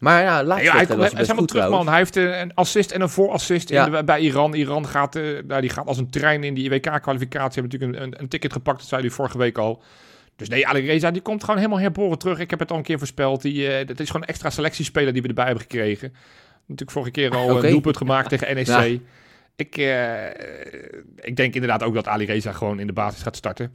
maar 0.01 0.21
ja, 0.23 0.43
laatste 0.43 0.65
Ja, 0.65 0.71
hij, 0.71 0.79
was 0.79 0.87
hij 0.87 0.97
best 0.97 1.11
is 1.11 1.17
helemaal 1.19 1.37
goed 1.37 1.47
terug, 1.47 1.69
man. 1.69 1.87
Hij 1.87 1.97
heeft 1.97 2.15
eh, 2.15 2.39
een 2.39 2.53
assist 2.53 2.91
en 2.91 3.01
een 3.01 3.09
voorassist 3.09 3.69
in 3.69 3.75
Ja. 3.75 3.89
de- 3.89 4.03
bij 4.03 4.19
Iran. 4.19 4.53
Iran 4.53 4.87
gaat, 4.87 5.15
eh, 5.15 5.23
nou, 5.47 5.61
die 5.61 5.69
gaat 5.69 5.87
als 5.87 5.97
een 5.97 6.09
trein 6.09 6.43
in 6.43 6.53
die 6.53 6.69
WK-kwalificatie. 6.69 7.61
Hebben 7.61 7.79
natuurlijk 7.79 8.03
een, 8.05 8.13
een, 8.13 8.21
een 8.21 8.27
ticket 8.27 8.53
gepakt, 8.53 8.79
dat 8.79 8.87
zei 8.87 9.01
hij 9.01 9.09
vorige 9.09 9.37
week 9.37 9.57
al. 9.57 9.83
Dus 10.35 10.49
nee, 10.49 10.67
Ali 10.67 10.85
Reza, 10.85 11.11
die 11.11 11.21
komt 11.21 11.41
gewoon 11.43 11.57
helemaal 11.59 11.79
herboren 11.79 12.17
terug. 12.17 12.39
Ik 12.39 12.49
heb 12.49 12.59
het 12.59 12.71
al 12.71 12.77
een 12.77 12.83
keer 12.83 12.97
voorspeld. 12.97 13.41
Die, 13.41 13.67
eh, 13.73 13.87
dat 13.87 13.99
is 13.99 14.07
gewoon 14.07 14.21
een 14.21 14.27
extra 14.27 14.49
selectiespeler 14.49 15.13
die 15.13 15.21
we 15.21 15.27
erbij 15.27 15.45
hebben 15.45 15.63
gekregen. 15.63 16.13
Natuurlijk 16.61 16.91
vorige 16.91 17.11
keer 17.11 17.35
al 17.35 17.55
Oké. 17.55 17.65
een 17.65 17.71
doelpunt 17.71 17.97
gemaakt 17.97 18.29
tegen 18.29 18.55
NEC. 18.55 18.65
Ja. 18.67 18.85
Ik, 19.55 19.77
eh, 19.77 20.25
ik 21.19 21.35
denk 21.35 21.53
inderdaad 21.53 21.83
ook 21.83 21.93
dat 21.93 22.07
Ali 22.07 22.25
Reza 22.25 22.51
gewoon 22.51 22.79
in 22.79 22.87
de 22.87 22.93
basis 22.93 23.21
gaat 23.21 23.35
starten. 23.35 23.73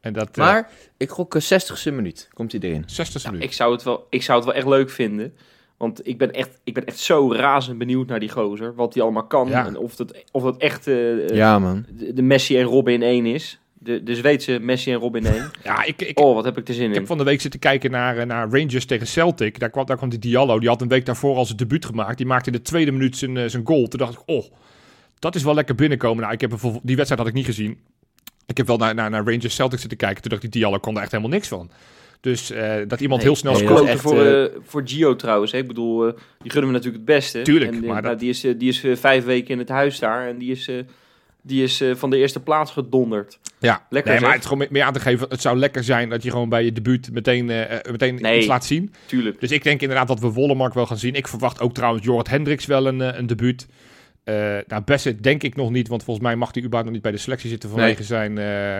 En 0.00 0.12
dat, 0.12 0.28
eh, 0.30 0.36
Maar 0.36 0.68
ik 0.96 1.10
gok 1.10 1.34
een 1.34 1.42
60ste 1.42 1.92
minuut. 1.92 2.28
Komt 2.32 2.52
hij 2.52 2.60
erin. 2.60 2.82
60 2.86 3.24
minuut. 3.26 3.42
Ik 3.42 3.52
zou, 3.52 3.72
het 3.72 3.82
wel, 3.82 4.06
ik 4.10 4.22
zou 4.22 4.36
het 4.38 4.46
wel 4.46 4.56
echt 4.56 4.66
leuk 4.66 4.90
vinden. 4.90 5.36
Want 5.76 6.06
ik 6.08 6.18
ben 6.18 6.32
echt, 6.32 6.60
ik 6.64 6.74
ben 6.74 6.84
echt 6.84 6.98
zo 6.98 7.32
razend 7.32 7.78
benieuwd 7.78 8.06
naar 8.06 8.20
die 8.20 8.28
gozer. 8.30 8.74
Wat 8.74 8.94
hij 8.94 9.02
allemaal 9.02 9.26
kan. 9.26 9.48
Ja. 9.48 9.66
En 9.66 9.76
of 9.76 9.96
dat, 9.96 10.24
of 10.32 10.42
dat 10.42 10.56
echt 10.56 10.86
eh, 10.86 11.28
Ja, 11.28 11.58
man. 11.58 11.86
de, 11.90 12.12
de 12.12 12.22
Messi 12.22 12.58
en 12.58 12.64
Robin 12.64 12.94
in 12.94 13.02
één 13.02 13.26
is. 13.26 13.58
De, 13.78 14.02
de 14.02 14.14
Zweedse 14.14 14.58
Messi 14.58 14.92
en 14.92 14.98
Robin 14.98 15.24
in 15.24 15.32
één. 15.32 15.50
Ja, 15.64 15.84
ik, 15.84 16.02
ik, 16.02 16.18
Oh, 16.20 16.34
wat 16.34 16.44
heb 16.44 16.58
ik 16.58 16.68
er 16.68 16.74
zin 16.74 16.84
Ik 16.84 16.90
in. 16.90 16.96
heb 16.96 17.06
van 17.06 17.18
de 17.18 17.24
week 17.24 17.40
zitten 17.40 17.60
kijken 17.60 17.90
naar, 17.90 18.16
eh, 18.18 18.26
naar 18.26 18.48
Rangers 18.50 18.84
tegen 18.84 19.06
Celtic. 19.06 19.58
Daar 19.58 19.70
kwam, 19.70 19.86
daar 19.86 19.96
kwam 19.96 20.08
die 20.08 20.18
Diallo. 20.18 20.58
Die 20.58 20.68
had 20.68 20.80
een 20.82 20.88
week 20.88 21.06
daarvoor 21.06 21.36
al 21.36 21.44
zijn 21.44 21.56
debuut 21.58 21.84
gemaakt. 21.84 22.16
Die 22.16 22.26
maakte 22.26 22.50
in 22.50 22.56
de 22.56 22.62
tweede 22.62 22.90
minuut 22.92 23.16
zijn, 23.16 23.36
eh, 23.36 23.48
zijn 23.48 23.66
goal. 23.66 23.86
Toen 23.88 23.98
dacht 23.98 24.12
ik, 24.12 24.22
oh, 24.26 24.44
dat 25.18 25.34
is 25.34 25.42
wel 25.42 25.54
lekker 25.54 25.74
binnenkomen. 25.74 26.22
Nou, 26.22 26.32
ik 26.34 26.40
heb 26.40 26.50
die 26.82 26.96
wedstrijd 26.96 27.20
had 27.20 27.28
ik 27.30 27.34
niet 27.36 27.44
gezien. 27.46 27.78
Ik 28.46 28.56
heb 28.56 28.66
wel 28.66 28.76
naar, 28.76 28.94
naar, 28.94 29.10
naar 29.10 29.24
Rangers 29.24 29.54
Celtic 29.54 29.78
zitten 29.78 29.98
kijken. 29.98 30.22
Toen 30.22 30.30
dacht 30.30 30.42
ik, 30.42 30.52
die 30.52 30.60
Diallo 30.60 30.78
kon 30.78 30.96
er 30.96 31.02
echt 31.02 31.10
helemaal 31.10 31.32
niks 31.32 31.48
van. 31.48 31.70
Dus 32.24 32.50
eh, 32.50 32.74
dat 32.88 33.00
iemand 33.00 33.20
Nee, 33.20 33.30
heel 33.30 33.36
snel 33.38 33.52
nee, 33.52 33.62
scoort. 33.66 34.00
voor, 34.00 34.20
eh, 34.20 34.44
eh, 34.44 34.50
voor 34.66 34.82
Gio 34.84 35.16
trouwens. 35.16 35.52
Hè. 35.52 35.58
Ik 35.58 35.66
bedoel, 35.66 36.06
eh, 36.06 36.12
die 36.42 36.50
gunnen 36.50 36.70
we 36.70 36.76
natuurlijk 36.76 37.06
het 37.06 37.16
beste. 37.16 37.42
Tuurlijk, 37.42 37.72
En, 37.72 37.80
maar 37.80 37.88
nou, 37.88 38.02
dat- 38.02 38.18
die 38.18 38.28
is, 38.28 38.40
die 38.40 38.68
is 38.68 38.84
vijf 39.00 39.24
weken 39.24 39.50
in 39.50 39.58
het 39.58 39.68
huis 39.68 39.98
daar. 39.98 40.28
En 40.28 40.38
die 40.38 40.50
is, 40.50 40.68
eh, 40.68 40.74
die 41.42 41.62
is 41.62 41.80
eh, 41.80 41.94
van 41.94 42.10
de 42.10 42.16
eerste 42.16 42.40
plaats 42.42 42.70
gedonderd. 42.70 43.38
Ja, 43.58 43.86
Lekker, 43.90 44.12
nee, 44.12 44.20
maar 44.20 44.32
het 44.32 44.40
is 44.42 44.46
gewoon 44.48 44.66
meer 44.70 44.82
aan 44.82 44.92
te 44.92 45.00
geven. 45.00 45.28
Het 45.28 45.40
zou 45.40 45.56
lekker 45.58 45.84
zijn 45.84 46.08
dat 46.08 46.22
je 46.22 46.30
gewoon 46.30 46.48
bij 46.48 46.64
je 46.64 46.72
debuut 46.72 47.10
meteen, 47.12 47.44
meteen 47.90 48.14
Nee. 48.14 48.38
iets 48.38 48.46
laat 48.46 48.64
zien. 48.64 48.94
Tuurlijk. 49.06 49.40
Dus 49.40 49.50
ik 49.50 49.62
denk 49.62 49.80
inderdaad 49.80 50.08
dat 50.08 50.20
we 50.20 50.30
Wollemark 50.32 50.74
wel 50.74 50.86
gaan 50.86 50.98
zien. 50.98 51.14
Ik 51.14 51.28
verwacht 51.28 51.60
ook 51.60 51.74
trouwens 51.74 52.04
Jorrit 52.04 52.28
Hendricks 52.28 52.66
wel 52.66 52.86
een, 52.86 53.00
een 53.18 53.26
debuut. 53.26 53.66
Eh 54.24 54.34
nou, 54.66 54.82
Bassett 54.84 55.22
denk 55.22 55.42
ik 55.42 55.56
nog 55.56 55.70
niet, 55.70 55.88
want 55.88 56.04
volgens 56.04 56.26
mij 56.26 56.36
mag 56.36 56.48
hij 56.52 56.56
überhaupt 56.62 56.84
nog 56.84 56.94
niet 56.94 57.02
bij 57.02 57.12
de 57.12 57.18
selectie 57.18 57.50
zitten 57.50 57.70
vanwege 57.70 58.02
zijn, 58.02 58.38
eh, 58.38 58.78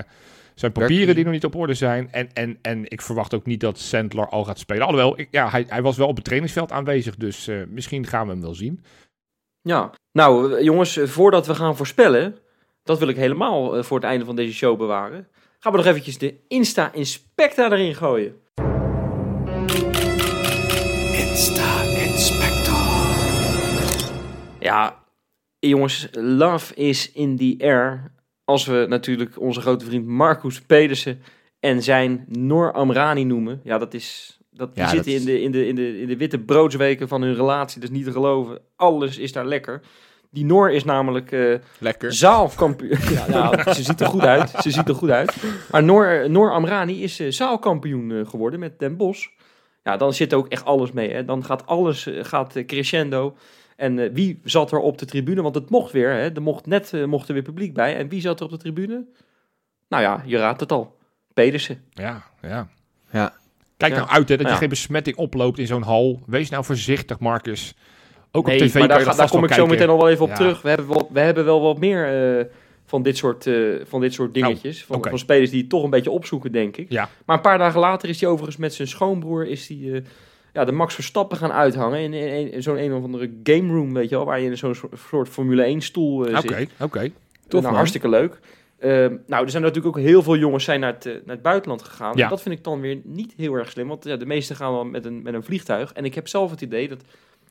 zijn 0.54 0.72
papieren 0.72 1.14
die 1.14 1.24
nog 1.24 1.32
niet 1.32 1.44
op 1.44 1.54
orde 1.54 1.74
zijn. 1.74 2.12
En, 2.12 2.32
en, 2.32 2.58
en 2.62 2.90
ik 2.90 3.02
verwacht 3.02 3.34
ook 3.34 3.46
niet 3.46 3.60
dat 3.60 3.78
Sandler 3.78 4.28
al 4.28 4.44
gaat 4.44 4.58
spelen. 4.58 4.86
Alhoewel, 4.86 5.18
ik, 5.18 5.28
ja, 5.30 5.50
hij, 5.50 5.64
hij 5.68 5.82
was 5.82 5.96
wel 5.96 6.08
op 6.08 6.16
het 6.16 6.24
trainingsveld 6.24 6.72
aanwezig, 6.72 7.16
dus 7.16 7.48
eh, 7.48 7.56
misschien 7.68 8.06
gaan 8.06 8.26
we 8.26 8.32
hem 8.32 8.42
wel 8.42 8.54
zien. 8.54 8.84
Ja. 9.60 9.90
Nou, 10.12 10.54
eh, 10.54 10.64
jongens, 10.64 10.96
eh, 10.96 11.06
voordat 11.06 11.46
we 11.46 11.54
gaan 11.54 11.76
voorspellen... 11.76 12.38
Dat 12.82 12.98
wil 12.98 13.08
ik 13.08 13.16
helemaal 13.16 13.82
voor 13.82 13.96
het 13.96 14.06
einde 14.06 14.24
van 14.24 14.36
deze 14.36 14.54
show 14.54 14.78
bewaren. 14.78 15.28
Gaan 15.58 15.72
we 15.72 15.78
nog 15.78 15.86
eventjes 15.86 16.18
de 16.18 16.34
Insta-inspecta 16.48 17.70
erin 17.70 17.94
gooien. 17.94 18.34
Ja, 24.60 25.04
jongens, 25.58 26.08
love 26.12 26.74
is 26.74 27.12
in 27.12 27.36
the 27.36 27.64
air. 27.64 28.12
Als 28.44 28.66
we 28.66 28.86
natuurlijk 28.88 29.40
onze 29.40 29.60
grote 29.60 29.84
vriend 29.84 30.06
Marcus 30.06 30.60
Pedersen 30.60 31.20
en 31.60 31.82
zijn 31.82 32.24
Noor 32.28 32.72
Amrani 32.72 33.24
noemen. 33.24 33.60
Ja, 33.64 33.78
dat 33.78 33.94
is... 33.94 34.38
Dat, 34.50 34.74
die 34.74 34.82
Ja, 34.82 34.88
zitten 34.88 35.12
dat 35.12 35.20
in, 35.20 35.26
de, 35.26 35.40
in, 35.42 35.50
de, 35.52 35.66
in, 35.66 35.74
de, 35.74 36.00
in 36.00 36.06
de 36.06 36.16
witte 36.16 36.38
broodsweken 36.38 37.08
van 37.08 37.22
hun 37.22 37.34
relatie. 37.34 37.82
Is 37.82 37.90
niet 37.90 38.04
te 38.04 38.12
geloven. 38.12 38.58
Alles 38.76 39.18
is 39.18 39.32
daar 39.32 39.46
lekker. 39.46 39.80
Die 40.30 40.44
Noor 40.44 40.70
is 40.70 40.84
namelijk 40.84 41.32
eh, 41.32 41.54
Lekker. 41.78 42.12
zaalkampioen. 42.12 42.98
ja, 43.14 43.28
nou, 43.28 43.72
ze 43.72 43.82
ziet 43.82 44.00
er 44.00 44.06
goed 44.06 44.20
uit. 44.24 44.50
Ze 44.50 44.70
ziet 44.70 44.88
er 44.88 44.94
goed 44.94 45.10
uit. 45.10 45.36
Maar 45.70 45.84
Noor, 45.84 46.30
Noor 46.30 46.52
Amrani 46.52 47.02
is 47.02 47.20
eh, 47.20 47.30
zaalkampioen 47.30 48.10
eh, 48.12 48.26
geworden 48.26 48.60
met 48.60 48.78
Den 48.78 48.96
Bosch. 48.96 49.28
Ja, 49.84 49.96
dan 49.96 50.14
zit 50.14 50.34
ook 50.34 50.48
echt 50.48 50.64
alles 50.64 50.92
mee. 50.92 51.10
Hè. 51.12 51.24
Dan 51.24 51.44
gaat 51.44 51.66
alles 51.66 52.06
eh, 52.06 52.24
gaat, 52.24 52.56
eh, 52.56 52.66
crescendo. 52.66 53.36
En 53.76 53.98
eh, 53.98 54.10
wie 54.12 54.40
zat 54.44 54.72
er 54.72 54.78
op 54.78 54.98
de 54.98 55.04
tribune? 55.06 55.42
Want 55.42 55.54
het 55.54 55.70
mocht 55.70 55.92
weer. 55.92 56.10
Hè. 56.10 56.30
Er 56.34 56.42
mocht 56.42 56.66
net 56.66 56.92
eh, 56.92 57.04
mocht 57.04 57.28
er 57.28 57.34
weer 57.34 57.42
publiek 57.42 57.74
bij. 57.74 57.96
En 57.96 58.08
wie 58.08 58.20
zat 58.20 58.38
er 58.38 58.44
op 58.44 58.50
de 58.50 58.56
tribune? 58.58 59.04
Nou 59.88 60.02
ja, 60.02 60.22
je 60.26 60.36
raadt 60.38 60.60
het 60.60 60.72
al. 60.72 60.96
Pedersen. 61.34 61.82
Ja, 61.90 62.22
ja. 62.42 62.68
Ja. 63.10 63.34
Kijk 63.76 63.92
Ja. 63.92 63.98
nou 63.98 64.10
uit 64.10 64.28
hè, 64.28 64.36
dat 64.36 64.46
je 64.46 64.52
Ja. 64.52 64.58
geen 64.58 64.68
besmetting 64.68 65.16
oploopt 65.16 65.58
in 65.58 65.66
zo'n 65.66 65.82
hal. 65.82 66.22
Wees 66.26 66.50
nou 66.50 66.64
voorzichtig, 66.64 67.18
Marcus. 67.18 67.74
Ook 68.32 68.46
Nee, 68.46 68.60
op 68.62 68.66
tv 68.66 68.78
maar 68.78 68.88
daar, 68.88 69.00
ga- 69.00 69.14
daar 69.14 69.28
kom 69.30 69.44
ik 69.44 69.52
zo 69.52 69.66
meteen 69.66 69.86
nog 69.86 69.96
wel 70.00 70.08
even 70.10 70.22
op 70.24 70.28
Ja. 70.30 70.36
terug. 70.36 70.62
We 70.62 70.68
hebben, 70.68 70.88
wel, 70.88 71.08
we 71.12 71.20
hebben 71.20 71.44
wel 71.44 71.60
wat 71.60 71.78
meer 71.78 72.38
eh, 72.38 72.44
van 72.84 73.02
dit 73.02 73.16
soort, 73.16 73.46
eh, 73.46 73.54
van 73.84 74.00
dit 74.00 74.12
soort 74.12 74.34
dingetjes. 74.34 74.84
van, 74.84 75.04
van 75.08 75.18
spelers 75.18 75.50
die 75.50 75.60
het 75.60 75.68
toch 75.70 75.84
een 75.84 75.90
beetje 75.90 76.10
opzoeken, 76.10 76.52
denk 76.52 76.76
ik. 76.76 76.90
Ja. 76.90 77.08
Maar 77.26 77.36
een 77.36 77.42
paar 77.42 77.58
dagen 77.58 77.80
later 77.80 78.08
is 78.08 78.20
hij 78.20 78.28
overigens 78.30 78.56
met 78.56 78.74
zijn 78.74 78.88
schoonbroer... 78.88 79.46
Is 79.46 79.66
die, 79.66 79.92
eh, 79.94 80.00
ja, 80.54 80.64
de 80.64 80.72
Max 80.72 80.94
Verstappen 80.94 81.36
gaan 81.36 81.52
uithangen 81.52 82.00
in, 82.00 82.12
in, 82.12 82.52
in 82.52 82.62
zo'n 82.62 82.78
een 82.78 82.92
of 82.94 83.02
andere 83.02 83.30
game 83.42 83.72
room, 83.72 83.92
weet 83.94 84.08
je 84.08 84.16
wel... 84.16 84.24
waar 84.24 84.40
je 84.40 84.50
in 84.50 84.56
zo'n 84.56 84.74
soort- 85.08 85.28
Formule 85.28 85.62
1 85.62 85.80
stoel 85.80 86.26
eh, 86.26 86.38
Oké, 86.38 86.56
zit. 86.58 86.70
oké. 86.80 87.00
Tof, 87.00 87.50
nou, 87.50 87.62
man. 87.62 87.74
hartstikke 87.74 88.08
leuk. 88.08 88.38
Ehm, 88.78 89.16
nou, 89.26 89.44
er 89.44 89.50
zijn 89.50 89.62
natuurlijk 89.62 89.96
ook 89.96 90.02
heel 90.02 90.22
veel 90.22 90.36
jongens 90.36 90.64
zijn 90.64 90.80
naar 90.80 90.92
het, 90.92 91.06
eh, 91.06 91.12
naar 91.12 91.34
het 91.34 91.42
buitenland 91.42 91.82
gegaan. 91.82 92.16
Ja. 92.16 92.28
Dat 92.28 92.42
vind 92.42 92.54
ik 92.58 92.64
dan 92.64 92.80
weer 92.80 93.00
niet 93.04 93.34
heel 93.36 93.54
erg 93.54 93.70
slim. 93.70 93.88
Want 93.88 94.04
ja, 94.04 94.16
de 94.16 94.26
meesten 94.26 94.56
gaan 94.56 94.72
dan 94.72 94.90
met 94.90 95.04
een, 95.04 95.22
met 95.22 95.34
een 95.34 95.42
vliegtuig. 95.44 95.92
En 95.92 96.04
ik 96.04 96.14
heb 96.14 96.28
zelf 96.28 96.50
het 96.50 96.60
idee 96.60 96.88
dat... 96.88 97.00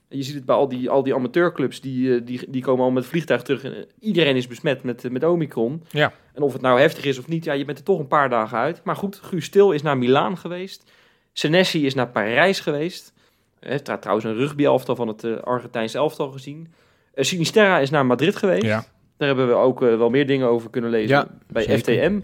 Je 0.07 0.23
ziet 0.23 0.35
het 0.35 0.45
bij 0.45 0.55
al 0.55 0.67
die, 0.67 0.89
al 0.89 1.03
die 1.03 1.15
amateurclubs, 1.15 1.81
die, 1.81 2.15
eh, 2.15 2.21
die, 2.25 2.41
die 2.49 2.61
komen 2.61 2.85
al 2.85 2.91
met 2.91 3.05
vliegtuig 3.05 3.41
terug. 3.41 3.63
En, 3.63 3.85
iedereen 3.99 4.35
is 4.35 4.47
besmet 4.47 4.83
met, 4.83 5.11
met 5.11 5.23
Omicron. 5.23 5.83
Ja. 5.89 6.13
En 6.33 6.41
of 6.41 6.53
het 6.53 6.61
nou 6.61 6.79
heftig 6.79 7.05
is 7.05 7.19
of 7.19 7.27
niet, 7.27 7.43
ja, 7.43 7.53
je 7.53 7.65
bent 7.65 7.77
er 7.77 7.83
toch 7.83 7.99
een 7.99 8.07
paar 8.07 8.29
dagen 8.29 8.57
uit. 8.57 8.81
Maar 8.83 8.95
goed, 8.95 9.19
Guus 9.23 9.45
Stil 9.45 9.71
is 9.71 9.81
naar 9.81 9.97
Milaan 9.97 10.37
geweest. 10.37 10.91
Senesi 11.33 11.85
is 11.85 11.93
naar 11.93 12.07
Parijs 12.09 12.59
geweest. 12.59 13.13
Hij 13.59 13.71
heeft 13.71 13.85
daar 13.85 13.99
trouwens 13.99 14.27
een 14.27 14.35
rugby-elftal 14.35 14.95
van 14.95 15.07
het 15.07 15.23
eh, 15.23 15.37
Argentijnse 15.37 15.97
elftal 15.97 16.31
gezien. 16.31 16.73
Eh, 17.13 17.23
Sinisterra 17.23 17.79
is 17.79 17.89
naar 17.89 18.05
Madrid 18.05 18.35
geweest. 18.35 18.63
Ja. 18.65 18.85
Daar 19.17 19.27
hebben 19.27 19.47
we 19.47 19.53
ook 19.53 19.81
eh, 19.83 19.97
wel 19.97 20.09
meer 20.09 20.27
dingen 20.27 20.47
over 20.47 20.69
kunnen 20.69 20.89
lezen 20.89 21.09
Ja, 21.17 21.27
bij 21.47 21.63
zeker. 21.63 21.77
FTM. 21.79 22.19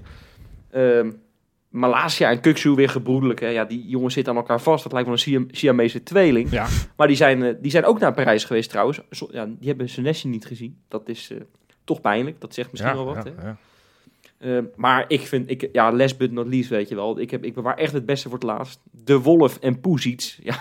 Ehm 0.72 1.12
Malasia 1.70 2.30
en 2.30 2.42
Kuksu 2.42 2.70
weer 2.76 2.90
gebroedelijk. 2.90 3.40
Hè. 3.40 3.48
Ja, 3.48 3.66
die 3.66 3.88
jongens 3.88 4.14
zitten 4.14 4.34
aan 4.34 4.40
elkaar 4.40 4.62
vast. 4.62 4.84
Dat 4.84 4.92
lijkt 4.92 5.08
wel 5.08 5.16
een 5.18 5.24
Siam- 5.24 5.48
Siamese 5.52 6.04
tweeling. 6.04 6.52
Ja. 6.52 6.68
Maar 6.96 7.08
die 7.08 7.16
zijn, 7.16 7.58
die 7.62 7.72
zijn 7.72 7.86
ook 7.86 8.00
naar 8.00 8.14
Parijs 8.14 8.44
geweest 8.44 8.70
trouwens. 8.70 9.00
Zo- 9.12 9.28
ja, 9.32 9.46
die 9.46 9.68
hebben 9.68 9.90
Senesi 9.90 10.28
niet 10.28 10.46
gezien. 10.46 10.78
Dat 10.88 11.10
is 11.10 11.32
toch 11.84 12.02
pijnlijk. 12.02 12.42
Dat 12.42 12.54
zegt 12.54 12.72
misschien 12.72 12.92
Ja, 12.96 13.04
wel 13.04 13.16
wat. 13.16 13.26
ja, 13.38 13.44
hè. 13.44 13.52
Ja. 14.40 14.48
Ehm, 14.48 14.64
maar 14.76 15.06
ik 15.08 15.22
vind, 15.28 15.50
ik, 15.50 15.70
ja, 15.72 15.92
last 15.94 16.18
but 16.18 16.32
not 16.32 16.48
least, 16.48 16.70
weet 16.70 16.90
je 16.90 16.96
wel. 16.96 17.20
Ik, 17.20 17.32
heb, 17.32 17.44
ik 17.44 17.54
bewaar 17.54 17.78
echt 17.78 17.94
het 17.94 18.06
beste 18.06 18.30
voor 18.30 18.38
het 18.38 18.48
laatst. 18.48 18.80
De 18.92 19.20
Wolf 19.20 19.58
en 19.62 19.80
Poesiets. 19.80 20.40
Ja, 20.44 20.56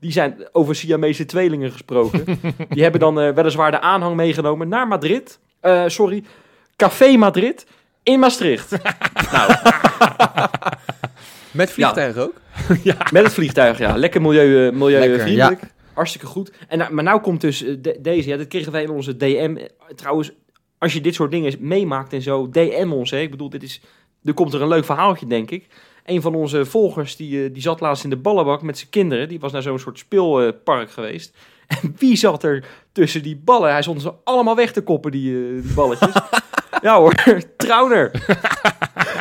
die 0.00 0.12
zijn 0.12 0.48
over 0.52 0.74
Siamese 0.74 1.24
tweelingen 1.24 1.72
gesproken. 1.72 2.24
die 2.70 2.82
hebben 2.82 3.00
dan 3.00 3.20
eh, 3.20 3.34
weliswaar 3.34 3.70
de 3.70 3.80
aanhang 3.80 4.16
meegenomen 4.16 4.68
naar 4.68 4.88
Madrid. 4.88 5.38
Eh, 5.60 5.84
sorry, 5.86 6.24
Café 6.76 7.16
Madrid 7.16 7.66
in 8.02 8.18
Maastricht. 8.18 8.70
nou, 9.32 9.52
Met 11.50 11.70
vliegtuig 11.70 12.16
ook? 12.16 12.40
met 13.12 13.22
het 13.22 13.32
vliegtuig, 13.32 13.78
ja. 13.78 13.96
Lekker 13.96 14.20
milieu, 14.22 14.66
eh, 14.66 14.72
milieuvriendelijk. 14.72 15.50
Lekker, 15.50 15.70
Hartstikke 15.92 16.26
goed. 16.26 16.52
En, 16.68 16.94
maar 16.94 17.04
nou 17.04 17.20
komt 17.20 17.40
dus 17.40 17.58
de- 17.58 17.98
deze, 18.00 18.28
ja, 18.28 18.36
dat 18.36 18.48
kregen 18.48 18.72
wij 18.72 18.82
in 18.82 18.90
onze 18.90 19.16
DM. 19.16 19.56
Trouwens, 19.94 20.32
als 20.80 20.92
je 20.92 21.00
dit 21.00 21.14
soort 21.14 21.30
dingen 21.30 21.54
meemaakt 21.58 22.12
en 22.12 22.22
zo, 22.22 22.48
DM 22.48 22.90
ons. 22.92 23.10
Hè. 23.10 23.18
Ik 23.18 23.30
bedoel, 23.30 23.50
dit 23.50 23.62
is, 23.62 23.80
er 24.24 24.34
komt 24.34 24.54
er 24.54 24.62
een 24.62 24.68
leuk 24.68 24.84
verhaaltje, 24.84 25.26
denk 25.26 25.50
ik. 25.50 25.66
Een 26.04 26.22
van 26.22 26.34
onze 26.34 26.64
volgers, 26.64 27.16
die, 27.16 27.44
eh, 27.44 27.52
die 27.52 27.62
zat 27.62 27.80
laatst 27.80 28.04
in 28.04 28.10
de 28.10 28.16
ballenbak 28.16 28.62
met 28.62 28.78
zijn 28.78 28.90
kinderen. 28.90 29.28
Die 29.28 29.40
was 29.40 29.52
naar 29.52 29.62
zo'n 29.62 29.78
soort 29.78 29.98
speelpark 29.98 30.90
geweest. 30.90 31.36
En 31.82 31.94
wie 31.98 32.16
zat 32.16 32.42
er 32.42 32.64
tussen 32.92 33.22
die 33.22 33.36
ballen? 33.36 33.70
Hij 33.70 33.82
stond 33.82 34.02
ze 34.02 34.12
allemaal 34.24 34.56
weg 34.56 34.72
te 34.72 34.82
koppen, 34.82 35.10
die, 35.10 35.34
eh, 35.34 35.62
die 35.62 35.72
balletjes. 35.74 36.14
ja 36.82 36.98
hoor, 36.98 37.14
Trauner. 37.56 38.10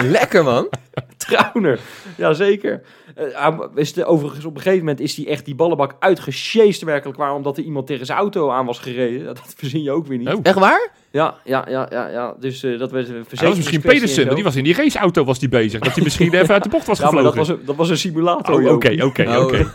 Lekker 0.04 0.44
man. 0.44 0.70
Trauner, 1.18 1.80
jazeker. 2.18 2.82
Eh, 3.16 3.26
hij 3.34 3.68
is 3.76 3.94
de, 3.94 4.06
overigens, 4.06 4.46
op 4.46 4.56
een 4.56 4.62
gegeven 4.62 4.86
moment 4.86 5.00
is 5.00 5.16
hij 5.16 5.28
echt 5.28 5.46
die 5.46 5.56
ballenbak 5.56 5.96
uitgesjeest 6.00 6.82
werkelijk 6.82 7.18
waar, 7.18 7.34
omdat 7.34 7.58
er 7.58 7.64
iemand 7.64 7.88
tegen 7.88 8.06
zijn 8.06 8.18
auto 8.18 8.50
aan 8.50 8.66
was 8.66 8.80
gereden. 8.80 9.26
Dat, 9.26 9.36
dat 9.46 9.54
verzin 9.58 9.84
je 9.84 9.92
ook 9.92 10.08
weer 10.08 10.18
niet. 10.18 10.34
Oh. 10.34 10.40
Echt 10.44 10.60
waar? 10.60 10.90
Ja, 11.12 11.36
ja, 11.44 11.66
ja, 11.70 11.88
ja, 11.90 12.08
ja. 12.08 12.36
Dus 12.40 12.64
eh, 12.64 12.80
dat 12.80 12.92
was 12.92 13.08
een 13.08 13.26
Hij 13.30 13.48
was 13.48 13.58
misschien 13.58 13.82
en 13.82 13.90
Pedersen, 13.90 14.26
maar 14.26 14.36
die 14.36 14.44
was 14.44 14.56
in 14.56 14.64
die 14.64 14.76
raceauto 14.76 15.24
was 15.24 15.40
die 15.40 15.50
bezig. 15.50 15.80
Dat 15.80 15.94
hij 15.94 16.04
misschien 16.04 16.34
even 16.34 16.54
uit 16.54 16.64
de 16.64 16.70
bocht 16.70 16.88
was 16.88 17.00
Ja, 17.00 17.12
maar 17.12 17.14
gevlogen. 17.14 17.38
dat 17.38 17.48
was 17.48 17.58
een, 17.58 17.66
dat 17.66 17.76
was 17.76 17.90
een 17.90 17.98
simulator. 17.98 18.64
Oh, 18.64 18.74
oké, 18.74 19.04
oké, 19.04 19.38
Oh, 19.38 19.44
oké. 19.44 19.72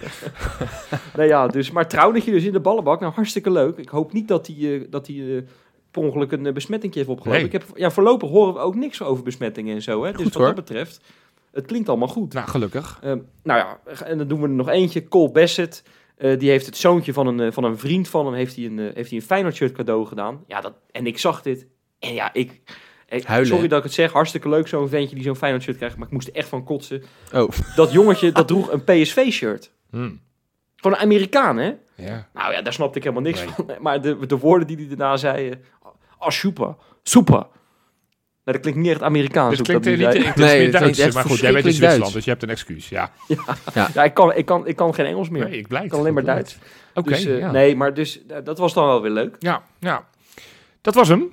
Nee, 1.16 1.28
ja, 1.28 1.46
dus, 1.46 1.70
maar 1.70 1.88
Traunertje 1.88 2.30
dus 2.30 2.44
in 2.44 2.52
de 2.52 2.60
ballenbak. 2.60 3.00
Nou, 3.00 3.12
hartstikke 3.12 3.50
leuk. 3.50 3.78
Ik 3.78 3.88
hoop 3.88 4.12
niet 4.12 4.28
dat 4.28 4.46
hij, 4.46 4.56
eh, 4.74 4.80
dat 4.90 5.06
hij 5.06 5.16
eh, 5.16 5.42
per 5.94 6.02
ongeluk 6.02 6.32
een 6.32 6.44
uh, 6.46 6.52
besmetting 6.52 6.94
heeft 6.94 7.08
opgelopen. 7.08 7.40
Nee. 7.40 7.50
Ik 7.50 7.52
heb, 7.52 7.64
ja, 7.74 7.90
voorlopig 7.90 8.28
horen 8.30 8.54
we 8.54 8.60
ook 8.60 8.74
niks 8.74 9.02
over 9.02 9.24
besmettingen 9.24 9.74
en 9.74 9.82
zo. 9.82 10.04
Hè? 10.04 10.12
Dus 10.12 10.22
wat 10.24 10.34
hoor. 10.34 10.46
dat 10.46 10.54
betreft, 10.54 11.00
het 11.52 11.66
klinkt 11.66 11.88
allemaal 11.88 12.08
goed. 12.08 12.32
Nou, 12.32 12.48
gelukkig. 12.48 12.98
Ehm, 13.02 13.18
nou 13.42 13.58
ja, 13.58 13.78
en 14.04 14.18
dan 14.18 14.28
doen 14.28 14.40
we 14.40 14.46
er 14.46 14.52
nog 14.52 14.68
eentje. 14.68 15.08
Cole 15.08 15.30
Bassett. 15.30 15.82
Eh, 16.16 16.38
die 16.38 16.50
heeft 16.50 16.66
het 16.66 16.76
zoontje 16.76 17.12
van 17.12 17.26
een, 17.26 17.40
eh, 17.40 17.52
van 17.52 17.64
een 17.64 17.78
vriend 17.78 18.08
van 18.08 18.26
hem, 18.26 18.34
heeft 18.34 18.56
hij 18.56 18.64
een, 18.64 18.78
eh, 18.78 18.94
heeft 18.94 19.10
hij 19.10 19.18
een 19.18 19.24
Feyenoord 19.24 19.54
shirt 19.54 19.72
cadeau 19.72 20.06
gedaan. 20.06 20.44
Ja, 20.46 20.60
dat, 20.60 20.72
en 20.90 21.06
ik 21.06 21.18
zag 21.18 21.42
dit. 21.42 21.66
En 21.98 22.14
ja, 22.14 22.32
ik... 22.32 22.60
ik- 23.08 23.24
Huilen, 23.24 23.46
sorry 23.48 23.62
hè? 23.62 23.68
dat 23.68 23.78
ik 23.78 23.84
het 23.84 23.92
zeg, 23.94 24.12
hartstikke 24.12 24.48
leuk 24.48 24.68
zo'n 24.68 24.88
ventje 24.88 25.14
die 25.14 25.24
zo'n 25.24 25.36
Feyenoord 25.36 25.64
shirt 25.64 25.76
krijgt, 25.76 25.96
maar 25.96 26.06
ik 26.06 26.12
moest 26.12 26.28
er 26.28 26.34
echt 26.34 26.48
van 26.48 26.64
kotsen. 26.64 27.02
Oh. 27.34 27.48
Dat 27.76 27.92
jongetje, 27.92 28.32
dat 28.32 28.48
droeg 28.48 28.72
een 28.72 28.84
PSV 28.84 29.30
shirt. 29.30 29.72
Hm. 29.90 30.10
Gewoon 30.76 30.96
een 30.96 31.02
Amerikaan, 31.04 31.56
hè? 31.56 31.72
Ja. 31.96 32.28
Nou 32.34 32.52
ja, 32.52 32.62
daar 32.62 32.72
snapte 32.72 32.98
ik 32.98 33.04
helemaal 33.04 33.24
niks 33.24 33.38
Nee. 33.44 33.48
van. 33.48 33.66
Maar 33.80 34.00
de, 34.02 34.26
de 34.26 34.38
woorden 34.38 34.66
die 34.66 34.76
hij 34.76 34.86
daarna 34.86 35.16
zei... 35.16 35.54
Ah, 36.24 36.30
super, 36.30 36.74
super. 37.02 37.34
Nou, 38.44 38.56
dat 38.56 38.60
klinkt 38.60 38.80
niet 38.80 38.90
echt 38.90 39.02
Amerikaans. 39.02 39.56
Dus 39.56 39.66
klinkt 39.66 39.84
dat 39.84 39.92
niet, 39.92 40.02
zei. 40.02 40.26
het 40.26 40.36
Nee, 40.36 40.62
meer 40.62 40.72
het 40.72 40.76
klinkt 40.76 40.96
Duits. 40.98 41.14
Maar 41.14 41.24
goed, 41.24 41.38
jij 41.38 41.52
bent 41.52 41.66
in 41.66 41.72
Zwitserland, 41.72 42.12
dus 42.12 42.24
je 42.24 42.30
hebt 42.30 42.42
een 42.42 42.50
excuus. 42.50 42.88
Ja, 42.88 43.10
Ja, 43.94 44.04
ik 44.04 44.14
kan, 44.14 44.34
ik, 44.34 44.46
kan, 44.46 44.66
ik 44.66 44.76
kan 44.76 44.94
geen 44.94 45.06
Engels 45.06 45.28
meer. 45.28 45.48
nee, 45.48 45.58
ik 45.58 45.68
blijf. 45.68 45.84
ik 45.84 45.90
kan 45.90 45.98
alleen 45.98 46.14
maar 46.14 46.24
Duits. 46.24 46.58
Oké, 46.94 47.08
dus, 47.08 47.24
eh, 47.24 47.38
ja. 47.38 47.50
Nee, 47.50 47.76
maar 47.76 47.94
dus, 47.94 48.26
eh, 48.26 48.36
dat 48.44 48.58
was 48.58 48.74
dan 48.74 48.86
wel 48.86 49.02
weer 49.02 49.10
leuk. 49.10 49.36
Ja, 49.38 49.62
ja. 49.78 50.04
Dat 50.80 50.94
was 50.94 51.08
hem. 51.08 51.32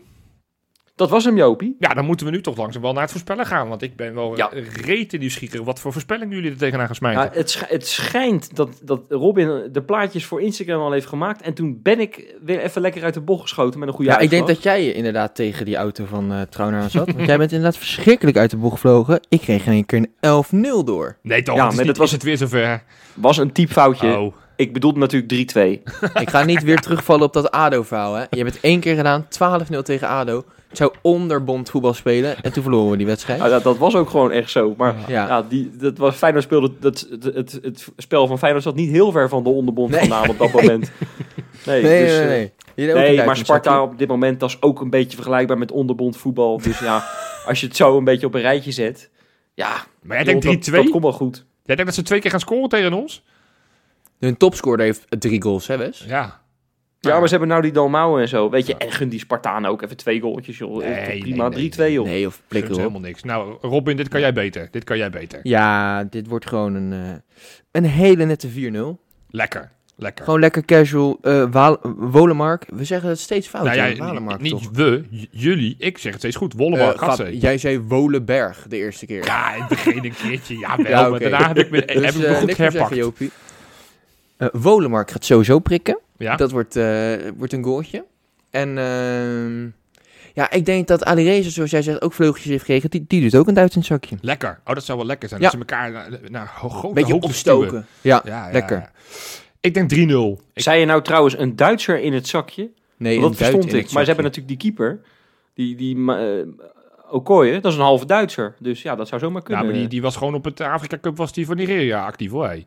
Dat 1.01 1.09
was 1.09 1.25
hem, 1.25 1.37
Jopie. 1.37 1.75
Ja, 1.79 1.93
dan 1.93 2.05
moeten 2.05 2.25
we 2.25 2.31
nu 2.31 2.41
toch 2.41 2.57
langzaam 2.57 2.81
wel 2.81 2.93
naar 2.93 3.01
het 3.01 3.11
voorspellen 3.11 3.45
gaan. 3.45 3.67
Want 3.67 3.81
ik 3.81 3.95
ben 3.95 4.13
wel 4.13 4.37
Ja. 4.37 4.49
rete 4.81 5.17
nieuwsgierig 5.17 5.61
wat 5.61 5.79
voor 5.79 5.91
voorspellingen 5.91 6.35
jullie 6.35 6.51
er 6.51 6.57
tegenaan 6.57 6.85
gaan 6.85 6.95
smijten. 6.95 7.21
Ja, 7.23 7.29
het, 7.33 7.49
sch- 7.49 7.69
het 7.69 7.87
schijnt 7.87 8.55
dat, 8.55 8.69
dat 8.83 9.01
Robin 9.09 9.69
de 9.71 9.81
plaatjes 9.81 10.25
voor 10.25 10.41
Instagram 10.41 10.81
al 10.81 10.91
heeft 10.91 11.05
gemaakt. 11.07 11.41
En 11.41 11.53
toen 11.53 11.79
ben 11.83 11.99
ik 11.99 12.35
weer 12.43 12.59
even 12.61 12.81
lekker 12.81 13.03
uit 13.03 13.13
de 13.13 13.21
bocht 13.21 13.41
geschoten 13.41 13.79
met 13.79 13.87
een 13.87 13.93
goede 13.93 14.11
Ja, 14.11 14.19
ik 14.19 14.29
denk 14.29 14.47
dat 14.47 14.63
jij 14.63 14.91
inderdaad 14.91 15.35
tegen 15.35 15.65
die 15.65 15.75
auto 15.75 16.05
van 16.05 16.31
eh 16.31 16.41
Trauner 16.41 16.81
aan 16.81 16.89
zat. 16.89 17.11
Want 17.11 17.27
jij 17.27 17.37
bent 17.37 17.51
inderdaad 17.51 17.77
verschrikkelijk 17.77 18.37
uit 18.37 18.49
de 18.51 18.57
bocht 18.57 18.73
gevlogen. 18.73 19.19
Ik 19.29 19.41
kreeg 19.41 19.65
in 19.65 19.71
één 19.71 19.85
keer 19.85 19.97
een 20.19 20.65
11-0 20.81 20.83
door. 20.83 21.17
nee, 21.21 21.41
toch? 21.43 21.55
Ja, 21.55 21.61
het 21.63 21.71
is, 21.71 21.77
maar 21.77 21.85
niet, 21.85 21.95
dat 21.95 21.97
was- 21.97 22.05
is 22.07 22.11
het 22.13 22.23
weer 22.23 22.37
zover. 22.37 22.83
was 23.13 23.37
een 23.37 23.51
typfoutje. 23.51 24.17
Oh, 24.17 24.33
Ik 24.55 24.73
bedoelde 24.73 24.99
natuurlijk 24.99 25.31
3-2. 25.31 25.81
Ik 26.21 26.29
ga 26.29 26.43
niet 26.43 26.63
weer 26.63 26.79
terugvallen 26.79 27.25
op 27.25 27.33
dat 27.33 27.51
ADO-verhaal. 27.51 28.13
hè. 28.13 28.21
Je 28.29 28.37
hebt 28.37 28.53
het 28.53 28.59
één 28.63 28.79
keer 28.79 28.95
gedaan, 28.95 29.27
12-0 29.29 29.81
tegen 29.83 30.07
ADO. 30.07 30.43
Zou 30.71 30.93
onderbond 31.01 31.69
voetbal 31.69 31.93
spelen 31.93 32.43
en 32.43 32.53
toen 32.53 32.63
verloren 32.63 32.91
we 32.91 32.97
die 32.97 33.05
wedstrijd. 33.05 33.39
Dat, 33.39 33.63
dat 33.63 33.77
was 33.77 33.95
ook 33.95 34.09
gewoon 34.09 34.31
echt 34.31 34.51
zo. 34.51 34.73
Maar 34.77 34.95
Ja. 35.07 35.27
ja, 35.27 35.41
die, 35.41 35.71
dat 35.77 35.97
was, 35.97 36.15
Feyenoord 36.15 36.43
speelde, 36.43 36.71
dat, 36.79 37.07
het, 37.09 37.23
het, 37.23 37.59
het 37.61 37.87
spel 37.97 38.27
van 38.27 38.37
Feyenoord 38.37 38.63
zat 38.63 38.75
niet 38.75 38.89
heel 38.89 39.11
ver 39.11 39.29
van 39.29 39.43
de 39.43 39.49
onderbond 39.49 39.91
Nee. 39.91 39.99
vandaan 39.99 40.29
op 40.29 40.37
dat 40.37 40.51
moment. 40.51 40.91
Nee, 41.65 41.81
nee, 41.83 42.05
dus, 42.05 42.17
nee, 42.17 42.51
eh, 42.91 42.93
nee. 42.93 43.25
Maar 43.25 43.37
Sparta 43.37 43.83
op 43.83 43.97
dit 43.97 44.07
moment 44.07 44.39
dat 44.39 44.49
is 44.49 44.61
ook 44.61 44.81
een 44.81 44.89
beetje 44.89 45.15
vergelijkbaar 45.15 45.57
met 45.57 45.71
onderbond 45.71 46.17
voetbal. 46.17 46.57
Dus 46.61 46.79
ja, 46.79 47.03
als 47.47 47.59
je 47.59 47.67
het 47.67 47.75
zo 47.75 47.97
een 47.97 48.03
beetje 48.03 48.25
op 48.27 48.33
een 48.33 48.41
rijtje 48.41 48.71
zet. 48.71 49.09
Ja, 49.53 49.85
maar 50.01 50.23
jij 50.23 50.33
joh, 50.33 50.41
denkt 50.41 50.67
3-2? 50.69 50.71
dat, 50.73 50.81
dat 50.83 50.91
komt 50.91 51.03
wel 51.03 51.13
goed. 51.13 51.35
Jij 51.63 51.75
denkt 51.75 51.85
dat 51.85 51.93
ze 51.95 52.01
twee 52.01 52.19
keer 52.19 52.31
gaan 52.31 52.39
scoren 52.39 52.69
tegen 52.69 52.93
ons? 52.93 53.23
Hun 54.19 54.37
topscorer 54.37 54.79
heeft 54.85 55.05
drie 55.09 55.41
goals, 55.41 55.67
hè 55.67 55.77
Wes? 55.77 56.05
Ja. 56.07 56.41
Ja, 57.09 57.13
maar 57.17 57.23
ze 57.25 57.29
hebben 57.29 57.47
nou 57.49 57.61
die 57.61 57.71
Dalmau 57.71 58.21
en 58.21 58.27
zo. 58.27 58.49
Weet 58.49 58.65
je, 58.67 58.75
en 58.77 58.91
gun 58.91 59.09
die 59.09 59.19
Spartanen 59.19 59.69
ook 59.69 59.81
even 59.81 59.97
twee 59.97 60.21
goaltjes, 60.21 60.57
joh. 60.57 60.77
Nee, 60.77 60.95
Toch 60.95 61.07
nee, 61.07 61.19
prima, 61.19 61.47
nee, 61.49 61.71
3-2, 61.89 61.91
joh. 61.93 62.05
Nee, 62.05 62.27
of 62.27 62.33
Dat 62.35 62.43
plikken 62.47 62.71
is 62.71 62.77
op. 62.77 62.81
helemaal 62.83 63.07
niks. 63.07 63.23
Nou, 63.23 63.57
Robin, 63.61 63.97
dit 63.97 64.07
kan 64.07 64.19
jij 64.19 64.33
beter. 64.33 64.67
Dit 64.71 64.83
kan 64.83 64.97
jij 64.97 65.09
beter. 65.09 65.39
Ja, 65.43 66.03
dit 66.03 66.27
wordt 66.27 66.47
gewoon 66.47 66.73
een, 66.75 66.93
eh, 66.93 66.99
een 67.71 67.83
hele 67.85 68.25
nette 68.25 68.47
4-0. 68.47 68.99
Lekker. 69.29 69.71
Lekker. 69.95 70.25
Gewoon 70.25 70.39
lekker 70.39 70.65
casual. 70.65 71.17
eh 71.21 71.75
Wolemark, 71.97 72.65
we 72.73 72.83
zeggen 72.85 73.09
het 73.09 73.19
steeds 73.19 73.47
fout. 73.47 73.75
nou? 73.75 73.95
Walemark 73.95 74.41
niet 74.41 74.51
toch? 74.51 74.69
we, 74.73 75.03
jullie. 75.31 75.75
Ik 75.77 75.97
zeg 75.97 76.11
het 76.11 76.21
steeds 76.21 76.35
goed. 76.35 76.53
Wollemark, 76.53 76.93
Eh, 76.93 76.99
gaat 76.99 77.17
Gab, 77.17 77.27
ze. 77.27 77.37
jij 77.37 77.57
zei 77.57 77.79
Wolenberg 77.79 78.65
de 78.69 78.77
eerste 78.77 79.05
keer. 79.05 79.25
Ja, 79.25 79.53
in 79.53 79.59
het 79.59 79.69
begin 79.69 80.03
een 80.05 80.13
keertje. 80.23 80.57
Ja, 80.57 80.75
wel. 80.83 80.85
Ja, 80.89 81.09
Maar 81.09 81.19
daarna 81.19 81.47
heb 81.47 81.57
ik 81.57 81.69
me, 81.71 81.85
Dus, 81.85 81.95
heb 82.05 82.13
ik 82.13 82.19
me 82.19 82.25
eh, 82.25 82.37
goed 82.39 82.57
herpakt. 82.57 82.93
zeggen, 82.95 83.31
Jopie. 84.41 84.59
Eh, 84.59 84.63
Wolemark 84.63 85.11
gaat 85.11 85.25
sowieso 85.25 85.59
prikken. 85.59 85.99
ja? 86.17 86.35
Dat 86.35 86.51
wordt, 86.51 86.75
eh, 86.75 87.13
wordt 87.37 87.53
een 87.53 87.63
goaltje. 87.63 88.05
En 88.49 88.77
ehm, 88.77 89.61
ja, 90.33 90.51
ik 90.51 90.65
denk 90.65 90.87
dat 90.87 91.03
Ali 91.03 91.23
Reza, 91.23 91.49
zoals 91.49 91.71
jij 91.71 91.81
zegt, 91.81 92.01
ook 92.01 92.13
vleugeltjes 92.13 92.49
heeft 92.51 92.63
gekregen. 92.63 92.89
Die, 92.89 93.05
die 93.07 93.21
doet 93.21 93.35
ook 93.35 93.47
een 93.47 93.53
duit 93.53 93.71
in 93.73 93.77
het 93.79 93.87
zakje. 93.87 94.17
Lekker. 94.21 94.59
Oh, 94.65 94.73
dat 94.73 94.83
zou 94.83 94.97
wel 94.97 95.07
lekker 95.07 95.29
zijn. 95.29 95.41
Ja. 95.41 95.49
Dat 95.49 95.59
ze 95.59 95.65
elkaar 95.73 95.91
naar, 95.91 96.19
naar 96.29 96.51
ho- 96.59 96.69
grote 96.69 96.93
Beetje 96.93 97.13
opstoken. 97.13 97.85
Ja, 98.01 98.21
Ja, 98.25 98.45
ja, 98.45 98.51
lekker. 98.51 98.77
ja. 98.77 98.91
Ik 99.61 99.73
denk 99.73 99.89
3-0. 99.89 100.41
Ik- 100.53 100.61
Zei 100.63 100.79
je 100.79 100.85
nou 100.85 101.01
trouwens 101.01 101.37
een 101.37 101.55
Duitser 101.55 101.99
in 101.99 102.13
het 102.13 102.27
zakje? 102.27 102.69
Nee, 102.97 103.19
dat 103.19 103.35
verstond 103.35 103.61
duit 103.61 103.73
in 103.73 103.79
ik. 103.79 103.83
het 103.85 103.93
Maar 103.93 104.01
ze 104.03 104.07
hebben 104.07 104.25
natuurlijk 104.25 104.59
die 104.61 104.71
keeper. 104.71 104.99
Die, 105.53 105.75
die 105.75 106.11
eh, 106.11 106.47
Okoye, 107.09 107.59
dat 107.59 107.71
is 107.71 107.77
een 107.77 107.83
halve 107.83 108.05
Duitser. 108.05 108.55
Dus 108.59 108.81
ja, 108.81 108.95
dat 108.95 109.07
zou 109.07 109.21
zomaar 109.21 109.37
Ja, 109.41 109.45
kunnen. 109.47 109.65
maar 109.65 109.73
die, 109.73 109.87
die 109.87 110.01
was 110.01 110.15
gewoon 110.15 110.33
op 110.33 110.43
het 110.43 110.61
Afrika 110.61 110.97
Cup 111.01 111.17
was 111.17 111.33
die 111.33 111.45
voor 111.45 111.55
Nigeria 111.55 112.05
actief 112.05 112.31
hoor. 112.31 112.45
hey. 112.45 112.65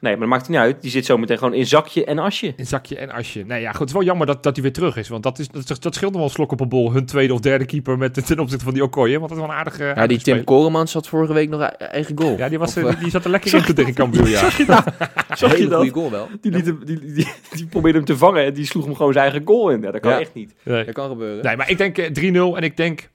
Nee, 0.00 0.12
maar 0.12 0.20
dat 0.20 0.28
maakt 0.28 0.48
niet 0.48 0.58
uit. 0.58 0.82
Die 0.82 0.90
zit 0.90 1.04
zometeen 1.04 1.38
gewoon 1.38 1.54
in 1.54 1.66
zakje 1.66 2.04
en 2.04 2.18
asje. 2.18 2.52
In 2.56 2.66
zakje 2.66 2.96
en 2.96 3.10
asje. 3.10 3.42
Nee, 3.42 3.60
ja, 3.60 3.70
goed. 3.70 3.78
Het 3.78 3.88
is 3.88 3.94
wel 3.94 4.04
jammer 4.04 4.26
dat, 4.26 4.42
dat 4.42 4.54
hij 4.54 4.62
weer 4.62 4.72
terug 4.72 4.96
is. 4.96 5.08
Want 5.08 5.22
dat, 5.22 5.38
is, 5.38 5.48
dat, 5.48 5.82
dat 5.82 5.94
scheelt 5.94 6.10
nog 6.12 6.20
wel 6.20 6.22
een 6.24 6.34
slok 6.34 6.52
op 6.52 6.60
een 6.60 6.68
bol. 6.68 6.92
Hun 6.92 7.06
tweede 7.06 7.34
of 7.34 7.40
derde 7.40 7.64
keeper 7.64 7.98
met, 7.98 8.26
ten 8.26 8.38
opzichte 8.38 8.64
van 8.64 8.74
die 8.74 8.82
Okoye. 8.82 9.18
Want 9.18 9.28
dat 9.28 9.38
is 9.38 9.44
wel 9.44 9.52
een 9.52 9.58
aardige. 9.58 9.82
Ja, 9.82 9.88
aardige 9.88 10.06
die 10.08 10.16
Tim 10.16 10.24
speler. 10.26 10.44
Koreman 10.44 10.88
zat 10.88 11.08
vorige 11.08 11.32
week 11.32 11.48
nog 11.48 11.60
e- 11.60 11.64
eigen 11.64 12.18
goal. 12.18 12.36
Ja, 12.36 12.48
die, 12.48 12.58
was, 12.58 12.76
Of, 12.76 12.82
eh, 12.82 12.88
eh, 12.92 13.00
die 13.00 13.10
zat 13.10 13.24
er 13.24 13.30
lekker 13.30 13.68
in 13.68 13.74
tegen 13.74 13.94
Cambuur, 13.94 14.28
ja. 14.28 14.40
Zag 14.50 15.50
je 15.50 15.56
hele 15.56 15.68
dat? 15.68 15.78
goede 15.78 15.92
goal 15.94 16.10
wel. 16.10 16.28
Die, 16.40 16.52
liet 16.52 16.66
hem, 16.66 16.84
die, 16.84 17.00
die, 17.00 17.28
die 17.50 17.66
probeerde 17.66 17.98
hem 17.98 18.06
te 18.06 18.16
vangen 18.16 18.44
en 18.44 18.54
die 18.54 18.64
sloeg 18.66 18.84
hem 18.84 18.94
gewoon 18.96 19.12
zijn 19.12 19.24
eigen 19.24 19.46
goal 19.46 19.70
in. 19.70 19.80
Ja, 19.82 19.90
dat 19.90 20.00
kan 20.00 20.10
Ja. 20.10 20.20
echt 20.20 20.34
niet. 20.34 20.54
Nee. 20.62 20.84
Dat 20.84 20.94
kan 20.94 21.08
gebeuren. 21.08 21.44
Nee, 21.44 21.56
maar 21.56 21.70
ik 21.70 21.78
denk 21.78 21.98
eh, 21.98 22.52
3-0 22.52 22.56
en 22.56 22.62
ik 22.62 22.76
denk 22.76 23.08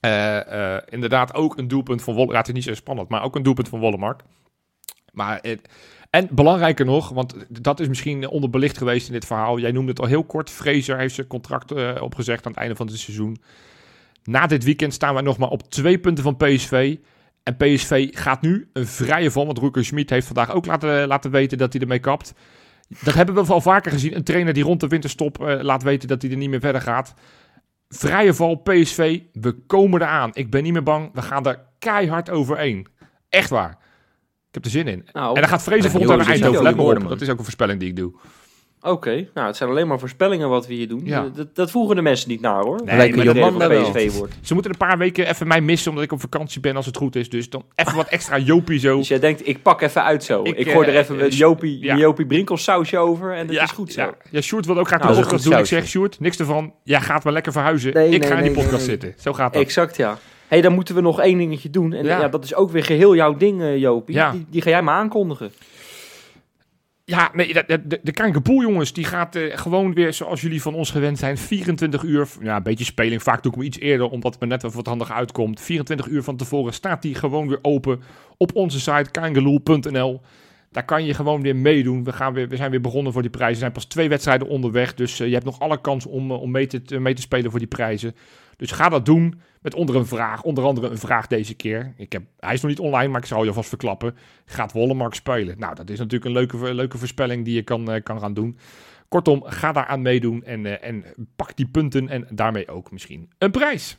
eh, 0.00 0.74
eh, 0.76 0.82
inderdaad 0.88 1.34
ook 1.34 1.58
een 1.58 1.68
doelpunt 1.68 2.02
van 2.02 2.14
Wollemark. 2.14 2.32
Ja, 2.34 2.38
het 2.46 2.48
is 2.48 2.54
niet 2.66 2.76
zo 2.76 2.80
spannend, 2.82 3.08
maar 3.08 3.22
ook 3.22 3.36
een 3.36 3.42
doelpunt 3.42 3.68
van 3.68 3.80
Wollemark. 3.80 4.20
Maar, 5.12 5.38
eh, 5.40 5.56
en 6.16 6.28
belangrijker 6.30 6.84
nog, 6.84 7.08
want 7.08 7.34
dat 7.48 7.80
is 7.80 7.88
misschien 7.88 8.28
onderbelicht 8.28 8.78
geweest 8.78 9.06
in 9.06 9.12
dit 9.12 9.24
verhaal. 9.24 9.58
Jij 9.58 9.72
noemde 9.72 9.90
het 9.90 10.00
al 10.00 10.06
heel 10.06 10.24
kort. 10.24 10.50
Fraser 10.50 10.98
heeft 10.98 11.14
zijn 11.14 11.26
contract 11.26 11.72
eh, 11.72 11.94
opgezegd 12.00 12.46
aan 12.46 12.52
het 12.52 12.60
einde 12.60 12.76
van 12.76 12.86
het 12.86 12.98
seizoen. 12.98 13.36
Na 14.24 14.46
dit 14.46 14.64
weekend 14.64 14.94
staan 14.94 15.14
wij 15.14 15.22
nog 15.22 15.38
maar 15.38 15.48
op 15.48 15.70
twee 15.70 15.98
punten 15.98 16.24
van 16.24 16.36
PSV. 16.36 16.96
En 17.42 17.56
PSV 17.56 18.08
gaat 18.10 18.42
nu 18.42 18.68
een 18.72 18.86
vrije 18.86 19.30
val. 19.30 19.46
Want 19.46 19.58
Roeker 19.58 19.84
Schmid 19.84 20.10
heeft 20.10 20.26
vandaag 20.26 20.52
ook 20.52 20.66
laten, 20.66 21.06
laten 21.06 21.30
weten 21.30 21.58
dat 21.58 21.72
hij 21.72 21.82
ermee 21.82 21.98
kapt. 21.98 22.34
Dat 23.02 23.14
hebben 23.14 23.34
we 23.34 23.52
al 23.52 23.60
vaker 23.60 23.92
gezien. 23.92 24.16
Een 24.16 24.24
trainer 24.24 24.52
die 24.52 24.64
rond 24.64 24.80
de 24.80 24.88
winterstop 24.88 25.44
eh, 25.44 25.62
laat 25.62 25.82
weten 25.82 26.08
dat 26.08 26.22
hij 26.22 26.30
er 26.30 26.36
niet 26.36 26.50
meer 26.50 26.60
verder 26.60 26.80
gaat. 26.80 27.14
Vrije 27.88 28.34
val, 28.34 28.54
PSV. 28.54 29.20
We 29.32 29.52
komen 29.52 30.02
eraan. 30.02 30.30
Ik 30.32 30.50
ben 30.50 30.62
niet 30.62 30.72
meer 30.72 30.82
bang. 30.82 31.10
We 31.12 31.22
gaan 31.22 31.46
er 31.46 31.64
keihard 31.78 32.30
overheen. 32.30 32.86
Echt 33.28 33.50
waar. 33.50 33.78
Ik 34.56 34.64
heb 34.64 34.72
er 34.72 34.78
zin 34.78 34.88
in. 34.88 35.04
Nou, 35.12 35.34
En 35.34 35.40
dan 35.40 35.50
gaat 35.50 35.62
Vrezen 35.62 35.90
volgend 35.90 36.10
jaar 36.10 36.28
Eindhoven. 36.28 36.62
Let 36.62 36.76
me 36.76 36.82
op. 36.82 37.08
Dat 37.08 37.20
is 37.20 37.28
ook 37.28 37.38
een 37.38 37.44
voorspelling 37.44 37.80
die 37.80 37.88
ik 37.88 37.96
doe. 37.96 38.12
Oké, 38.80 39.28
nou 39.34 39.46
het 39.46 39.56
zijn 39.56 39.70
alleen 39.70 39.86
maar 39.86 39.98
voorspellingen 39.98 40.48
wat 40.48 40.66
we 40.66 40.74
hier 40.74 40.88
doen. 40.88 41.00
Ja. 41.04 41.28
Dat, 41.34 41.54
dat 41.54 41.70
voegen 41.70 41.96
de 41.96 42.02
mensen 42.02 42.28
niet 42.28 42.40
naar 42.40 42.62
hoor. 42.62 42.80
Nee, 42.84 42.96
Lijken. 42.96 43.92
PSV 43.92 44.12
wordt. 44.12 44.34
Ze 44.42 44.54
moeten 44.54 44.72
een 44.72 44.78
paar 44.78 44.98
weken 44.98 45.28
even 45.28 45.46
mij 45.46 45.60
missen 45.60 45.90
omdat 45.90 46.04
ik 46.04 46.12
op 46.12 46.20
vakantie 46.20 46.60
ben 46.60 46.76
als 46.76 46.86
het 46.86 46.96
goed 46.96 47.16
is. 47.16 47.28
Dus 47.28 47.50
dan 47.50 47.64
even 47.74 47.96
wat 47.96 48.08
extra 48.08 48.38
Jopie 48.38 48.78
zo. 48.78 48.96
Dus 48.96 49.08
jij 49.08 49.18
denkt, 49.18 49.48
ik 49.48 49.62
pak 49.62 49.80
even 49.80 50.02
uit 50.02 50.24
zo. 50.24 50.42
Ik, 50.42 50.56
Ik, 50.56 50.70
gooi 50.70 50.88
er 50.88 50.94
eh, 50.94 51.00
even 51.00 51.14
een 51.14 51.30
eh, 51.30 51.38
Jopie, 51.38 51.84
ja. 51.84 51.96
Jopie 51.96 52.26
Brinkels 52.26 52.62
sausje 52.62 52.98
over 52.98 53.34
en 53.34 53.46
dat 53.46 53.56
ja, 53.56 53.62
is 53.62 53.70
goed 53.70 53.92
zo. 53.92 54.00
Ja, 54.00 54.14
ja 54.30 54.40
Sjoerd 54.40 54.66
wil 54.66 54.78
ook 54.78 54.86
graag 54.86 55.00
Nou, 55.00 55.14
de 55.14 55.20
podcast 55.20 55.44
doen. 55.44 55.58
Ik 55.58 55.66
zeg, 55.66 55.86
Sjoerd, 55.86 56.20
niks 56.20 56.38
ervan. 56.38 56.74
Jij 56.82 57.00
gaat 57.00 57.24
maar 57.24 57.32
lekker 57.32 57.52
verhuizen. 57.52 57.94
Nee, 57.94 58.10
ik 58.10 58.20
nee, 58.20 58.30
ga 58.30 58.36
in 58.36 58.52
die 58.52 58.62
podcast 58.62 58.84
zitten. 58.84 59.14
Zo 59.18 59.32
gaat 59.32 59.52
dat. 59.52 59.62
Exact, 59.62 59.96
ja. 59.96 60.18
Hey, 60.48 60.60
dan 60.60 60.74
moeten 60.74 60.94
we 60.94 61.00
nog 61.00 61.20
één 61.20 61.38
dingetje 61.38 61.70
doen. 61.70 61.92
En 61.92 62.04
Ja. 62.04 62.20
ja. 62.20 62.28
dat 62.28 62.44
is 62.44 62.54
ook 62.54 62.70
weer 62.70 62.84
geheel 62.84 63.14
jouw 63.14 63.36
ding, 63.36 63.60
eh, 63.60 63.76
Jopie. 63.78 64.14
Ja. 64.14 64.30
Die, 64.30 64.46
die 64.50 64.62
ga 64.62 64.70
jij 64.70 64.82
maar 64.82 64.94
aankondigen. 64.94 65.50
Ja, 67.04 67.30
nee, 67.32 67.52
de, 67.52 67.82
de, 67.84 68.00
de, 68.02 68.12
Kankerpoel, 68.12 68.60
jongens, 68.60 68.92
die 68.92 69.04
gaat 69.04 69.34
eh, 69.34 69.58
gewoon 69.58 69.94
weer, 69.94 70.12
zoals 70.12 70.40
jullie 70.40 70.62
van 70.62 70.74
ons 70.74 70.90
gewend 70.90 71.18
zijn, 71.18 71.38
24 71.38 72.02
uur, 72.02 72.28
ja, 72.40 72.56
een 72.56 72.62
beetje 72.62 72.84
speling, 72.84 73.22
vaak 73.22 73.42
doe 73.42 73.52
ik 73.52 73.58
hem 73.58 73.66
iets 73.66 73.78
eerder, 73.78 74.08
omdat 74.08 74.32
het 74.32 74.40
me 74.40 74.46
net 74.46 74.64
even 74.64 74.76
wat 74.76 74.86
handig 74.86 75.12
uitkomt. 75.12 75.60
24 75.60 76.06
uur 76.06 76.22
van 76.22 76.36
tevoren 76.36 76.72
staat 76.72 77.02
die 77.02 77.14
gewoon 77.14 77.48
weer 77.48 77.58
open 77.62 78.02
op 78.36 78.54
onze 78.54 78.80
site, 78.80 79.10
kangeloel.nl. 79.10 80.20
Daar 80.76 80.84
kan 80.84 81.04
je 81.04 81.14
gewoon 81.14 81.42
weer 81.42 81.56
meedoen. 81.56 82.04
We, 82.04 82.12
gaan 82.12 82.32
weer, 82.32 82.48
we 82.48 82.56
zijn 82.56 82.70
weer 82.70 82.80
begonnen 82.80 83.12
voor 83.12 83.22
die 83.22 83.30
prijzen. 83.30 83.54
Er 83.54 83.60
zijn 83.60 83.72
pas 83.72 83.84
twee 83.84 84.08
wedstrijden 84.08 84.48
onderweg, 84.48 84.94
dus 84.94 85.20
eh, 85.20 85.26
je 85.26 85.32
hebt 85.32 85.44
nog 85.44 85.60
alle 85.60 85.80
kans 85.80 86.06
om, 86.06 86.30
eh, 86.30 86.40
om 86.40 86.50
mee, 86.50 86.66
te, 86.66 86.98
mee 86.98 87.14
te 87.14 87.20
spelen 87.20 87.50
voor 87.50 87.58
die 87.58 87.68
prijzen. 87.68 88.14
Dus 88.56 88.70
ga 88.70 88.88
dat 88.88 89.06
doen 89.06 89.40
met 89.60 89.74
onder 89.74 89.96
een 89.96 90.06
vraag, 90.06 90.42
onder 90.42 90.64
andere 90.64 90.88
een 90.88 90.98
vraag 90.98 91.26
deze 91.26 91.54
keer. 91.54 91.94
Ik 91.96 92.12
heb, 92.12 92.22
hij 92.38 92.54
is 92.54 92.60
nog 92.60 92.70
niet 92.70 92.80
online, 92.80 93.08
maar 93.08 93.20
ik 93.20 93.26
zal 93.26 93.42
je 93.42 93.48
alvast 93.48 93.68
verklappen. 93.68 94.16
Gaat 94.44 94.72
Wollemark 94.72 95.14
spelen? 95.14 95.58
Nou, 95.58 95.74
dat 95.74 95.90
is 95.90 95.98
natuurlijk 95.98 96.24
een 96.24 96.32
leuke, 96.32 96.74
leuke 96.74 96.98
voorspelling 96.98 97.44
die 97.44 97.54
je 97.54 97.62
kan, 97.62 97.90
eh, 97.90 98.02
kan 98.02 98.20
gaan 98.20 98.34
doen. 98.34 98.58
Kortom, 99.08 99.42
ga 99.44 99.72
daar 99.72 99.86
aan 99.86 100.02
meedoen 100.02 100.44
en, 100.44 100.82
en 100.82 101.04
pak 101.36 101.56
die 101.56 101.68
punten 101.68 102.08
en 102.08 102.26
daarmee 102.30 102.68
ook 102.68 102.90
misschien 102.90 103.30
een 103.38 103.50
prijs. 103.50 103.98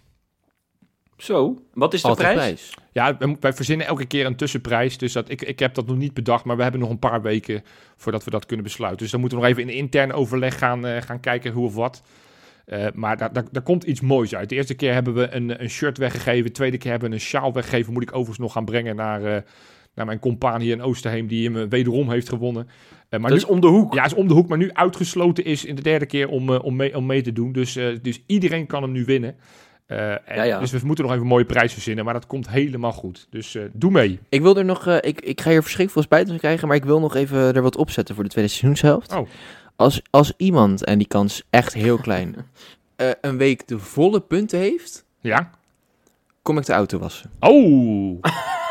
Zo, 1.17 1.61
wat 1.73 1.93
is 1.93 2.01
de 2.01 2.13
prijs? 2.13 2.35
prijs. 2.35 2.73
Ja, 2.91 3.17
wij, 3.39 3.53
verzinnen 3.53 3.87
elke 3.87 4.05
keer 4.05 4.25
een 4.25 4.35
tussenprijs. 4.35 4.97
Dus 4.97 5.13
dat, 5.13 5.29
ik, 5.29 5.41
ik 5.41 5.59
heb 5.59 5.73
dat 5.73 5.87
nog 5.87 5.97
niet 5.97 6.13
bedacht, 6.13 6.45
maar 6.45 6.57
we 6.57 6.61
hebben 6.61 6.81
nog 6.81 6.89
een 6.89 6.99
paar 6.99 7.21
weken 7.21 7.63
voordat 7.95 8.23
we 8.23 8.29
dat 8.29 8.45
kunnen 8.45 8.65
besluiten. 8.65 9.01
Dus 9.01 9.11
dan 9.11 9.19
moeten 9.19 9.37
we 9.37 9.43
nog 9.43 9.53
even 9.53 9.69
in 9.69 9.77
intern 9.77 10.13
overleg 10.13 10.57
gaan, 10.57 10.85
eh, 10.85 11.01
gaan 11.01 11.19
kijken 11.19 11.51
hoe 11.51 11.65
of 11.65 11.75
wat. 11.75 12.01
Eh, 12.65 12.85
maar 12.93 13.17
daar, 13.17 13.33
daar, 13.33 13.43
daar 13.51 13.63
komt 13.63 13.83
iets 13.83 14.01
moois 14.01 14.35
uit. 14.35 14.49
De 14.49 14.55
eerste 14.55 14.73
keer 14.73 14.93
hebben 14.93 15.13
we 15.13 15.31
een, 15.31 15.61
een 15.61 15.69
shirt 15.69 15.97
weggegeven. 15.97 16.45
De 16.45 16.51
tweede 16.51 16.77
keer 16.77 16.91
hebben 16.91 17.09
we 17.09 17.15
een 17.15 17.21
sjaal 17.21 17.53
weggegeven. 17.53 17.93
Moet 17.93 18.03
ik 18.03 18.09
overigens 18.09 18.37
nog 18.37 18.51
gaan 18.51 18.65
brengen 18.65 18.95
naar, 18.95 19.23
eh, 19.23 19.41
naar 19.93 20.05
mijn 20.05 20.19
compaan 20.19 20.61
hier 20.61 20.73
in 20.73 20.81
Oosterheem, 20.81 21.27
die 21.27 21.49
hem 21.49 21.69
wederom 21.69 22.09
heeft 22.09 22.29
gewonnen. 22.29 22.67
Eh, 23.09 23.19
maar 23.19 23.29
Dat 23.29 23.39
nu, 23.39 23.45
is 23.45 23.45
om 23.45 23.59
de 23.59 23.67
hoek. 23.67 23.93
ja, 23.93 24.05
is 24.05 24.13
om 24.13 24.27
de 24.27 24.33
hoek, 24.33 24.47
maar 24.47 24.57
nu 24.57 24.73
uitgesloten 24.73 25.45
is 25.45 25.65
in 25.65 25.75
de 25.75 25.81
derde 25.81 26.05
keer 26.05 26.29
om, 26.29 26.49
om, 26.49 26.75
mee, 26.75 26.97
om 26.97 27.05
mee 27.05 27.21
te 27.21 27.33
doen. 27.33 27.51
Dus, 27.51 27.75
eh, 27.75 27.87
dus 28.01 28.23
iedereen 28.25 28.65
kan 28.65 28.81
hem 28.81 28.91
nu 28.91 29.05
winnen. 29.05 29.35
Eh, 29.87 30.11
en- 30.11 30.19
Ja, 30.35 30.43
ja. 30.43 30.59
Dus 30.59 30.71
we 30.71 30.79
moeten 30.83 31.03
nog 31.03 31.13
even 31.13 31.25
een 31.25 31.31
mooie 31.31 31.45
prijs 31.45 31.73
verzinnen, 31.73 32.05
maar 32.05 32.13
dat 32.13 32.27
komt 32.27 32.49
helemaal 32.49 32.91
goed. 32.91 33.27
Dus 33.29 33.55
eh, 33.55 33.63
doe 33.73 33.91
mee. 33.91 34.19
Ik 34.29 34.41
wil 34.41 34.57
er 34.57 34.65
nog, 34.65 34.87
eh, 34.87 34.95
ik, 35.01 35.21
ik 35.21 35.41
ga 35.41 35.49
hier 35.49 35.61
verschrikkelijk 35.61 35.91
veel 35.91 36.01
spijt 36.17 36.27
van 36.27 36.37
krijgen, 36.37 36.67
maar 36.67 36.77
ik 36.77 36.85
wil 36.85 36.99
nog 36.99 37.15
even 37.15 37.55
er 37.55 37.61
wat 37.61 37.75
opzetten 37.77 38.15
voor 38.15 38.23
de 38.23 38.29
tweede 38.29 38.49
seizoenshelft. 38.49 39.13
Oh. 39.13 39.27
Als, 39.75 40.01
als 40.09 40.33
iemand, 40.37 40.83
en 40.83 40.97
die 40.97 41.07
kans 41.07 41.43
echt 41.49 41.73
heel 41.73 41.97
klein, 41.97 42.35
een 43.21 43.37
week 43.37 43.67
de 43.67 43.79
volle 43.79 44.19
punten 44.21 44.59
heeft, 44.59 45.05
Ja? 45.21 45.49
kom 46.41 46.57
ik 46.57 46.65
de 46.65 46.73
auto 46.73 46.97
wassen. 46.99 47.29
Oh! 47.39 48.17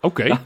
Oké. 0.00 0.40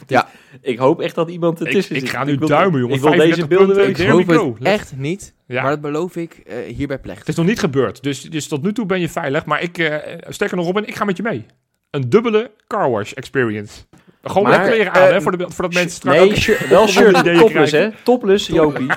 Ik 0.61 0.78
hoop 0.78 1.00
echt 1.00 1.14
dat 1.14 1.30
iemand 1.30 1.61
Ik, 1.61 1.66
ertussen 1.66 1.94
ik 1.94 2.00
zit. 2.00 2.11
ga 2.11 2.24
nu 2.24 2.36
duimen, 2.36 2.80
jongen. 2.80 2.94
Ik 2.96 3.00
wil 3.03 3.11
deze 3.11 3.22
35 3.22 3.48
beelden 3.59 3.76
weten. 3.76 4.05
Ik 4.20 4.28
hoop 4.36 4.59
het 4.59 4.66
echt 4.68 4.96
niet, 4.96 5.34
Ja. 5.46 5.62
maar 5.62 5.70
dat 5.70 5.80
beloof 5.80 6.16
ik 6.16 6.32
eh, 6.46 6.57
hier 6.74 6.86
bij 6.86 6.98
Plecht. 6.98 7.18
Het 7.18 7.28
is 7.28 7.34
nog 7.36 7.46
niet 7.46 7.59
gebeurd, 7.59 8.03
dus, 8.03 8.22
dus 8.22 8.48
tot 8.48 8.62
nu 8.62 8.72
toe 8.72 8.86
ben 8.86 9.00
je 9.00 9.09
veilig. 9.09 9.44
Maar 9.44 9.62
ik, 9.62 9.78
eh 9.78 9.96
sterker 10.28 10.57
nog, 10.57 10.66
Robin, 10.66 10.86
ik 10.86 10.94
ga 10.94 11.05
met 11.05 11.16
je 11.16 11.22
mee. 11.22 11.46
Een 11.90 12.09
dubbele 12.11 12.50
car 12.66 12.90
wash 12.90 13.12
experience. 13.12 13.80
Gewoon 14.22 14.42
Maar, 14.48 14.61
met 14.61 14.68
kleren 14.70 14.92
aan, 14.92 15.03
eh, 15.07 15.11
hè, 15.12 15.20
voor 15.22 15.38
de, 15.38 15.44
voordat 15.50 15.74
mensen 15.74 15.90
straks 15.96 16.18
Nee, 16.18 16.28
ook... 16.30 16.36
shirt- 16.36 16.68
wel 16.68 16.88
shirt. 16.94 17.18
ideeën 17.18 17.38
Topless, 17.38 17.72
hè? 17.72 17.88
Topless, 18.03 18.46
Jopie. 18.46 18.86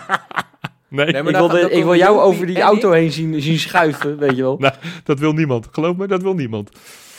Nee, 0.88 1.06
Nee, 1.06 1.24
maar 1.24 1.34
ik 1.44 1.52
ik 1.52 1.72
wil 1.72 1.82
komen 1.82 1.98
jou 1.98 2.20
over 2.20 2.46
die 2.46 2.62
auto 2.62 2.92
heen 2.92 3.12
zien, 3.12 3.42
zien 3.42 3.60
schuiven, 3.60 4.18
weet 4.18 4.36
je 4.36 4.42
wel. 4.42 4.60
dat 5.04 5.20
wil 5.20 5.34
niemand. 5.34 5.68
Geloof 5.72 5.96
me, 5.96 6.08
dat 6.08 6.22
wil 6.22 6.34
niemand. 6.34 6.70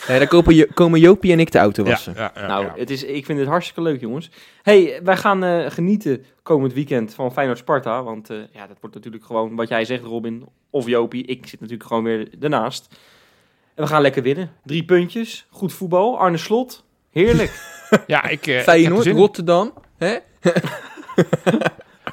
Nee, 0.09 0.19
dan 0.19 0.29
kopen, 0.29 0.55
Jo- 0.55 0.67
komen 0.75 1.01
Jopie 1.01 1.33
en 1.33 1.41
ik 1.41 1.53
de 1.53 1.59
auto 1.59 1.85
wassen. 1.85 2.15
Ja, 2.17 2.33
ja, 2.35 2.47
nou, 2.47 2.65
ja. 2.65 2.73
Het 2.77 2.91
is, 2.91 3.05
ik 3.05 3.25
vind 3.25 3.39
het 3.39 3.49
hartstikke 3.49 3.83
leuk, 3.83 4.01
jongens. 4.01 4.31
hey, 4.63 5.01
wij 5.05 5.17
gaan 5.17 5.45
eh, 5.45 5.71
genieten 5.71 6.25
komend 6.43 6.73
weekend 6.73 7.15
van 7.15 7.33
Feyenoord-Sparta. 7.33 8.03
Want 8.03 8.31
eh, 8.31 8.37
ja, 8.53 8.67
dat 8.67 8.77
wordt 8.81 8.95
natuurlijk 8.95 9.25
gewoon 9.25 9.57
wat 9.57 9.69
jij 9.69 9.85
zegt, 9.85 10.03
Robin. 10.03 10.47
Of 10.71 10.87
Jopie. 10.87 11.25
Ik 11.27 11.47
zit 11.47 11.61
natuurlijk 11.61 11.89
gewoon 11.89 12.05
weer 12.05 12.29
ernaast. 12.41 12.87
En 13.75 13.83
we 13.85 13.89
gaan 13.89 14.03
lekker 14.03 14.23
winnen. 14.23 14.51
Drie 14.65 14.85
puntjes. 14.85 15.47
Goed 15.51 15.73
voetbal. 15.73 16.19
Arne 16.19 16.37
Slot. 16.37 16.85
Heerlijk. 17.11 17.79
ja, 18.07 18.25
ik, 18.25 18.29
eh, 18.29 18.37
ik 18.37 18.45
heb 18.45 18.57
er 18.57 18.63
Feyenoord, 18.63 19.03
zin 19.03 19.13
in. 19.13 19.19
Rotterdam. 19.19 19.73
Hè? 19.97 20.17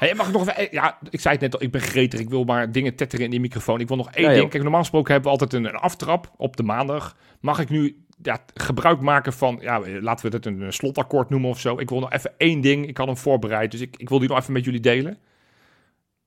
Hey, 0.04 0.14
mag 0.14 0.26
ik 0.26 0.32
nog 0.32 0.48
even... 0.48 0.68
Ja, 0.70 0.98
ik 1.10 1.20
zei 1.20 1.34
het 1.34 1.42
net 1.42 1.54
al, 1.54 1.62
ik 1.62 1.70
ben 1.70 1.80
gretig. 1.80 2.20
Ik 2.20 2.28
wil 2.28 2.44
maar 2.44 2.72
dingen 2.72 2.94
tetteren 2.94 3.24
in 3.24 3.30
die 3.30 3.40
microfoon. 3.40 3.80
Ik 3.80 3.88
wil 3.88 3.96
nog 3.96 4.10
één 4.10 4.28
Ja, 4.28 4.34
ding. 4.34 4.50
Kijk, 4.50 4.62
normaal 4.62 4.80
gesproken 4.80 5.12
hebben 5.12 5.32
we 5.32 5.38
altijd 5.38 5.62
een, 5.62 5.74
een 5.74 5.80
aftrap 5.80 6.32
op 6.36 6.56
de 6.56 6.62
maandag. 6.62 7.16
Mag 7.40 7.58
ik 7.58 7.68
nu 7.68 8.04
ja, 8.22 8.38
gebruik 8.54 9.00
maken 9.00 9.32
van... 9.32 9.58
Ja, 9.60 9.80
laten 10.00 10.30
we 10.30 10.36
het 10.36 10.46
een, 10.46 10.72
slotakkoord 10.72 11.30
noemen 11.30 11.50
of 11.50 11.60
zo. 11.60 11.78
Ik 11.78 11.88
wil 11.88 12.00
nog 12.00 12.12
even 12.12 12.32
één 12.36 12.60
ding. 12.60 12.88
Ik 12.88 12.96
had 12.96 13.06
hem 13.06 13.16
voorbereid, 13.16 13.70
dus 13.70 13.80
ik, 13.80 13.96
ik 13.96 14.08
wil 14.08 14.18
die 14.18 14.28
nog 14.28 14.38
even 14.38 14.52
met 14.52 14.64
jullie 14.64 14.80
delen. 14.80 15.18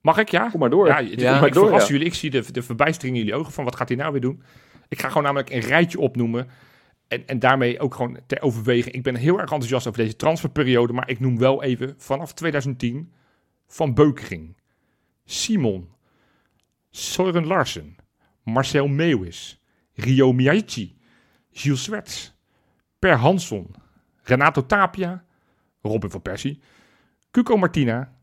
Mag 0.02 0.18
ik, 0.18 0.30
ja? 0.30 0.50
Kom 0.50 0.60
maar 0.60 0.70
door. 0.70 0.88
Ja, 0.88 1.00
Ja. 1.00 1.36
ik 1.36 1.42
maar 1.42 1.52
door, 1.52 1.66
verras 1.66 1.88
ja. 1.88 1.94
jullie. 1.94 2.08
Ik 2.08 2.14
zie 2.14 2.30
de, 2.30 2.52
de 2.52 2.62
verbijstering 2.62 3.18
in 3.18 3.24
jullie 3.24 3.40
ogen 3.40 3.54
van 3.54 3.64
wat 3.64 3.76
gaat 3.76 3.88
hij 3.88 3.98
nou 3.98 4.12
weer 4.12 4.22
doen. 4.22 4.42
Ik 4.88 5.00
ga 5.00 5.08
gewoon 5.08 5.24
namelijk 5.24 5.50
een 5.50 5.60
rijtje 5.60 6.00
opnoemen. 6.00 6.48
En, 7.08 7.24
en 7.28 7.40
daarmee 7.40 7.80
ook 7.80 7.96
gewoon 7.96 8.20
ter 8.28 8.42
overweging. 8.42 8.96
Ik 8.96 9.04
ben 9.04 9.16
heel 9.16 9.34
erg 9.34 9.52
enthousiast 9.52 9.88
over 9.88 10.02
deze 10.02 10.16
transferperiode. 10.16 10.94
Maar 10.94 11.10
ik 11.10 11.20
noem 11.20 11.38
wel 11.38 11.64
even 11.64 11.94
vanaf 11.98 12.34
2010 12.34 13.12
Van 13.68 13.94
Beukering, 13.94 14.56
Simon, 15.26 15.90
Søren 16.92 17.46
Larsen, 17.46 17.96
Marcel 18.44 18.88
Meeuwis, 18.88 19.60
Rio 19.94 20.34
Miyachi, 20.34 20.98
Gilles 21.52 21.84
Swerts, 21.84 22.34
Per 23.00 23.18
Hansson, 23.18 23.76
Renato 24.24 24.66
Tapia, 24.66 25.26
Robin 25.82 26.10
van 26.10 26.22
Persie, 26.22 26.60
Cuco 27.32 27.58
Martina, 27.58 28.14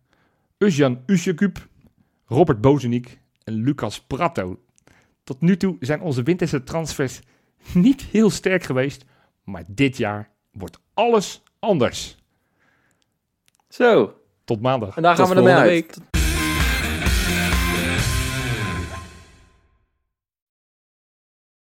Özcan 0.59 1.03
Usjekup, 1.07 1.69
Robert 2.27 2.61
Bozenik 2.61 3.19
en 3.45 3.55
Lucas 3.55 4.01
Pratto. 4.01 4.61
Tot 5.25 5.41
nu 5.41 5.57
toe 5.57 5.77
zijn 5.81 6.01
onze 6.01 6.23
winterse 6.23 6.63
transfers 6.63 7.21
niet 7.75 8.03
heel 8.03 8.31
sterk 8.31 8.63
geweest, 8.63 9.05
maar 9.45 9.65
dit 9.67 9.97
jaar 9.97 10.31
wordt 10.53 10.81
alles 10.95 11.43
anders. 11.59 12.17
Zo. 13.69 14.19
Tot 14.45 14.61
maandag. 14.61 14.97
En 14.97 15.03
daar 15.03 15.17
Tot 15.17 15.27
gaan 15.27 15.35
we 15.35 15.41
ermee 15.41 15.55
uit. 15.63 15.71
week. 15.71 16.14